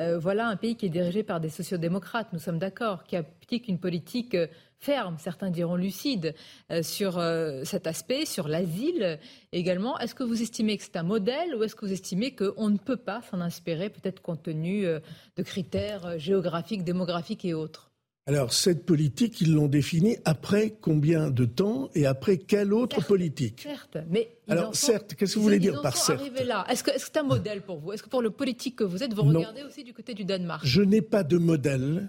Euh, 0.00 0.18
voilà 0.18 0.48
un 0.48 0.56
pays 0.56 0.76
qui 0.76 0.86
est 0.86 0.90
dirigé 0.90 1.22
par 1.22 1.40
des 1.40 1.50
sociodémocrates, 1.50 2.32
nous 2.32 2.38
sommes 2.38 2.58
d'accord, 2.58 3.04
qui 3.04 3.16
applique 3.16 3.68
une 3.68 3.78
politique 3.78 4.34
euh, 4.34 4.46
ferme, 4.78 5.16
certains 5.18 5.50
diront 5.50 5.76
lucide, 5.76 6.34
euh, 6.70 6.82
sur 6.82 7.20
cet 7.64 7.86
aspect, 7.86 8.24
sur 8.24 8.48
l'asile 8.48 9.18
également. 9.52 9.98
Est-ce 9.98 10.14
que 10.14 10.22
vous 10.22 10.40
estimez 10.40 10.78
que 10.78 10.84
c'est 10.84 10.96
un 10.96 11.02
modèle 11.02 11.54
ou 11.54 11.62
est-ce 11.62 11.76
que 11.76 11.84
vous 11.84 11.92
estimez 11.92 12.34
qu'on 12.34 12.70
ne 12.70 12.78
peut 12.78 12.96
pas 12.96 13.20
s'en 13.30 13.42
inspirer, 13.42 13.90
peut-être 13.90 14.22
compte 14.22 14.42
tenu 14.42 14.84
de 14.84 15.42
critères 15.42 16.18
géographiques, 16.18 16.82
démographiques 16.82 17.44
et 17.44 17.52
autres? 17.52 17.89
Alors, 18.30 18.52
cette 18.52 18.86
politique, 18.86 19.40
ils 19.40 19.52
l'ont 19.52 19.66
définie 19.66 20.18
après 20.24 20.76
combien 20.80 21.30
de 21.30 21.44
temps 21.44 21.90
et 21.96 22.06
après 22.06 22.38
quelle 22.38 22.72
autre 22.72 23.04
politique? 23.04 23.62
Certes, 23.62 23.98
mais. 24.08 24.36
Alors, 24.46 24.76
certes, 24.76 25.16
qu'est-ce 25.16 25.34
que 25.34 25.38
vous 25.40 25.44
voulez 25.44 25.58
dire 25.58 25.82
par 25.82 25.96
certes? 25.96 26.22
là? 26.44 26.64
Est-ce 26.70 26.84
que 26.84 26.92
c'est 26.96 27.16
un 27.16 27.24
modèle 27.24 27.62
pour 27.62 27.80
vous? 27.80 27.92
Est-ce 27.92 28.04
que 28.04 28.08
pour 28.08 28.22
le 28.22 28.30
politique 28.30 28.76
que 28.76 28.84
vous 28.84 29.02
êtes, 29.02 29.14
vous 29.14 29.22
regardez 29.22 29.64
aussi 29.64 29.82
du 29.82 29.92
côté 29.92 30.14
du 30.14 30.24
Danemark? 30.24 30.64
Je 30.64 30.80
n'ai 30.80 31.02
pas 31.02 31.24
de 31.24 31.38
modèle 31.38 32.08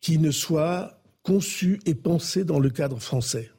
qui 0.00 0.18
ne 0.18 0.32
soit 0.32 1.00
conçu 1.22 1.78
et 1.86 1.94
pensé 1.94 2.42
dans 2.42 2.58
le 2.58 2.70
cadre 2.70 2.98
français. 2.98 3.52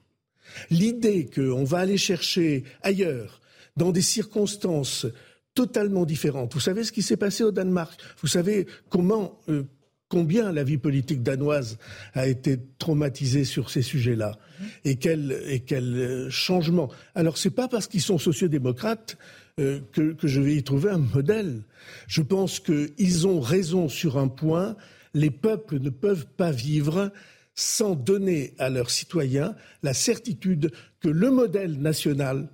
L'idée 0.69 1.29
qu'on 1.33 1.63
va 1.63 1.79
aller 1.79 1.97
chercher 1.97 2.65
ailleurs, 2.81 3.39
dans 3.77 3.91
des 3.91 4.01
circonstances 4.01 5.05
totalement 5.53 6.03
différentes. 6.03 6.53
Vous 6.53 6.59
savez 6.59 6.83
ce 6.83 6.91
qui 6.91 7.03
s'est 7.03 7.15
passé 7.15 7.45
au 7.45 7.51
Danemark? 7.51 7.97
Vous 8.21 8.27
savez 8.27 8.67
comment. 8.89 9.39
Euh, 9.47 9.63
combien 10.11 10.51
la 10.51 10.65
vie 10.65 10.77
politique 10.77 11.23
danoise 11.23 11.77
a 12.13 12.27
été 12.27 12.59
traumatisée 12.77 13.45
sur 13.45 13.69
ces 13.69 13.81
sujets-là 13.81 14.37
et 14.83 14.97
quel, 14.97 15.41
et 15.47 15.61
quel 15.61 15.95
euh, 15.95 16.29
changement. 16.29 16.89
Alors 17.15 17.37
c'est 17.37 17.49
pas 17.49 17.69
parce 17.69 17.87
qu'ils 17.87 18.01
sont 18.01 18.17
sociodémocrates 18.17 19.17
euh, 19.61 19.79
que, 19.93 20.11
que, 20.11 20.27
je 20.27 20.41
vais 20.41 20.57
y 20.57 20.63
trouver 20.63 20.89
un 20.89 20.97
modèle. 20.97 21.63
Je 22.07 22.21
pense 22.21 22.59
qu'ils 22.59 23.25
ont 23.25 23.39
raison 23.39 23.87
sur 23.87 24.17
un 24.17 24.27
point, 24.27 24.75
les 25.13 25.31
peuples 25.31 25.79
ne 25.79 25.89
peuvent 25.89 26.27
pas 26.37 26.51
vivre 26.51 27.11
sans 27.55 27.95
donner 27.95 28.53
à 28.59 28.69
leurs 28.69 28.89
citoyens 28.89 29.55
la 29.81 29.93
certitude 29.93 30.73
que 30.99 31.07
le 31.07 31.31
modèle 31.31 31.79
national 31.79 32.49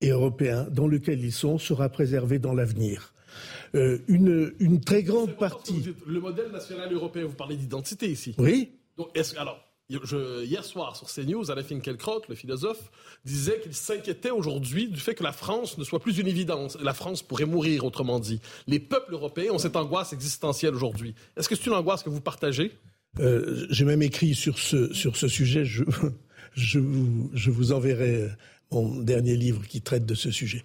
et 0.00 0.10
européen 0.10 0.66
dans 0.72 0.88
lequel 0.88 1.24
ils 1.24 1.32
sont 1.32 1.58
sera 1.58 1.88
préservé 1.88 2.40
dans 2.40 2.54
l'avenir. 2.54 3.13
Euh, 3.74 3.98
une, 4.08 4.54
une, 4.60 4.80
très 4.80 5.02
grande 5.02 5.36
partie. 5.36 5.94
le 6.06 6.20
modèle 6.20 6.50
national 6.50 6.92
européen, 6.92 7.24
vous 7.24 7.34
parlez 7.34 7.56
d'identité 7.56 8.08
ici. 8.08 8.34
Oui. 8.38 8.70
Donc, 8.96 9.08
alors, 9.36 9.58
je, 9.90 10.44
hier 10.44 10.64
soir 10.64 10.96
sur 10.96 11.08
CNews, 11.08 11.50
Alain 11.50 11.62
Finkielkraut, 11.62 12.22
le 12.28 12.34
philosophe, 12.34 12.90
disait 13.24 13.60
qu'il 13.60 13.74
s'inquiétait 13.74 14.30
aujourd'hui 14.30 14.88
du 14.88 15.00
fait 15.00 15.14
que 15.14 15.22
la 15.22 15.32
France 15.32 15.76
ne 15.78 15.84
soit 15.84 16.00
plus 16.00 16.18
une 16.18 16.26
évidence. 16.26 16.78
La 16.80 16.94
France 16.94 17.22
pourrait 17.22 17.44
mourir, 17.44 17.84
autrement 17.84 18.18
dit. 18.18 18.40
Les 18.66 18.78
peuples 18.78 19.12
européens 19.12 19.52
ont 19.52 19.58
cette 19.58 19.76
angoisse 19.76 20.12
existentielle 20.12 20.74
aujourd'hui. 20.74 21.14
Est-ce 21.36 21.48
que 21.48 21.56
c'est 21.56 21.66
une 21.66 21.74
angoisse 21.74 22.02
que 22.02 22.10
vous 22.10 22.20
partagez? 22.20 22.72
Euh, 23.20 23.66
J'ai 23.70 23.84
même 23.84 24.02
écrit 24.02 24.34
sur 24.34 24.58
ce, 24.58 24.92
sur 24.94 25.16
ce 25.16 25.28
sujet. 25.28 25.64
Je, 25.64 25.84
je, 26.54 26.78
vous, 26.78 27.30
je 27.34 27.50
vous 27.50 27.72
enverrai 27.72 28.28
mon 28.70 29.00
dernier 29.02 29.36
livre 29.36 29.66
qui 29.66 29.82
traite 29.82 30.06
de 30.06 30.14
ce 30.14 30.30
sujet. 30.30 30.62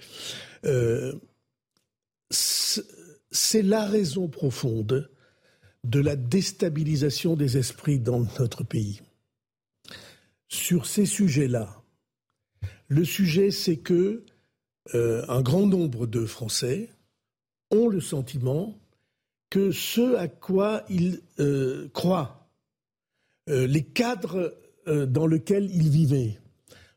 Euh, 0.65 1.13
c'est 2.29 3.61
la 3.61 3.85
raison 3.85 4.27
profonde 4.27 5.09
de 5.83 5.99
la 5.99 6.15
déstabilisation 6.15 7.35
des 7.35 7.57
esprits 7.57 7.99
dans 7.99 8.25
notre 8.39 8.63
pays. 8.63 9.01
Sur 10.47 10.85
ces 10.85 11.05
sujets-là, 11.05 11.83
le 12.87 13.05
sujet 13.05 13.51
c'est 13.51 13.77
que 13.77 14.23
euh, 14.95 15.23
un 15.29 15.41
grand 15.41 15.67
nombre 15.67 16.07
de 16.07 16.25
Français 16.25 16.89
ont 17.71 17.87
le 17.87 18.01
sentiment 18.01 18.79
que 19.49 19.71
ce 19.71 20.15
à 20.15 20.27
quoi 20.27 20.83
ils 20.89 21.21
euh, 21.39 21.87
croient, 21.93 22.49
euh, 23.49 23.67
les 23.67 23.83
cadres 23.83 24.55
dans 24.87 25.27
lesquels 25.27 25.69
ils 25.71 25.89
vivaient, 25.89 26.38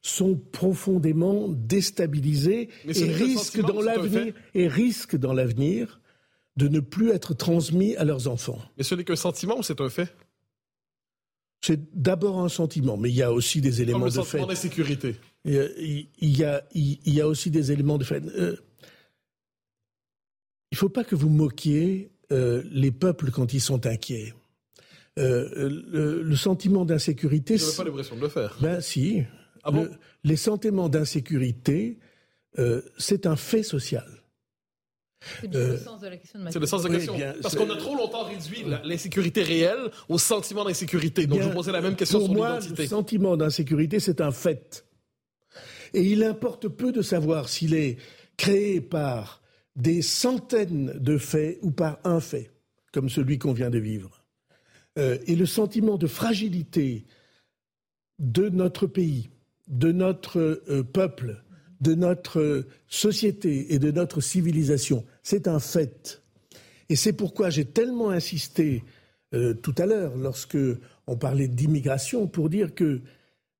sont 0.02 0.36
profondément 0.36 1.48
déstabilisés 1.48 2.68
et 2.84 3.12
risquent 3.12 3.62
dans 3.62 3.80
l'avenir 3.80 4.34
et 4.54 4.68
risquent 4.68 5.16
dans 5.16 5.32
l'avenir 5.32 6.00
de 6.56 6.68
ne 6.68 6.80
plus 6.80 7.10
être 7.10 7.34
transmis 7.34 7.96
à 7.96 8.04
leurs 8.04 8.28
enfants. 8.28 8.60
Mais 8.76 8.82
ce 8.82 8.94
n'est 8.94 9.04
qu'un 9.04 9.16
sentiment 9.16 9.58
ou 9.58 9.62
c'est 9.62 9.80
un 9.80 9.88
fait? 9.88 10.14
C'est 11.64 11.80
d'abord 11.94 12.40
un 12.40 12.48
sentiment, 12.48 12.96
mais 12.96 13.08
il 13.08 13.14
y 13.14 13.22
a 13.22 13.32
aussi 13.32 13.60
des 13.60 13.80
éléments 13.80 14.00
Comme 14.00 14.08
le 14.08 14.10
de 14.10 14.16
sentiment 14.16 14.46
d'insécurité. 14.46 15.16
Il, 15.44 16.08
il, 16.20 16.36
y 16.36 16.44
a, 16.44 16.64
il, 16.74 16.98
y 17.06 17.20
a 17.20 17.28
aussi 17.28 17.50
des 17.50 17.70
éléments 17.70 17.98
de 17.98 18.04
fait. 18.04 18.22
Euh, 18.22 18.56
il 20.72 20.74
ne 20.74 20.78
faut 20.78 20.88
pas 20.88 21.04
que 21.04 21.14
vous 21.14 21.28
moquiez 21.28 22.10
euh, 22.32 22.62
les 22.72 22.90
peuples 22.90 23.30
quand 23.30 23.52
ils 23.54 23.60
sont 23.60 23.86
inquiets. 23.86 24.34
Euh, 25.18 26.22
le, 26.24 26.36
sentiment 26.36 26.84
d'insécurité. 26.84 27.56
Vous 27.56 27.64
n'avez 27.64 27.76
pas 27.76 27.84
l'impression 27.84 28.16
de 28.16 28.20
le 28.22 28.28
faire. 28.28 28.56
Ben 28.60 28.80
si. 28.80 29.22
Ah 29.64 29.70
les 30.25 30.37
sentiments 30.37 30.88
d'insécurité, 30.88 31.98
euh, 32.59 32.83
c'est 32.98 33.27
un 33.27 33.37
fait 33.37 33.62
social. 33.62 34.22
C'est 35.40 35.53
le 35.53 35.77
sens 35.77 36.01
de 36.01 36.09
la 36.09 36.16
question 36.16 36.38
de 36.40 36.51
C'est 36.51 36.59
le 36.59 36.66
sens 36.66 36.83
de 36.83 36.88
la 36.88 36.96
question. 36.96 37.16
Parce 37.42 37.55
qu'on 37.55 37.70
a 37.70 37.77
trop 37.77 37.94
longtemps 37.94 38.25
réduit 38.25 38.64
l'insécurité 38.85 39.42
réelle 39.42 39.90
au 40.09 40.18
sentiment 40.18 40.64
d'insécurité. 40.64 41.27
Donc 41.27 41.40
je 41.40 41.48
vous 41.48 41.55
posais 41.55 41.72
la 41.72 41.81
même 41.81 41.96
question 41.96 42.20
sur 42.25 42.35
l'identité. 42.35 42.83
Le 42.83 42.88
sentiment 42.88 43.37
d'insécurité, 43.37 44.01
c'est 44.01 44.20
un 44.20 44.33
fait. 44.33 44.85
Et 45.94 46.03
il 46.03 46.25
importe 46.25 46.68
peu 46.68 46.90
de 46.90 47.03
savoir 47.03 47.48
s'il 47.48 47.75
est 47.75 47.98
créé 48.37 48.81
par 48.81 49.42
des 49.77 50.03
centaines 50.03 50.98
de 50.98 51.18
faits 51.18 51.59
ou 51.62 51.70
par 51.70 51.98
un 52.05 52.20
fait, 52.20 52.51
comme 52.92 53.09
celui 53.09 53.38
qu'on 53.38 53.53
vient 53.53 53.70
de 53.70 53.79
vivre. 53.79 54.25
Euh, 54.98 55.18
et 55.27 55.37
le 55.37 55.46
sentiment 55.46 55.96
de 55.96 56.07
fragilité 56.07 57.05
de 58.18 58.48
notre 58.48 58.87
pays, 58.87 59.31
de 59.68 59.92
notre 59.92 60.62
euh, 60.68 60.83
peuple, 60.83 61.42
de 61.81 61.94
notre 61.94 62.66
société 62.88 63.75
et 63.75 63.79
de 63.79 63.90
notre 63.90 64.20
civilisation. 64.20 65.05
C'est 65.22 65.48
un 65.48 65.59
fait. 65.59 66.22
Et 66.88 66.96
c'est 66.96 67.12
pourquoi 67.12 67.51
j'ai 67.51 67.64
tellement 67.64 68.11
insisté 68.11 68.85
euh, 69.35 69.55
tout 69.55 69.75
à 69.79 69.87
l'heure, 69.87 70.16
lorsque 70.16 70.59
on 71.07 71.16
parlait 71.16 71.48
d'immigration, 71.48 72.27
pour 72.27 72.51
dire 72.51 72.75
que 72.75 73.01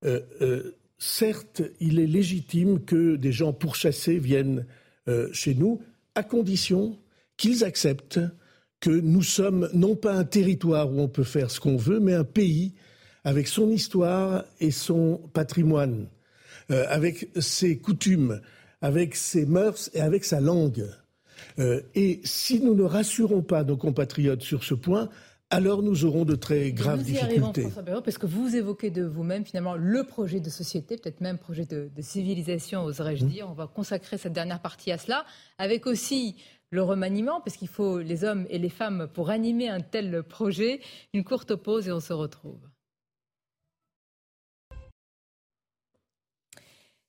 euh, 0.05 0.73
certes, 0.99 1.63
il 1.81 1.99
est 1.99 2.07
légitime 2.07 2.85
que 2.85 3.17
des 3.17 3.33
gens 3.33 3.53
pourchassés 3.53 4.19
viennent 4.19 4.67
chez 5.33 5.57
nous, 5.57 5.81
à 6.15 6.23
condition 6.23 6.97
qu'ils 7.37 7.65
acceptent 7.65 8.21
que 8.79 8.91
nous 8.91 9.23
sommes 9.23 9.69
non 9.75 9.97
pas 9.97 10.13
un 10.13 10.25
territoire 10.25 10.93
où 10.93 11.01
on 11.01 11.09
peut 11.09 11.25
faire 11.25 11.51
ce 11.51 11.59
qu'on 11.59 11.77
veut, 11.77 11.99
mais 11.99 12.15
un 12.15 12.25
pays 12.25 12.73
avec 13.25 13.49
son 13.49 13.71
histoire 13.71 14.45
et 14.61 14.71
son 14.71 15.21
patrimoine, 15.33 16.09
euh, 16.71 16.85
avec 16.89 17.29
ses 17.41 17.79
coutumes, 17.79 18.41
avec 18.81 19.15
ses 19.15 19.47
mœurs 19.47 19.91
et 19.95 20.01
avec 20.01 20.25
sa 20.25 20.41
langue. 20.41 20.87
Euh, 21.59 21.81
et 21.95 22.21
si 22.25 22.61
nous 22.61 22.75
ne 22.75 22.83
rassurons 22.83 23.43
pas 23.43 23.65
nos 23.65 23.77
compatriotes 23.77 24.43
sur 24.43 24.65
ce 24.65 24.75
point, 24.75 25.09
alors 25.51 25.83
nous 25.83 26.07
aurons 26.07 26.25
de 26.25 26.35
très 26.35 26.73
graves 26.73 27.01
nous 27.01 27.11
y 27.11 27.13
difficultés. 27.13 27.69
Arrivons, 27.77 28.03
parce 28.03 28.17
que 28.17 28.27
vous 28.27 28.57
évoquez 28.57 28.91
de 28.91 29.05
vous-même 29.05 29.45
finalement 29.45 29.77
le 29.77 30.03
projet 30.05 30.41
de 30.41 30.49
société, 30.49 30.97
peut-être 30.97 31.21
même 31.21 31.39
projet 31.39 31.67
de, 31.67 31.91
civilisation, 32.01 32.85
oserais-je 32.85 33.25
mmh. 33.25 33.29
dire. 33.29 33.49
On 33.51 33.55
va 33.55 33.67
consacrer 33.67 34.17
cette 34.17 34.33
dernière 34.33 34.61
partie 34.61 34.91
à 34.93 34.99
cela, 34.99 35.27
avec 35.59 35.87
aussi 35.87 36.37
le 36.71 36.83
remaniement, 36.83 37.43
parce 37.43 37.59
qu'il 37.59 37.69
faut 37.69 37.99
les 37.99 38.25
hommes 38.25 38.47
et 38.49 38.59
les 38.59 38.71
femmes 38.71 39.09
pour 39.13 39.29
animer 39.29 39.69
un 39.69 39.81
tel 39.81 40.23
projet. 40.23 40.81
Une 41.13 41.23
courte 41.23 41.55
pause 41.55 41.87
et 41.87 41.93
on 41.93 42.01
se 42.01 42.15
retrouve. 42.15 42.72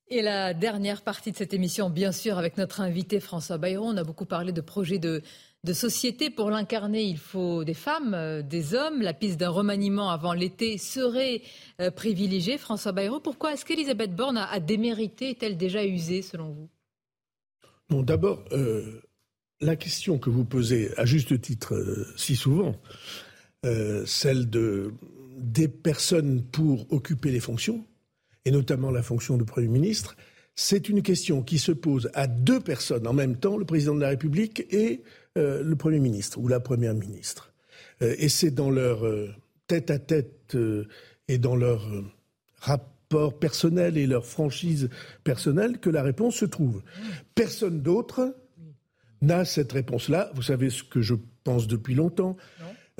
Et 0.08 0.20
la 0.20 0.52
dernière 0.52 1.00
partie 1.00 1.32
de 1.32 1.36
cette 1.36 1.54
émission, 1.54 1.88
bien 1.88 2.12
sûr, 2.12 2.36
avec 2.36 2.58
notre 2.58 2.82
invité 2.82 3.20
François 3.20 3.56
Bayrou. 3.56 3.86
On 3.86 3.96
a 3.96 4.04
beaucoup 4.04 4.26
parlé 4.26 4.52
de 4.52 4.60
projets 4.60 4.98
de, 4.98 5.22
société. 5.72 6.28
Pour 6.28 6.50
l'incarner, 6.50 7.04
il 7.04 7.16
faut 7.16 7.64
des 7.64 7.72
femmes, 7.72 8.12
euh, 8.12 8.42
des 8.42 8.74
hommes. 8.74 9.00
La 9.00 9.14
piste 9.14 9.40
d'un 9.40 9.48
remaniement 9.48 10.10
avant 10.10 10.34
l'été 10.34 10.76
serait 10.76 11.40
euh, 11.80 11.90
privilégiée. 11.90 12.58
François 12.58 12.92
Bayrou, 12.92 13.18
pourquoi 13.20 13.54
est-ce 13.54 13.64
qu'Elisabeth 13.64 14.14
Borne 14.14 14.36
a, 14.36 14.60
démérité? 14.60 15.30
Est-elle 15.30 15.56
déjà 15.56 15.86
usée, 15.86 16.20
selon 16.20 16.50
vous? 16.50 16.68
Non, 17.88 18.02
d'abord, 18.02 18.44
euh, 18.52 19.00
la 19.62 19.76
question 19.76 20.18
que 20.18 20.28
vous 20.28 20.44
posez, 20.44 20.90
à 20.98 21.06
juste 21.06 21.40
titre, 21.40 21.74
si 22.16 22.36
souvent, 22.36 22.74
celle 24.04 24.50
de, 24.50 24.92
des 25.38 25.68
personnes 25.68 26.44
pour 26.44 26.92
occuper 26.92 27.30
les 27.30 27.40
fonctions, 27.40 27.86
et 28.44 28.50
notamment 28.50 28.90
la 28.90 29.02
fonction 29.02 29.36
de 29.36 29.44
Premier 29.44 29.68
ministre, 29.68 30.16
c'est 30.54 30.88
une 30.88 31.02
question 31.02 31.42
qui 31.42 31.58
se 31.58 31.72
pose 31.72 32.10
à 32.14 32.26
deux 32.26 32.60
personnes 32.60 33.06
en 33.06 33.12
même 33.12 33.36
temps, 33.36 33.56
le 33.56 33.64
président 33.64 33.94
de 33.94 34.00
la 34.00 34.08
République 34.08 34.66
et 34.72 35.02
euh, 35.36 35.62
le 35.62 35.76
Premier 35.76 35.98
ministre 35.98 36.38
ou 36.38 36.48
la 36.48 36.60
Première 36.60 36.94
ministre. 36.94 37.52
Euh, 38.02 38.14
et 38.18 38.28
c'est 38.28 38.52
dans 38.52 38.70
leur 38.70 39.04
tête 39.66 39.90
à 39.90 39.98
tête 39.98 40.56
et 41.28 41.38
dans 41.38 41.56
leur 41.56 41.88
rapport 42.58 43.38
personnel 43.38 43.96
et 43.96 44.06
leur 44.06 44.26
franchise 44.26 44.88
personnelle 45.24 45.78
que 45.78 45.90
la 45.90 46.02
réponse 46.02 46.36
se 46.36 46.44
trouve. 46.44 46.82
Personne 47.34 47.80
d'autre 47.80 48.34
n'a 49.22 49.44
cette 49.44 49.72
réponse-là. 49.72 50.30
Vous 50.34 50.42
savez 50.42 50.70
ce 50.70 50.82
que 50.82 51.00
je 51.00 51.14
pense 51.44 51.66
depuis 51.66 51.94
longtemps. 51.94 52.36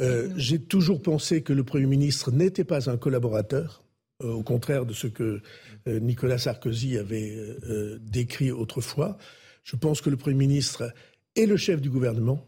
Euh, 0.01 0.29
j'ai 0.37 0.59
toujours 0.59 1.03
pensé 1.03 1.43
que 1.43 1.53
le 1.53 1.65
Premier 1.65 1.87
ministre 1.87 2.33
n'était 2.33 2.65
pas 2.65 2.91
un 2.91 2.97
collaborateur 2.97 3.81
euh, 3.81 3.84
au 4.33 4.43
contraire 4.43 4.87
de 4.87 4.93
ce 4.93 5.07
que 5.07 5.41
euh, 5.87 6.01
Nicolas 6.01 6.39
Sarkozy 6.39 6.99
avait 6.99 7.37
euh, 7.37 7.99
décrit 8.01 8.51
autrefois. 8.51 9.17
Je 9.63 9.77
pense 9.77 10.01
que 10.01 10.11
le 10.11 10.17
Premier 10.17 10.37
ministre 10.37 10.93
est 11.37 11.47
le 11.47 11.57
chef 11.57 11.81
du 11.81 11.91
gouvernement 11.91 12.47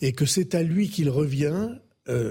et 0.00 0.12
que 0.12 0.26
c'est 0.26 0.54
à 0.54 0.62
lui 0.62 0.88
qu'il 0.88 1.10
revient, 1.10 1.70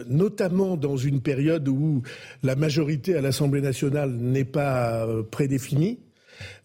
notamment 0.08 0.76
dans 0.76 0.98
une 0.98 1.22
période 1.22 1.68
où 1.70 2.02
la 2.44 2.56
majorité 2.56 3.16
à 3.16 3.22
l'Assemblée 3.22 3.62
nationale 3.62 4.12
n'est 4.12 4.46
pas 4.46 5.08
prédéfinie. 5.32 6.00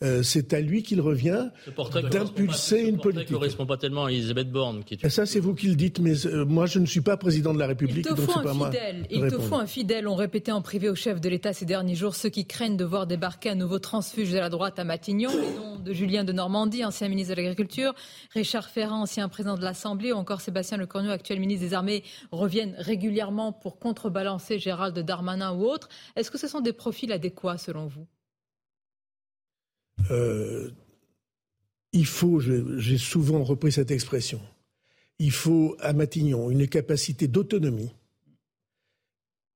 Euh, 0.03 0.23
c'est 0.23 0.53
à 0.53 0.61
lui 0.61 0.83
qu'il 0.83 1.01
revient 1.01 1.49
d'impulser 2.11 2.83
une 2.83 2.99
politique. 2.99 3.31
ne 3.31 3.35
correspond 3.35 3.67
pas 3.67 3.77
tellement 3.77 4.07
à 4.07 4.13
Elisabeth 4.13 4.51
Borne. 4.51 4.85
Qui 4.85 4.95
est... 4.95 5.09
Ça, 5.09 5.27
c'est 5.27 5.41
vous 5.41 5.55
qui 5.55 5.69
le 5.69 5.75
dites, 5.75 6.01
mais 6.01 6.27
euh, 6.27 6.45
moi, 6.45 6.67
je 6.67 6.79
ne 6.79 6.87
suis 6.87 7.01
pas 7.01 7.17
président 7.17 7.55
de 7.55 7.59
la 7.59 7.67
République. 7.67 8.07
Il 8.09 8.15
te 8.15 8.21
faut 8.21 8.39
un 8.39 8.65
fidèle. 8.65 9.07
Il 9.11 9.29
te 9.29 9.39
faut 9.39 9.57
un 9.57 9.67
fidèle. 9.67 10.09
On 10.09 10.15
répétait 10.15 10.53
en 10.53 10.63
privé 10.63 10.89
au 10.89 10.95
chef 10.95 11.21
de 11.21 11.29
l'État 11.29 11.53
ces 11.53 11.65
derniers 11.65 11.95
jours 11.95 12.15
ceux 12.15 12.29
qui 12.29 12.47
craignent 12.47 12.77
de 12.77 12.85
voir 12.85 13.07
débarquer 13.07 13.51
un 13.51 13.55
nouveau 13.55 13.79
transfuge 13.79 14.31
de 14.31 14.39
la 14.39 14.49
droite 14.49 14.79
à 14.79 14.85
Matignon. 14.85 15.31
Les 15.31 15.57
noms 15.57 15.79
de 15.79 15.93
Julien 15.93 16.25
de 16.25 16.33
Normandie, 16.33 16.85
ancien 16.85 17.09
ministre 17.09 17.35
de 17.35 17.41
l'Agriculture, 17.41 17.95
Richard 18.35 18.69
Ferrand, 18.69 19.03
ancien 19.03 19.29
président 19.29 19.57
de 19.57 19.63
l'Assemblée, 19.63 20.13
ou 20.13 20.17
encore 20.17 20.41
Sébastien 20.41 20.77
Lecornu, 20.79 21.11
actuel 21.11 21.41
ministre 21.41 21.67
des 21.67 21.75
Armées, 21.75 22.03
reviennent 22.33 22.75
régulièrement 22.79 23.53
pour 23.53 23.79
contrebalancer 23.79 24.59
Gérald 24.59 24.99
Darmanin 24.99 25.53
ou 25.53 25.65
autres. 25.65 25.89
Est-ce 26.17 26.31
que 26.31 26.39
ce 26.39 26.49
sont 26.49 26.61
des 26.61 26.73
profils 26.73 27.13
adéquats 27.13 27.59
selon 27.59 27.87
vous? 27.87 28.07
Euh, 30.11 30.71
il 31.93 32.07
faut, 32.07 32.41
j'ai 32.41 32.99
souvent 32.99 33.43
repris 33.43 33.73
cette 33.73 33.91
expression, 33.91 34.41
il 35.19 35.33
faut 35.33 35.77
à 35.81 35.93
Matignon 35.93 36.51
une 36.51 36.69
capacité 36.69 37.29
d'autonomie 37.29 37.93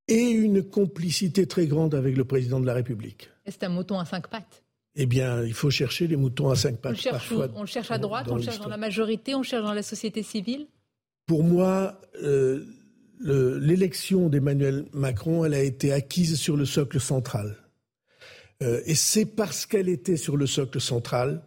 et 0.09 0.30
une 0.30 0.62
complicité 0.62 1.47
très 1.47 1.66
grande 1.66 1.95
avec 1.95 2.16
le 2.16 2.24
président 2.24 2.61
de 2.61 2.66
la 2.66 2.74
République. 2.74 3.30
C'est 3.47 3.62
un 3.62 3.68
mouton 3.68 3.99
à 3.99 4.05
cinq 4.05 4.28
pattes? 4.28 4.64
Eh 4.97 5.07
bien, 5.07 5.45
il 5.45 5.55
faut 5.55 5.70
chercher 5.70 6.09
les 6.09 6.16
moutons 6.16 6.51
à 6.51 6.57
cinq 6.57 6.78
pattes. 6.78 6.95
On 6.95 6.97
cherche, 6.97 7.28
parfois, 7.28 7.49
on 7.55 7.66
cherche 7.66 7.91
à 7.93 7.99
droite, 7.99 8.26
on 8.28 8.41
cherche 8.41 8.59
dans 8.59 8.68
la 8.68 8.76
majorité, 8.76 9.34
on 9.36 9.45
cherche 9.45 9.62
dans 9.62 9.72
la 9.72 9.84
société 9.84 10.22
civile? 10.24 10.66
Pour 11.26 11.45
moi, 11.45 12.01
euh, 12.22 12.64
l'élection 13.20 14.28
d'Emmanuel 14.28 14.86
Macron, 14.93 15.45
elle 15.45 15.55
a 15.55 15.62
été 15.62 15.93
acquise 15.93 16.36
sur 16.41 16.57
le 16.57 16.64
socle 16.64 16.99
central. 16.99 17.57
Euh, 18.62 18.82
et 18.84 18.94
c'est 18.94 19.26
parce 19.26 19.66
qu'elle 19.66 19.88
était 19.88 20.16
sur 20.16 20.36
le 20.36 20.46
socle 20.46 20.80
central 20.80 21.42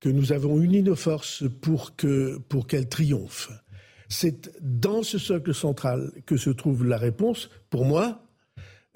que 0.00 0.08
nous 0.08 0.32
avons 0.32 0.60
uni 0.60 0.82
nos 0.82 0.96
forces 0.96 1.44
pour 1.60 1.94
que 1.96 2.38
pour 2.48 2.66
qu'elle 2.66 2.88
triomphe. 2.88 3.50
C'est 4.08 4.50
dans 4.62 5.02
ce 5.02 5.18
socle 5.18 5.54
central 5.54 6.10
que 6.26 6.36
se 6.36 6.50
trouve 6.50 6.84
la 6.84 6.96
réponse, 6.96 7.50
pour 7.68 7.84
moi. 7.84 8.24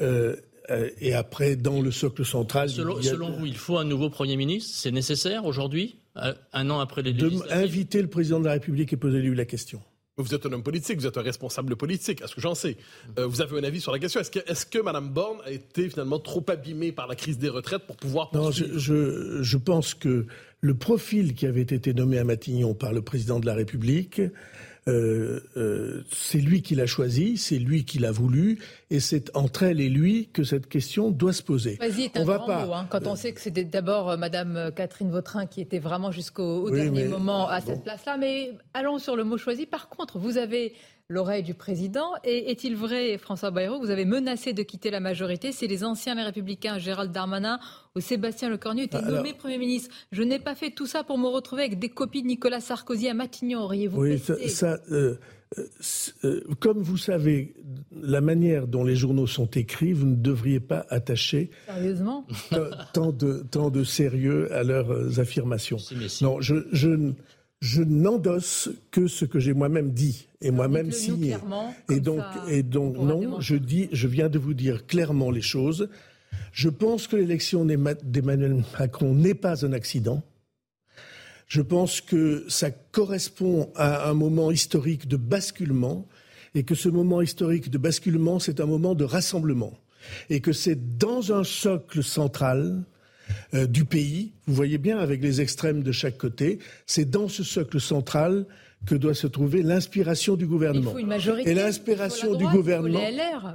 Euh, 0.00 0.34
euh, 0.70 0.88
et 0.98 1.12
après, 1.12 1.56
dans 1.56 1.82
le 1.82 1.90
socle 1.90 2.24
central. 2.24 2.70
Selon, 2.70 3.00
selon 3.02 3.30
vous, 3.30 3.46
il 3.46 3.56
faut 3.56 3.76
un 3.76 3.84
nouveau 3.84 4.08
Premier 4.08 4.36
ministre? 4.36 4.74
C'est 4.74 4.90
nécessaire 4.90 5.44
aujourd'hui, 5.44 5.98
un 6.14 6.70
an 6.70 6.80
après 6.80 7.02
les 7.02 7.12
législatives? 7.12 7.54
De 7.54 7.62
inviter 7.62 8.02
le 8.02 8.08
président 8.08 8.40
de 8.40 8.46
la 8.46 8.52
République 8.52 8.92
et 8.92 8.96
poser 8.96 9.20
lui 9.20 9.36
la 9.36 9.44
question. 9.44 9.82
Vous 10.16 10.32
êtes 10.32 10.46
un 10.46 10.52
homme 10.52 10.62
politique, 10.62 11.00
vous 11.00 11.08
êtes 11.08 11.18
un 11.18 11.22
responsable 11.22 11.74
politique, 11.74 12.22
est-ce 12.22 12.36
que 12.36 12.40
j'en 12.40 12.54
sais 12.54 12.76
euh, 13.18 13.26
Vous 13.26 13.42
avez 13.42 13.58
un 13.58 13.64
avis 13.64 13.80
sur 13.80 13.90
la 13.90 13.98
question. 13.98 14.20
Est-ce 14.20 14.30
que, 14.30 14.38
est 14.38 14.70
que 14.70 14.78
Mme 14.78 15.08
Borne 15.08 15.38
a 15.44 15.50
été 15.50 15.88
finalement 15.88 16.20
trop 16.20 16.44
abîmée 16.46 16.92
par 16.92 17.08
la 17.08 17.16
crise 17.16 17.36
des 17.36 17.48
retraites 17.48 17.82
pour 17.84 17.96
pouvoir 17.96 18.30
Non, 18.32 18.52
je, 18.52 18.78
je, 18.78 19.42
je, 19.42 19.56
pense 19.56 19.92
que 19.92 20.26
le 20.60 20.74
profil 20.74 21.34
qui 21.34 21.46
avait 21.46 21.62
été 21.62 21.92
nommé 21.92 22.18
à 22.18 22.24
Matignon 22.24 22.74
par 22.74 22.92
le 22.92 23.02
président 23.02 23.40
de 23.40 23.46
la 23.46 23.54
République 23.54 24.20
euh, 24.86 25.40
euh, 25.56 26.02
c'est 26.12 26.38
lui 26.38 26.60
qui 26.60 26.74
l'a 26.74 26.86
choisi, 26.86 27.38
c'est 27.38 27.58
lui 27.58 27.84
qui 27.84 27.98
l'a 27.98 28.12
voulu, 28.12 28.58
et 28.90 29.00
c'est 29.00 29.34
entre 29.34 29.62
elle 29.62 29.80
et 29.80 29.88
lui 29.88 30.28
que 30.32 30.44
cette 30.44 30.68
question 30.68 31.10
doit 31.10 31.32
se 31.32 31.42
poser. 31.42 31.78
on 32.16 32.24
va 32.24 32.38
pas... 32.38 32.64
Hein, 32.64 32.86
quand 32.90 33.06
on 33.06 33.16
sait 33.16 33.32
que 33.32 33.40
c'était 33.40 33.64
d'abord 33.64 34.10
euh, 34.10 34.16
Madame 34.18 34.70
Catherine 34.76 35.10
Vautrin 35.10 35.46
qui 35.46 35.62
était 35.62 35.78
vraiment 35.78 36.10
jusqu'au 36.10 36.70
dernier 36.70 37.04
moment 37.04 37.48
à 37.48 37.60
cette 37.60 37.82
place-là. 37.82 38.18
Mais 38.18 38.52
allons 38.74 38.98
sur 38.98 39.16
le 39.16 39.24
mot 39.24 39.38
choisi. 39.38 39.64
Par 39.64 39.88
contre, 39.88 40.18
vous 40.18 40.36
avez 40.36 40.74
l'oreille 41.08 41.42
du 41.42 41.54
président. 41.54 42.12
Et 42.24 42.50
est-il 42.50 42.76
vrai, 42.76 43.18
François 43.18 43.50
Bayrou, 43.50 43.78
que 43.78 43.84
vous 43.84 43.90
avez 43.90 44.04
menacé 44.04 44.52
de 44.52 44.62
quitter 44.62 44.90
la 44.90 45.00
majorité 45.00 45.52
si 45.52 45.66
les 45.66 45.84
anciens 45.84 46.14
les 46.14 46.22
républicains, 46.22 46.78
Gérald 46.78 47.12
Darmanin 47.12 47.58
ou 47.94 48.00
Sébastien 48.00 48.48
Lecornu, 48.48 48.82
étaient 48.82 48.98
ah, 49.02 49.10
nommés 49.10 49.34
Premier 49.34 49.58
ministre? 49.58 49.90
Je 50.12 50.22
n'ai 50.22 50.38
pas 50.38 50.54
fait 50.54 50.70
tout 50.70 50.86
ça 50.86 51.04
pour 51.04 51.18
me 51.18 51.26
retrouver 51.26 51.62
avec 51.62 51.78
des 51.78 51.90
copies 51.90 52.22
de 52.22 52.28
Nicolas 52.28 52.60
Sarkozy 52.60 53.08
à 53.08 53.14
Matignon, 53.14 53.60
auriez-vous 53.60 54.00
Oui, 54.00 54.18
ça, 54.18 54.78
euh, 54.90 55.16
euh, 55.58 55.68
euh, 56.24 56.40
comme 56.58 56.80
vous 56.80 56.96
savez, 56.96 57.54
la 57.92 58.20
manière 58.20 58.66
dont 58.66 58.84
les 58.84 58.96
journaux 58.96 59.26
sont 59.26 59.46
écrits, 59.46 59.92
vous 59.92 60.06
ne 60.06 60.16
devriez 60.16 60.60
pas 60.60 60.86
attacher 60.88 61.50
Sérieusement? 61.66 62.26
tant, 62.94 63.12
de, 63.12 63.44
tant 63.50 63.70
de 63.70 63.84
sérieux 63.84 64.52
à 64.52 64.62
leurs 64.62 65.20
affirmations. 65.20 65.76
Non, 66.22 66.40
je, 66.40 66.66
je, 66.72 67.12
je 67.64 67.82
n'endosse 67.82 68.68
que 68.90 69.06
ce 69.06 69.24
que 69.24 69.40
j'ai 69.40 69.54
moi-même 69.54 69.92
dit 69.92 70.28
et 70.42 70.50
moi-même 70.50 70.92
signé. 70.92 71.38
Et 71.90 71.98
donc, 71.98 72.20
et 72.46 72.62
donc 72.62 72.98
non, 72.98 73.40
je 73.40 73.56
dis, 73.56 73.88
je 73.90 74.06
viens 74.06 74.28
de 74.28 74.38
vous 74.38 74.52
dire 74.52 74.86
clairement 74.86 75.30
les 75.30 75.40
choses. 75.40 75.88
Je 76.52 76.68
pense 76.68 77.06
que 77.06 77.16
l'élection 77.16 77.64
d'Emmanuel 77.64 78.62
Macron 78.78 79.14
n'est 79.14 79.32
pas 79.32 79.64
un 79.64 79.72
accident. 79.72 80.22
Je 81.46 81.62
pense 81.62 82.02
que 82.02 82.44
ça 82.48 82.70
correspond 82.70 83.70
à 83.76 84.10
un 84.10 84.14
moment 84.14 84.50
historique 84.50 85.08
de 85.08 85.16
basculement 85.16 86.06
et 86.54 86.64
que 86.64 86.74
ce 86.74 86.90
moment 86.90 87.22
historique 87.22 87.70
de 87.70 87.78
basculement, 87.78 88.40
c'est 88.40 88.60
un 88.60 88.66
moment 88.66 88.94
de 88.94 89.04
rassemblement 89.04 89.72
et 90.28 90.40
que 90.40 90.52
c'est 90.52 90.98
dans 90.98 91.32
un 91.32 91.44
socle 91.44 92.02
central 92.02 92.84
euh, 93.54 93.66
du 93.66 93.84
pays. 93.84 94.32
Vous 94.46 94.54
voyez 94.54 94.78
bien 94.78 94.98
avec 94.98 95.22
les 95.22 95.40
extrêmes 95.40 95.82
de 95.82 95.92
chaque 95.92 96.18
côté. 96.18 96.58
C'est 96.86 97.08
dans 97.08 97.28
ce 97.28 97.42
socle 97.42 97.80
central 97.80 98.46
que 98.86 98.94
doit 98.94 99.14
se 99.14 99.26
trouver 99.26 99.62
l'inspiration 99.62 100.36
du 100.36 100.46
gouvernement. 100.46 100.90
Il 100.90 100.92
faut 100.92 100.98
une 100.98 101.06
majorité. 101.06 101.50
Et 101.50 101.54
l'inspiration 101.54 102.34
du 102.34 102.46
gouvernement. 102.46 103.00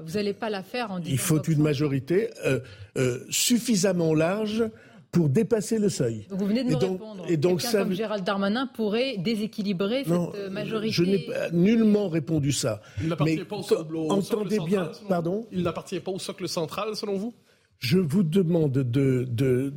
Vous 0.05 0.13
n'allez 0.13 0.33
pas 0.33 0.49
la 0.49 0.63
faire 0.63 0.91
en 0.91 0.99
Il 1.01 1.17
faut 1.17 1.41
une 1.43 1.61
majorité 1.61 2.29
euh, 2.45 2.59
euh, 2.97 3.19
suffisamment 3.29 4.13
large 4.13 4.63
pour 5.11 5.29
dépasser 5.29 5.79
le 5.79 5.89
seuil. 5.89 6.25
Donc 6.29 6.39
vous 6.39 6.47
venez 6.47 6.63
de 6.63 6.69
me 6.69 6.75
répondre. 6.75 7.25
Et 7.27 7.37
donc 7.37 7.61
ça... 7.61 7.79
comme 7.79 7.93
Gérald 7.93 8.23
Darmanin 8.23 8.67
pourrait 8.67 9.17
déséquilibrer 9.17 10.03
cette 10.03 10.51
majorité. 10.51 10.93
Je 10.93 11.03
n'ai 11.03 11.27
nullement 11.51 12.09
répondu 12.09 12.51
ça. 12.51 12.81
Il 13.01 13.09
n'appartient 13.09 13.37
pas 13.37 13.55
au, 13.55 13.63
socle, 13.63 13.95
entendez 14.09 14.59
bien, 14.59 14.91
pardon? 15.07 15.47
Il 15.51 15.63
n'appartient 15.63 15.99
pas 15.99 16.11
au 16.11 16.19
socle 16.19 16.47
central, 16.47 16.95
selon 16.95 17.17
vous? 17.17 17.33
Je 17.79 17.97
vous 17.97 18.23
demande 18.23 18.73
de, 18.73 19.73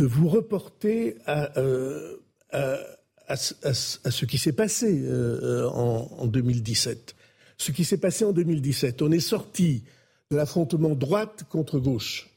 vous 0.00 0.28
reporter 0.28 1.16
à, 1.26 1.58
euh, 1.58 2.16
à, 3.28 3.36
ce 3.36 4.24
qui 4.24 4.38
s'est 4.38 4.52
passé 4.52 5.02
euh, 5.04 5.68
en, 5.68 6.10
en, 6.18 6.26
2017. 6.26 7.14
Ce 7.58 7.72
qui 7.72 7.84
s'est 7.84 7.98
passé 7.98 8.24
en 8.24 8.32
2017, 8.32 9.02
on 9.02 9.12
est 9.12 9.20
sorti 9.20 9.84
de 10.30 10.36
l'affrontement 10.36 10.94
droite 10.94 11.44
contre 11.48 11.78
gauche, 11.78 12.30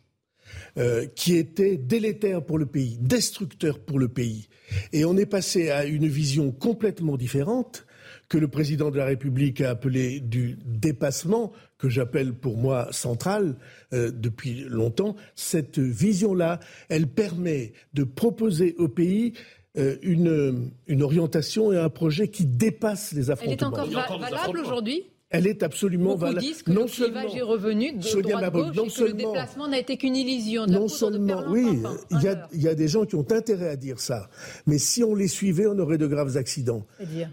euh, 0.78 1.08
qui 1.16 1.36
était 1.36 1.78
délétère 1.78 2.44
pour 2.44 2.58
le 2.58 2.66
pays, 2.66 2.98
destructeur 3.00 3.80
pour 3.80 3.98
le 3.98 4.10
pays. 4.10 4.50
Et 4.92 5.06
on 5.06 5.18
est 5.18 5.26
passé 5.26 5.72
à 5.72 5.86
une 5.86 6.08
vision 6.08 6.52
complètement 6.52 7.18
différente 7.18 7.86
que 8.28 8.38
le 8.38 8.48
président 8.48 8.92
de 8.92 8.98
la 8.98 9.06
République 9.06 9.62
a 9.62 9.70
appelé 9.72 10.20
du 10.20 10.58
dépassement, 10.66 11.54
que 11.86 11.92
j'appelle 11.92 12.34
pour 12.34 12.58
moi 12.58 12.88
central 12.92 13.56
euh, 13.94 14.12
depuis 14.12 14.64
longtemps, 14.68 15.16
cette 15.36 15.78
vision-là, 15.78 16.60
elle 16.90 17.08
permet 17.08 17.74
de 17.94 18.04
proposer 18.04 18.74
au 18.80 18.88
pays 18.88 19.34
euh, 19.78 19.98
une, 20.02 20.72
une 20.88 21.04
orientation 21.04 21.72
et 21.72 21.78
un 21.78 21.90
projet 21.90 22.30
qui 22.30 22.46
dépasse 22.46 23.12
les 23.12 23.30
affrontements. 23.30 23.52
Elle 23.54 23.94
est 23.94 23.98
encore 23.98 24.20
valable 24.20 24.60
aujourd'hui? 24.60 25.04
Elle 25.30 25.46
est 25.48 25.62
absolument 25.62 26.12
Beaucoup 26.12 26.22
valable. 26.22 26.42
disent 26.42 26.64
que 26.64 26.72
non 26.72 26.84
le 26.84 26.88
clivage 26.88 27.36
est 27.36 27.42
revenu 27.42 27.94
de 27.94 28.22
droite 28.22 28.54
gauche 28.54 28.76
non 28.76 28.86
et 28.86 28.90
que 28.90 29.04
le 29.04 29.14
déplacement 29.14 29.68
n'a 29.68 29.80
été 29.80 29.98
qu'une 29.98 30.16
illusion. 30.16 30.66
Non 30.66 30.88
seulement, 30.88 31.44
oui, 31.50 31.68
il 32.10 32.22
y, 32.22 32.28
a, 32.28 32.48
il 32.54 32.62
y, 32.62 32.68
a, 32.68 32.74
des 32.74 32.88
gens 32.88 33.06
qui 33.06 33.16
ont 33.16 33.28
intérêt 33.32 33.70
à 33.70 33.76
dire 33.76 34.00
ça, 34.00 34.30
mais 34.66 34.80
si 34.80 35.04
on 35.04 35.14
les 35.14 35.28
suivait, 35.28 35.68
on 35.68 35.78
aurait 35.78 35.98
de 35.98 36.08
graves 36.08 36.38
accidents. 36.38 36.86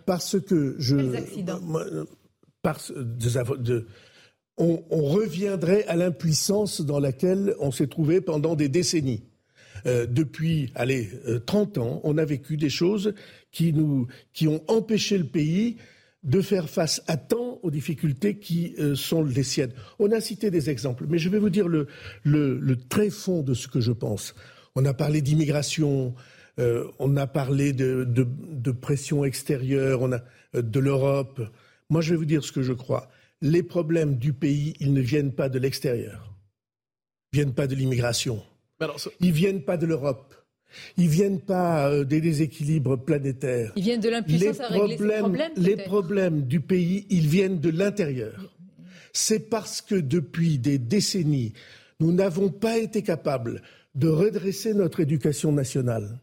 Parce 0.05 0.39
que 0.41 0.75
je, 0.79 0.97
Quels 0.97 1.17
accidents? 1.17 1.61
parce, 2.63 2.93
de, 2.93 3.57
de, 3.57 3.87
on, 4.59 4.83
reviendrait 4.91 5.85
à 5.87 5.97
l'impuissance 5.97 6.81
dans 6.81 7.01
laquelle 7.01 7.55
on 7.59 7.71
s'est 7.71 7.87
trouvé 7.87 8.21
pendant 8.21 8.55
des 8.55 8.69
décennies. 8.69 9.25
Euh, 9.87 10.07
depuis, 10.07 10.71
allez, 10.75 11.11
euh, 11.27 11.41
30 11.41 11.79
ans, 11.79 12.01
on 12.05 12.19
a 12.19 12.25
vécu 12.25 12.57
des 12.57 12.71
choses 12.71 13.15
qui 13.51 13.73
nous, 13.73 14.07
qui 14.33 14.47
ont 14.47 14.63
empêché 14.69 15.19
le 15.19 15.27
pays 15.27 15.77
de 16.23 16.41
faire 16.41 16.69
face 16.69 17.03
à 17.09 17.17
temps 17.17 17.59
aux 17.63 17.71
difficultés 17.71 18.37
qui 18.39 18.75
euh, 18.79 18.95
sont 18.95 19.25
les 19.25 19.43
siennes. 19.43 19.73
On 19.99 20.11
a 20.13 20.21
cité 20.21 20.51
des 20.51 20.71
exemples, 20.71 21.07
mais 21.09 21.19
je 21.19 21.29
vais 21.29 21.39
vous 21.39 21.51
dire 21.51 21.69
le, 21.69 21.87
très 22.89 23.11
fond 23.11 23.43
de 23.43 23.55
ce 23.55 23.69
que 23.69 23.81
je 23.81 23.93
pense. 23.93 24.35
On 24.77 24.85
a 24.85 24.95
parlé 24.95 25.21
d'immigration, 25.21 26.15
euh, 26.59 26.87
on 26.99 27.17
a 27.17 27.27
parlé 27.27 27.73
de, 27.73 28.71
pression 28.81 29.25
extérieure, 29.25 30.03
on 30.03 30.13
a, 30.13 30.21
euh, 30.55 30.63
de 30.63 30.81
l'Europe. 30.81 31.43
Moi, 31.91 32.01
je 32.01 32.11
vais 32.11 32.17
vous 32.17 32.25
dire 32.25 32.45
ce 32.45 32.53
que 32.53 32.63
je 32.63 32.73
crois. 32.73 33.09
Les 33.43 33.63
problèmes 33.63 34.17
du 34.17 34.33
pays, 34.33 34.75
ils 34.81 34.93
ne 34.93 35.01
viennent 35.01 35.33
pas 35.33 35.49
de 35.49 35.59
l'extérieur, 35.59 36.33
ils 37.33 37.39
ne 37.39 37.43
viennent 37.43 37.55
pas 37.55 37.67
de 37.67 37.75
l'immigration, 37.75 38.43
ils 39.21 39.29
ne 39.29 39.33
viennent 39.33 39.63
pas 39.63 39.77
de 39.77 39.87
l'Europe. 39.87 40.35
Ils 40.97 41.09
viennent 41.09 41.41
pas 41.41 41.91
euh, 41.91 42.05
des 42.05 42.23
déséquilibres 42.23 42.97
planétaires. 42.97 43.73
Ils 43.77 43.83
viennent 43.83 44.01
de 44.01 44.09
l'impuissance 44.09 44.61
à 44.61 44.69
régler 44.69 44.97
ces 44.97 45.19
problèmes. 45.19 45.53
Les 45.57 45.77
problèmes 45.77 46.43
du 46.47 46.61
pays, 46.61 47.07
ils 47.11 47.27
viennent 47.27 47.61
de 47.61 47.69
l'intérieur. 47.69 48.55
C'est 49.13 49.51
parce 49.51 49.83
que 49.83 49.95
depuis 49.95 50.59
des 50.59 50.79
décennies, 50.79 51.53
nous 52.01 52.13
n'avons 52.13 52.49
pas 52.49 52.79
été 52.79 53.03
capables 53.03 53.61
de 53.95 54.09
redresser 54.09 54.73
notre 54.73 55.01
éducation 55.01 55.53
nationale. 55.53 56.19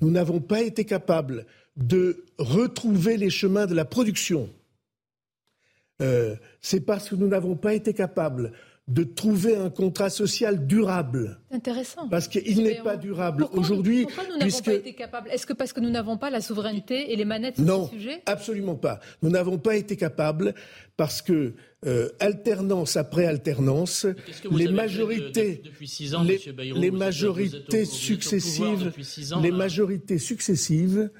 Nous 0.00 0.10
n'avons 0.10 0.40
pas 0.40 0.62
été 0.62 0.84
capables 0.86 1.44
de 1.76 2.24
retrouver 2.38 3.18
les 3.18 3.28
chemins 3.28 3.66
de 3.66 3.74
la 3.74 3.84
production. 3.84 4.48
Euh, 6.02 6.36
c'est 6.60 6.80
parce 6.80 7.08
que 7.08 7.14
nous 7.14 7.28
n'avons 7.28 7.56
pas 7.56 7.74
été 7.74 7.94
capables 7.94 8.52
de 8.88 9.02
trouver 9.02 9.56
un 9.56 9.68
contrat 9.68 10.10
social 10.10 10.64
durable. 10.66 11.40
Intéressant. 11.50 12.08
Parce 12.08 12.28
qu'il 12.28 12.62
n'est 12.62 12.82
pas 12.82 12.96
durable 12.96 13.48
aujourd'hui. 13.52 14.04
Pourquoi 14.04 14.24
nous 14.30 14.38
n'avons 14.38 14.60
pas 14.60 14.74
été 14.74 14.92
capables? 14.94 15.28
Est-ce 15.30 15.44
que 15.44 15.52
parce 15.52 15.72
que 15.72 15.80
nous 15.80 15.90
n'avons 15.90 16.18
pas 16.18 16.30
la 16.30 16.40
souveraineté 16.40 17.12
et 17.12 17.16
les 17.16 17.24
manettes 17.24 17.56
sur 17.56 17.86
ce 17.86 17.90
sujet? 17.96 18.12
Non, 18.14 18.20
absolument 18.26 18.76
pas. 18.76 19.00
Nous 19.22 19.30
n'avons 19.30 19.58
pas 19.58 19.74
été 19.74 19.96
capables 19.96 20.54
parce 20.96 21.20
que 21.20 21.54
euh, 21.84 22.10
alternance 22.20 22.96
après 22.96 23.26
alternance, 23.26 24.06
les 24.52 24.68
majorités, 24.68 25.56
de, 25.56 25.68
depuis 25.68 25.88
six 25.88 26.14
ans, 26.14 26.22
les, 26.22 26.38
Bayrou, 26.52 26.80
les 26.80 26.92
majorités 26.92 27.82
êtes, 27.82 27.86
successives, 27.86 28.92
les 29.42 29.50
majorités 29.50 30.18
successives, 30.18 31.10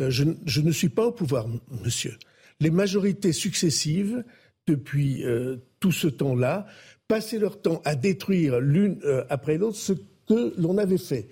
euh, 0.00 0.10
je, 0.10 0.24
je, 0.44 0.60
ne 0.60 0.72
suis 0.72 0.88
pas 0.88 1.06
au 1.06 1.12
pouvoir, 1.12 1.46
monsieur. 1.84 2.16
Les 2.62 2.70
majorités 2.70 3.32
successives 3.32 4.22
depuis 4.68 5.24
euh, 5.24 5.56
tout 5.80 5.90
ce 5.90 6.06
temps-là 6.06 6.66
passer 7.08 7.40
leur 7.40 7.60
temps 7.60 7.82
à 7.84 7.96
détruire 7.96 8.60
l'une 8.60 9.00
euh, 9.04 9.24
après 9.30 9.58
l'autre 9.58 9.76
ce 9.76 9.92
que 10.28 10.54
l'on 10.56 10.78
avait 10.78 10.96
fait. 10.96 11.26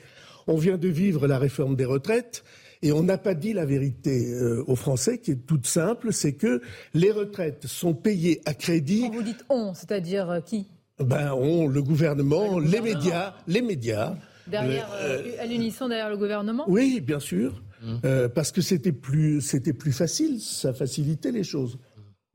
On 0.48 0.56
vient 0.56 0.76
de 0.76 0.88
vivre 0.88 1.28
la 1.28 1.38
réforme 1.38 1.76
des 1.76 1.84
retraites 1.84 2.42
et 2.82 2.90
on 2.90 3.04
n'a 3.04 3.16
pas 3.16 3.34
dit 3.34 3.52
la 3.52 3.64
vérité 3.64 4.32
euh, 4.32 4.64
aux 4.66 4.74
Français, 4.74 5.18
qui 5.18 5.30
est 5.30 5.46
toute 5.46 5.68
simple, 5.68 6.12
c'est 6.12 6.32
que 6.32 6.62
les 6.94 7.12
retraites 7.12 7.64
sont 7.68 7.94
payées 7.94 8.40
à 8.44 8.52
crédit. 8.52 9.02
Quand 9.02 9.14
vous 9.14 9.22
dites 9.22 9.44
on, 9.50 9.72
c'est-à-dire 9.72 10.40
qui? 10.44 10.66
Ben 10.98 11.32
on, 11.32 11.68
le 11.68 11.80
gouvernement, 11.80 12.58
le 12.58 12.66
les 12.66 12.80
médias, 12.80 13.36
les 13.46 13.62
médias. 13.62 14.16
Derrière, 14.48 14.90
à 15.38 15.46
l'unisson 15.46 15.86
derrière 15.86 16.10
le 16.10 16.16
gouvernement? 16.16 16.64
Oui, 16.66 17.00
bien 17.00 17.20
sûr, 17.20 17.62
mmh. 17.82 18.28
parce 18.34 18.52
que 18.52 18.60
c'était 18.60 18.92
plus, 18.92 19.40
c'était 19.40 19.72
plus 19.72 19.92
facile, 19.92 20.40
ça 20.40 20.72
facilitait 20.72 21.32
les 21.32 21.44
choses. 21.44 21.78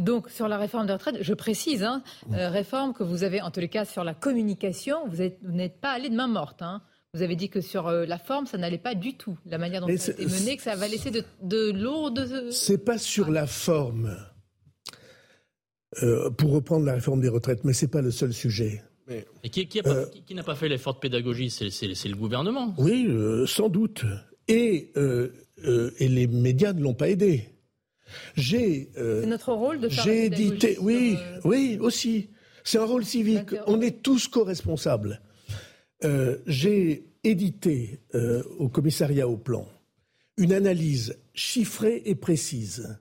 Donc 0.03 0.29
sur 0.29 0.47
la 0.47 0.57
réforme 0.57 0.87
des 0.87 0.93
retraites, 0.93 1.17
je 1.21 1.33
précise, 1.33 1.83
hein, 1.83 2.03
euh, 2.33 2.49
réforme 2.49 2.93
que 2.93 3.03
vous 3.03 3.23
avez 3.23 3.41
en 3.41 3.49
tous 3.49 3.61
les 3.61 3.69
cas 3.69 3.85
sur 3.85 4.03
la 4.03 4.13
communication, 4.13 5.07
vous 5.07 5.23
n'êtes 5.43 5.79
pas 5.79 5.91
allé 5.91 6.09
de 6.09 6.15
main 6.15 6.27
morte. 6.27 6.61
Hein. 6.61 6.81
Vous 7.13 7.21
avez 7.21 7.37
dit 7.37 7.49
que 7.49 7.61
sur 7.61 7.87
euh, 7.87 8.05
la 8.05 8.17
forme, 8.17 8.45
ça 8.45 8.57
n'allait 8.57 8.77
pas 8.77 8.93
du 8.93 9.15
tout, 9.15 9.37
la 9.45 9.57
manière 9.57 9.79
dont 9.79 9.87
Mais 9.87 9.95
ça 9.95 10.11
a 10.11 10.15
été 10.15 10.25
mené, 10.25 10.57
que 10.57 10.63
ça 10.63 10.75
va 10.75 10.89
laisser 10.89 11.11
de, 11.11 11.23
de 11.41 11.71
lourdes... 11.71 12.51
C'est 12.51 12.83
pas 12.83 12.97
sur 12.97 13.31
la 13.31 13.47
forme, 13.47 14.17
euh, 16.03 16.29
pour 16.29 16.51
reprendre 16.51 16.85
la 16.85 16.95
réforme 16.95 17.21
des 17.21 17.29
retraites, 17.29 17.63
mais 17.63 17.71
c'est 17.71 17.87
pas 17.87 18.01
le 18.01 18.11
seul 18.11 18.33
sujet. 18.33 18.83
Mais... 19.07 19.25
Et 19.45 19.49
qui, 19.49 19.65
qui 19.65 19.81
n'a 20.35 20.43
pas, 20.43 20.55
fait 20.55 20.67
l'effort 20.67 20.95
de 20.95 20.99
pédagogie 20.99 21.49
C'est 21.49 21.69
le 21.69 22.15
gouvernement 22.15 22.75
Oui, 22.77 23.05
euh, 23.07 23.45
sans 23.45 23.69
doute. 23.69 24.03
Et, 24.47 24.91
euh, 24.97 25.29
et 25.99 26.07
les 26.07 26.27
médias 26.27 26.73
ne 26.73 26.81
l'ont 26.81 26.93
pas 26.93 27.09
aidé. 27.09 27.49
J'ai. 28.35 28.89
Euh, 28.97 29.21
c'est 29.21 29.27
notre 29.27 29.53
rôle 29.53 29.79
de 29.79 29.89
faire 29.89 30.03
J'ai 30.03 30.25
édité. 30.25 30.77
Oui, 30.79 31.17
euh... 31.19 31.39
oui, 31.43 31.77
aussi. 31.81 32.29
C'est 32.63 32.77
un 32.77 32.85
rôle 32.85 33.05
civique. 33.05 33.55
On 33.67 33.81
est 33.81 34.01
tous 34.01 34.27
co-responsables. 34.27 35.21
Euh, 36.03 36.37
J'ai 36.45 37.05
édité 37.23 37.99
euh, 38.13 38.43
au 38.57 38.69
commissariat 38.69 39.27
au 39.27 39.37
plan 39.37 39.67
une 40.37 40.51
analyse 40.51 41.17
chiffrée 41.33 42.01
et 42.05 42.15
précise, 42.15 42.99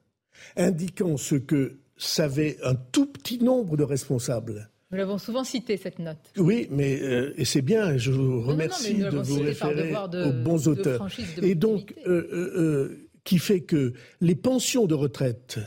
indiquant 0.56 1.16
ce 1.16 1.34
que 1.34 1.78
savaient 1.96 2.58
un 2.62 2.74
tout 2.74 3.06
petit 3.06 3.38
nombre 3.38 3.76
de 3.76 3.82
responsables. 3.82 4.70
Nous 4.94 4.98
l'avons 4.98 5.18
souvent 5.18 5.42
cité, 5.42 5.76
cette 5.76 5.98
note. 5.98 6.18
Oui, 6.36 6.68
mais 6.70 7.02
euh, 7.02 7.34
et 7.36 7.44
c'est 7.44 7.62
bien, 7.62 7.98
je 7.98 8.12
vous 8.12 8.42
remercie 8.42 8.94
non, 8.94 9.10
non, 9.10 9.18
de 9.18 9.22
vous 9.26 9.40
référer 9.40 9.92
de, 10.08 10.28
aux 10.28 10.32
bons 10.32 10.68
auteurs. 10.68 11.08
et 11.42 11.56
donc, 11.56 11.96
euh, 12.06 13.08
qui 13.24 13.38
fait 13.38 13.62
que 13.62 13.92
les 14.20 14.36
pensions 14.36 14.86
de 14.86 14.94
retraite 14.94 15.58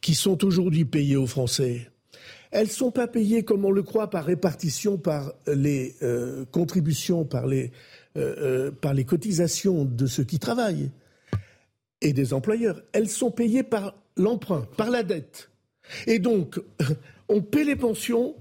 qui 0.00 0.14
sont 0.14 0.44
aujourd'hui 0.44 0.84
payées 0.84 1.16
aux 1.16 1.26
Français, 1.26 1.90
elles 2.52 2.68
ne 2.68 2.72
sont 2.72 2.92
pas 2.92 3.08
payées 3.08 3.42
comme 3.42 3.64
on 3.64 3.72
le 3.72 3.82
croit 3.82 4.08
par 4.08 4.24
répartition, 4.24 4.98
par 4.98 5.32
les 5.48 5.96
euh, 6.04 6.44
contributions, 6.52 7.24
par 7.24 7.48
les, 7.48 7.72
euh, 8.16 8.70
par 8.70 8.94
les 8.94 9.04
cotisations 9.04 9.84
de 9.84 10.06
ceux 10.06 10.22
qui 10.22 10.38
travaillent 10.38 10.92
et 12.02 12.12
des 12.12 12.32
employeurs. 12.32 12.80
Elles 12.92 13.08
sont 13.08 13.32
payées 13.32 13.64
par 13.64 13.96
l'emprunt, 14.16 14.64
par 14.76 14.90
la 14.90 15.02
dette. 15.02 15.50
Et 16.06 16.20
donc, 16.20 16.60
on 17.28 17.40
paie 17.40 17.64
les 17.64 17.74
pensions 17.74 18.36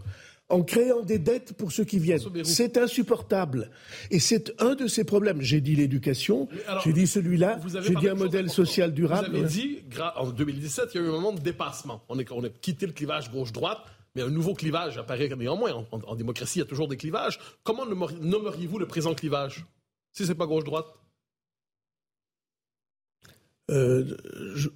en 0.50 0.64
créant 0.64 1.02
des 1.02 1.20
dettes 1.20 1.54
pour 1.54 1.72
ceux 1.72 1.84
qui 1.84 2.00
viennent. 2.00 2.20
C'est 2.44 2.78
insupportable. 2.78 3.70
Et 4.12 4.20
c'est 4.20 4.54
un 4.62 4.76
de 4.76 4.88
ces 4.88 5.04
problèmes. 5.04 5.42
J'ai 5.42 5.62
dit 5.62 5.76
l'éducation, 5.76 6.48
j'ai 6.84 6.94
dit 6.94 7.08
celui-là, 7.08 7.60
j'ai 7.82 7.96
dit 7.96 8.10
un 8.10 8.16
modèle 8.16 8.50
social 8.50 8.94
durable. 8.94 9.30
Vous 9.30 9.38
avez 9.38 9.48
dit, 9.48 9.80
en 10.16 10.30
2017, 10.30 10.90
il 10.94 10.98
y 10.98 11.04
a 11.04 11.06
eu 11.06 11.10
un 11.10 11.14
moment 11.14 11.34
de 11.34 11.40
dépassement. 11.40 12.02
On, 12.10 12.20
est, 12.20 12.32
on 12.32 12.44
a 12.44 12.50
quitté 12.50 12.88
le 12.88 12.94
clivage 12.94 13.32
gauche-droite, 13.32 13.80
mais 14.16 14.24
un 14.24 14.30
nouveau 14.30 14.56
clivage 14.56 14.98
apparaît 14.98 15.30
néanmoins. 15.30 15.72
En, 15.72 15.88
en, 15.92 16.02
en, 16.02 16.16
démocratie, 16.16 16.60
il 16.60 16.62
y 16.62 16.66
a 16.66 16.68
toujours 16.68 16.88
des 16.88 16.98
clivages. 16.98 17.40
Comment 17.64 17.86
nommeriez-vous 17.86 18.80
le 18.80 18.88
présent 18.88 19.14
clivage, 19.14 19.66
si 20.12 20.24
ce 20.24 20.30
n'est 20.30 20.36
pas 20.36 20.48
gauche-droite? 20.48 20.88
Euh, 23.70 24.04
je, 24.56 24.70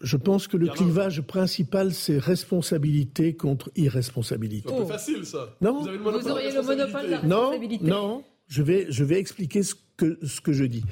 je, 0.00 0.16
pense 0.16 0.46
que 0.46 0.56
le 0.56 0.68
clivage 0.68 1.20
principal, 1.22 1.92
c'est 1.92 2.18
responsabilité 2.18 3.34
contre 3.34 3.70
irresponsabilité. 3.76 4.68
C'est 4.68 4.86
facile, 4.86 5.26
ça. 5.26 5.56
Non. 5.60 5.82
Vous, 5.82 5.88
avez 5.88 5.98
le 5.98 6.04
monopole 6.04 6.22
Vous 6.22 6.30
auriez 6.30 6.52
le 6.52 6.62
monopole 6.62 7.06
de 7.06 7.10
la 7.10 7.22
non, 7.22 7.36
responsabilité. 7.50 7.84
non. 7.84 8.24
Je 8.46 8.62
vais, 8.62 8.86
je 8.90 9.04
vais 9.04 9.18
expliquer 9.18 9.62
ce 9.62 9.74
que, 9.96 10.18
ce 10.24 10.40
que 10.40 10.52
je 10.52 10.64
dis. 10.64 10.84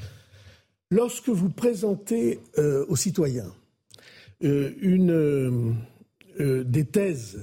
Lorsque 0.90 1.28
vous 1.28 1.48
présentez 1.48 2.40
euh, 2.58 2.84
aux 2.88 2.96
citoyens 2.96 3.52
euh, 4.42 4.72
une, 4.80 5.76
euh, 6.40 6.64
des 6.64 6.84
thèses 6.84 7.40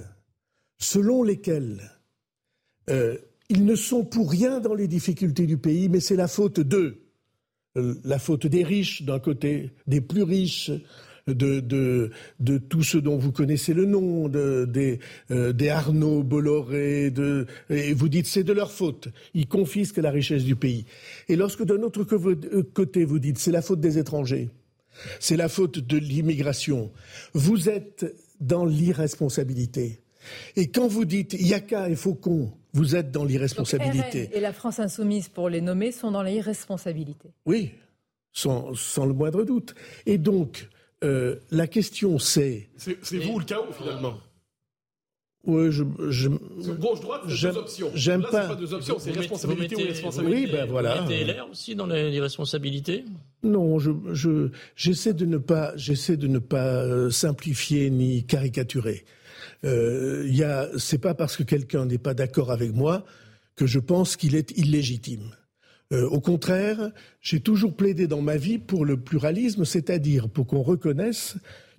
selon 0.78 1.24
lesquelles 1.24 1.91
euh, 2.89 3.18
ils 3.49 3.66
ne 3.66 3.76
sont 3.76 4.03
pour 4.03 4.30
rien 4.30 4.59
dans 4.59 4.74
les 4.74 4.88
difficultés 4.88 5.45
du 5.45 5.57
pays, 5.57 5.88
mais 5.88 5.99
c'est 5.99 6.16
la 6.16 6.28
faute 6.28 6.59
d'eux 6.59 7.01
la 7.76 8.19
faute 8.19 8.47
des 8.47 8.63
riches 8.63 9.03
d'un 9.03 9.19
côté, 9.19 9.72
des 9.88 10.01
plus 10.01 10.24
riches, 10.24 10.72
de, 11.28 11.59
de, 12.39 12.57
tous 12.57 12.84
ceux 12.84 13.01
dont 13.01 13.17
vous 13.17 13.32
connaissez 13.32 13.74
le 13.74 13.86
nom, 13.86 14.28
de, 14.28 14.65
des, 14.65 14.99
euh, 15.32 15.53
Arnaud, 15.69 16.24
Bolloré, 16.24 17.11
de, 17.11 17.45
et 17.69 17.93
vous 17.93 18.09
dites 18.09 18.28
c'est 18.28 18.43
de 18.43 18.53
leur 18.53 18.72
faute. 18.72 19.09
Ils 19.34 19.47
confisquent 19.47 19.97
la 19.97 20.11
richesse 20.11 20.43
du 20.43 20.55
pays. 20.55 20.86
Et 21.30 21.36
lorsque 21.36 21.63
d'un 21.63 21.82
autre 21.82 22.03
côté 22.03 23.05
vous 23.05 23.19
dites 23.19 23.38
c'est 23.38 23.51
la 23.51 23.61
faute 23.61 23.80
des 23.80 23.97
étrangers, 23.97 24.49
C'est 25.19 25.38
la 25.38 25.47
faute 25.49 25.80
de 25.80 25.97
l'immigration. 25.97 26.91
Vous 27.34 27.69
êtes 27.69 28.05
dans 28.39 28.65
l'irresponsabilité. 28.65 30.01
Et 30.55 30.67
quand 30.67 30.88
vous 30.88 31.05
dites 31.05 31.34
Yaka 31.34 31.89
et 31.89 31.95
Faucon, 31.95 32.51
vous 32.74 32.95
êtes 32.95 33.11
dans 33.11 33.26
l'irresponsabilité. 33.26 34.30
Et 34.34 34.39
la 34.39 34.53
France 34.53 34.80
insoumise, 34.80 35.28
pour 35.28 35.49
les 35.49 35.61
nommer, 35.61 35.91
sont 35.91 36.11
dans 36.11 36.24
l'irresponsabilité. 36.24 37.30
Oui, 37.45 37.72
sans, 38.32 38.72
le 38.97 39.13
moindre 39.13 39.43
doute. 39.43 39.76
Et 40.05 40.17
donc, 40.17 40.69
euh, 41.03 41.38
la 41.51 41.67
question 41.67 42.19
c'est... 42.19 42.69
C'est 42.78 43.17
vous 43.17 43.39
le 43.39 43.45
chaos, 43.45 43.72
finalement 43.72 44.17
oui, 45.43 45.72
je, 45.72 45.84
je 46.09 46.30
gauche-droite, 46.72 47.22
c'est 47.28 47.51
deux 47.51 47.57
options. 47.57 47.91
J'aime 47.95 48.22
pas. 48.22 48.49
pas 48.49 48.55
deux 48.55 48.76
options, 48.76 48.99
c'est 48.99 49.11
responsabilité 49.11 49.76
ou 49.76 49.80
irresponsabilité. 49.80 50.45
Oui, 50.45 50.51
ben 50.51 50.67
voilà. 50.67 51.01
Vous 51.01 51.09
mettez 51.09 51.24
LR 51.24 51.49
aussi 51.49 51.74
dans 51.74 51.88
l'irresponsabilité? 51.88 53.05
Non, 53.41 53.80
je, 53.80 53.91
je, 54.13 54.49
j'essaie 54.76 55.13
de 55.15 55.26
ne 55.26 55.38
pas, 55.38 55.76
j'essaie 55.76 56.15
de 56.15 56.28
ne 56.28 56.38
pas 56.38 56.84
euh, 56.84 57.09
simplifier 57.09 57.89
ni 57.89 58.24
caricaturer. 58.24 59.03
Euh, 59.64 60.26
y 60.28 60.43
c'est 60.80 60.97
pas 60.97 61.14
parce 61.14 61.38
que 61.38 61.43
quelqu'un 61.43 61.86
n'est 61.86 61.97
pas 61.97 62.14
d'accord 62.14 62.51
avec 62.51 62.74
moi 62.74 63.05
que 63.55 63.68
je 63.68 63.80
pense 63.80 64.16
qu'il 64.16 64.36
est 64.36 64.57
illégitime. 64.57 65.36
Euh, 65.91 66.07
au 66.09 66.20
contraire, 66.20 66.91
j'ai 67.20 67.41
toujours 67.41 67.76
plaidé 67.76 68.07
dans 68.07 68.22
ma 68.22 68.38
vie 68.38 68.57
pour 68.57 68.86
le 68.86 68.97
pluralisme, 68.97 69.66
c'est-à-dire 69.66 70.30
pour 70.30 70.47
qu'on 70.47 70.62
reconnaisse 70.62 71.36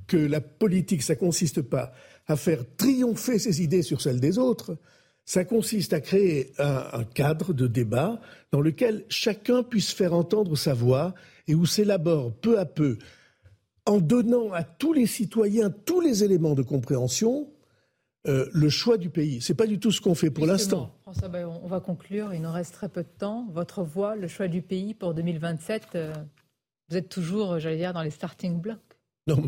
que 0.07 0.17
la 0.17 0.41
politique, 0.41 1.03
ça 1.03 1.17
consiste 1.17 1.63
pas 1.63 1.93
à 2.27 2.37
faire 2.37 2.65
triompher 2.77 3.39
ses 3.39 3.63
idées 3.63 3.83
sur 3.83 4.01
celles 4.01 4.21
des 4.21 4.39
autres, 4.39 4.77
ça 5.25 5.45
consiste 5.45 5.93
à 5.93 6.01
créer 6.01 6.53
un, 6.59 7.05
cadre 7.05 7.53
de 7.53 7.67
débat 7.67 8.21
dans 8.51 8.61
lequel 8.61 9.05
chacun 9.09 9.63
puisse 9.63 9.93
faire 9.93 10.13
entendre 10.13 10.57
sa 10.57 10.75
voix 10.75 11.15
et 11.47 11.55
où 11.55 11.65
s'élabore 11.65 12.35
peu 12.35 12.59
à 12.59 12.65
peu, 12.65 12.99
en 13.87 13.99
donnant 13.99 14.53
à 14.53 14.63
tous 14.65 14.93
les 14.93 15.07
citoyens 15.07 15.71
tous 15.71 16.01
les 16.01 16.25
éléments 16.25 16.55
de 16.55 16.63
compréhension, 16.63 17.49
euh, 18.29 18.47
le 18.53 18.69
choix 18.69 18.99
du 18.99 19.11
pays. 19.11 19.41
Ce 19.41 19.53
n'est 19.53 19.57
pas 19.57 19.67
du 19.67 19.79
tout 19.79 19.91
ce 19.91 20.01
qu'on 20.01 20.15
fait 20.15 20.31
pour 20.31 20.47
l'instant. 20.47 20.95
François 21.03 21.29
on 21.47 21.67
va 21.67 21.81
conclure. 21.81 22.33
Il 22.35 22.43
nous 22.43 22.53
reste 22.53 22.75
très 22.75 22.89
peu 22.89 23.03
de 23.03 23.09
temps. 23.19 23.49
Votre 23.53 23.83
voix, 23.83 24.17
le 24.17 24.29
choix 24.29 24.49
du 24.49 24.63
pays 24.63 24.95
pour 24.95 25.15
2027, 25.15 25.89
euh, 25.95 26.13
vous 26.89 26.97
êtes 26.97 27.09
toujours, 27.09 27.59
j'allais 27.59 27.79
dire, 27.79 27.93
dans 27.93 28.03
les 28.03 28.11
starting 28.11 28.61
blocks. 28.61 28.79
Non, 29.27 29.45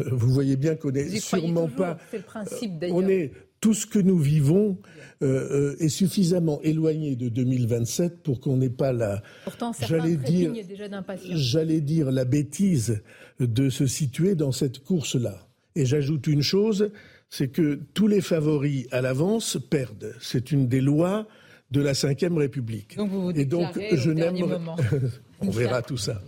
euh, 0.00 0.04
vous 0.12 0.30
voyez 0.30 0.56
bien 0.56 0.76
qu'on 0.76 0.90
n'est 0.90 1.08
sûrement 1.20 1.68
pas. 1.68 1.98
C'est 2.10 2.18
le 2.18 2.22
principe 2.22 2.78
d'ailleurs. 2.78 2.96
On 2.96 3.08
est 3.08 3.32
tout 3.60 3.74
ce 3.74 3.86
que 3.86 3.98
nous 3.98 4.18
vivons 4.18 4.78
euh, 5.22 5.76
est 5.78 5.88
suffisamment 5.88 6.60
éloigné 6.62 7.16
de 7.16 7.28
2027 7.28 8.22
pour 8.22 8.40
qu'on 8.40 8.56
n'ait 8.56 8.70
pas 8.70 8.92
la. 8.92 9.22
Pourtant, 9.44 9.72
j'allais 9.78 10.16
dire, 10.16 10.52
déjà 10.52 10.88
j'allais 11.32 11.80
dire 11.80 12.10
la 12.10 12.24
bêtise 12.24 13.02
de 13.38 13.68
se 13.68 13.86
situer 13.86 14.34
dans 14.34 14.52
cette 14.52 14.78
course-là. 14.78 15.46
Et 15.76 15.86
j'ajoute 15.86 16.26
une 16.26 16.42
chose, 16.42 16.90
c'est 17.30 17.48
que 17.48 17.80
tous 17.94 18.08
les 18.08 18.20
favoris 18.20 18.86
à 18.90 19.00
l'avance 19.00 19.56
perdent. 19.70 20.14
C'est 20.20 20.50
une 20.50 20.68
des 20.68 20.80
lois 20.80 21.26
de 21.70 21.80
la 21.80 21.92
Ve 21.92 22.36
République. 22.36 22.96
Donc 22.96 23.10
vous 23.10 23.22
vous 23.22 23.30
Et 23.30 23.44
donc, 23.44 23.78
je 23.92 24.10
n'aime. 24.10 24.36
On 25.42 25.50
verra 25.50 25.82
tout 25.82 25.96
ça. 25.96 26.20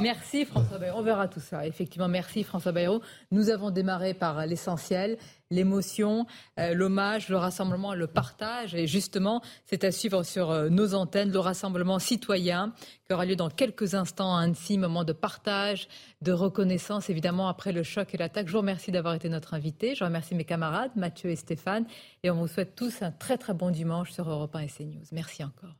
Merci 0.00 0.44
François 0.44 0.78
Bayrou. 0.78 0.98
On 0.98 1.02
verra 1.02 1.28
tout 1.28 1.40
ça. 1.40 1.66
Effectivement, 1.66 2.08
merci 2.08 2.44
François 2.44 2.72
Bayrou. 2.72 3.00
Nous 3.30 3.50
avons 3.50 3.70
démarré 3.70 4.14
par 4.14 4.46
l'essentiel, 4.46 5.18
l'émotion, 5.50 6.26
euh, 6.58 6.74
l'hommage, 6.74 7.28
le 7.28 7.36
rassemblement, 7.36 7.94
le 7.94 8.06
partage. 8.06 8.74
Et 8.74 8.86
justement, 8.86 9.42
c'est 9.66 9.82
à 9.82 9.90
suivre 9.90 10.22
sur 10.22 10.50
euh, 10.50 10.68
nos 10.68 10.94
antennes, 10.94 11.32
le 11.32 11.40
rassemblement 11.40 11.98
citoyen 11.98 12.72
qui 13.06 13.12
aura 13.12 13.24
lieu 13.24 13.36
dans 13.36 13.50
quelques 13.50 13.94
instants 13.94 14.36
à 14.36 14.42
Annecy, 14.42 14.78
moment 14.78 15.02
de 15.02 15.12
partage, 15.12 15.88
de 16.22 16.32
reconnaissance, 16.32 17.10
évidemment, 17.10 17.48
après 17.48 17.72
le 17.72 17.82
choc 17.82 18.14
et 18.14 18.18
l'attaque. 18.18 18.46
Je 18.46 18.52
vous 18.52 18.58
remercie 18.58 18.92
d'avoir 18.92 19.14
été 19.14 19.28
notre 19.28 19.54
invité. 19.54 19.94
Je 19.96 20.04
remercie 20.04 20.34
mes 20.34 20.44
camarades, 20.44 20.92
Mathieu 20.94 21.30
et 21.30 21.36
Stéphane. 21.36 21.86
Et 22.22 22.30
on 22.30 22.36
vous 22.36 22.48
souhaite 22.48 22.76
tous 22.76 23.02
un 23.02 23.10
très 23.10 23.36
très 23.36 23.54
bon 23.54 23.70
dimanche 23.70 24.12
sur 24.12 24.30
Europe 24.30 24.54
1 24.54 24.60
et 24.60 24.68
CNews. 24.68 25.04
Merci 25.12 25.42
encore. 25.42 25.79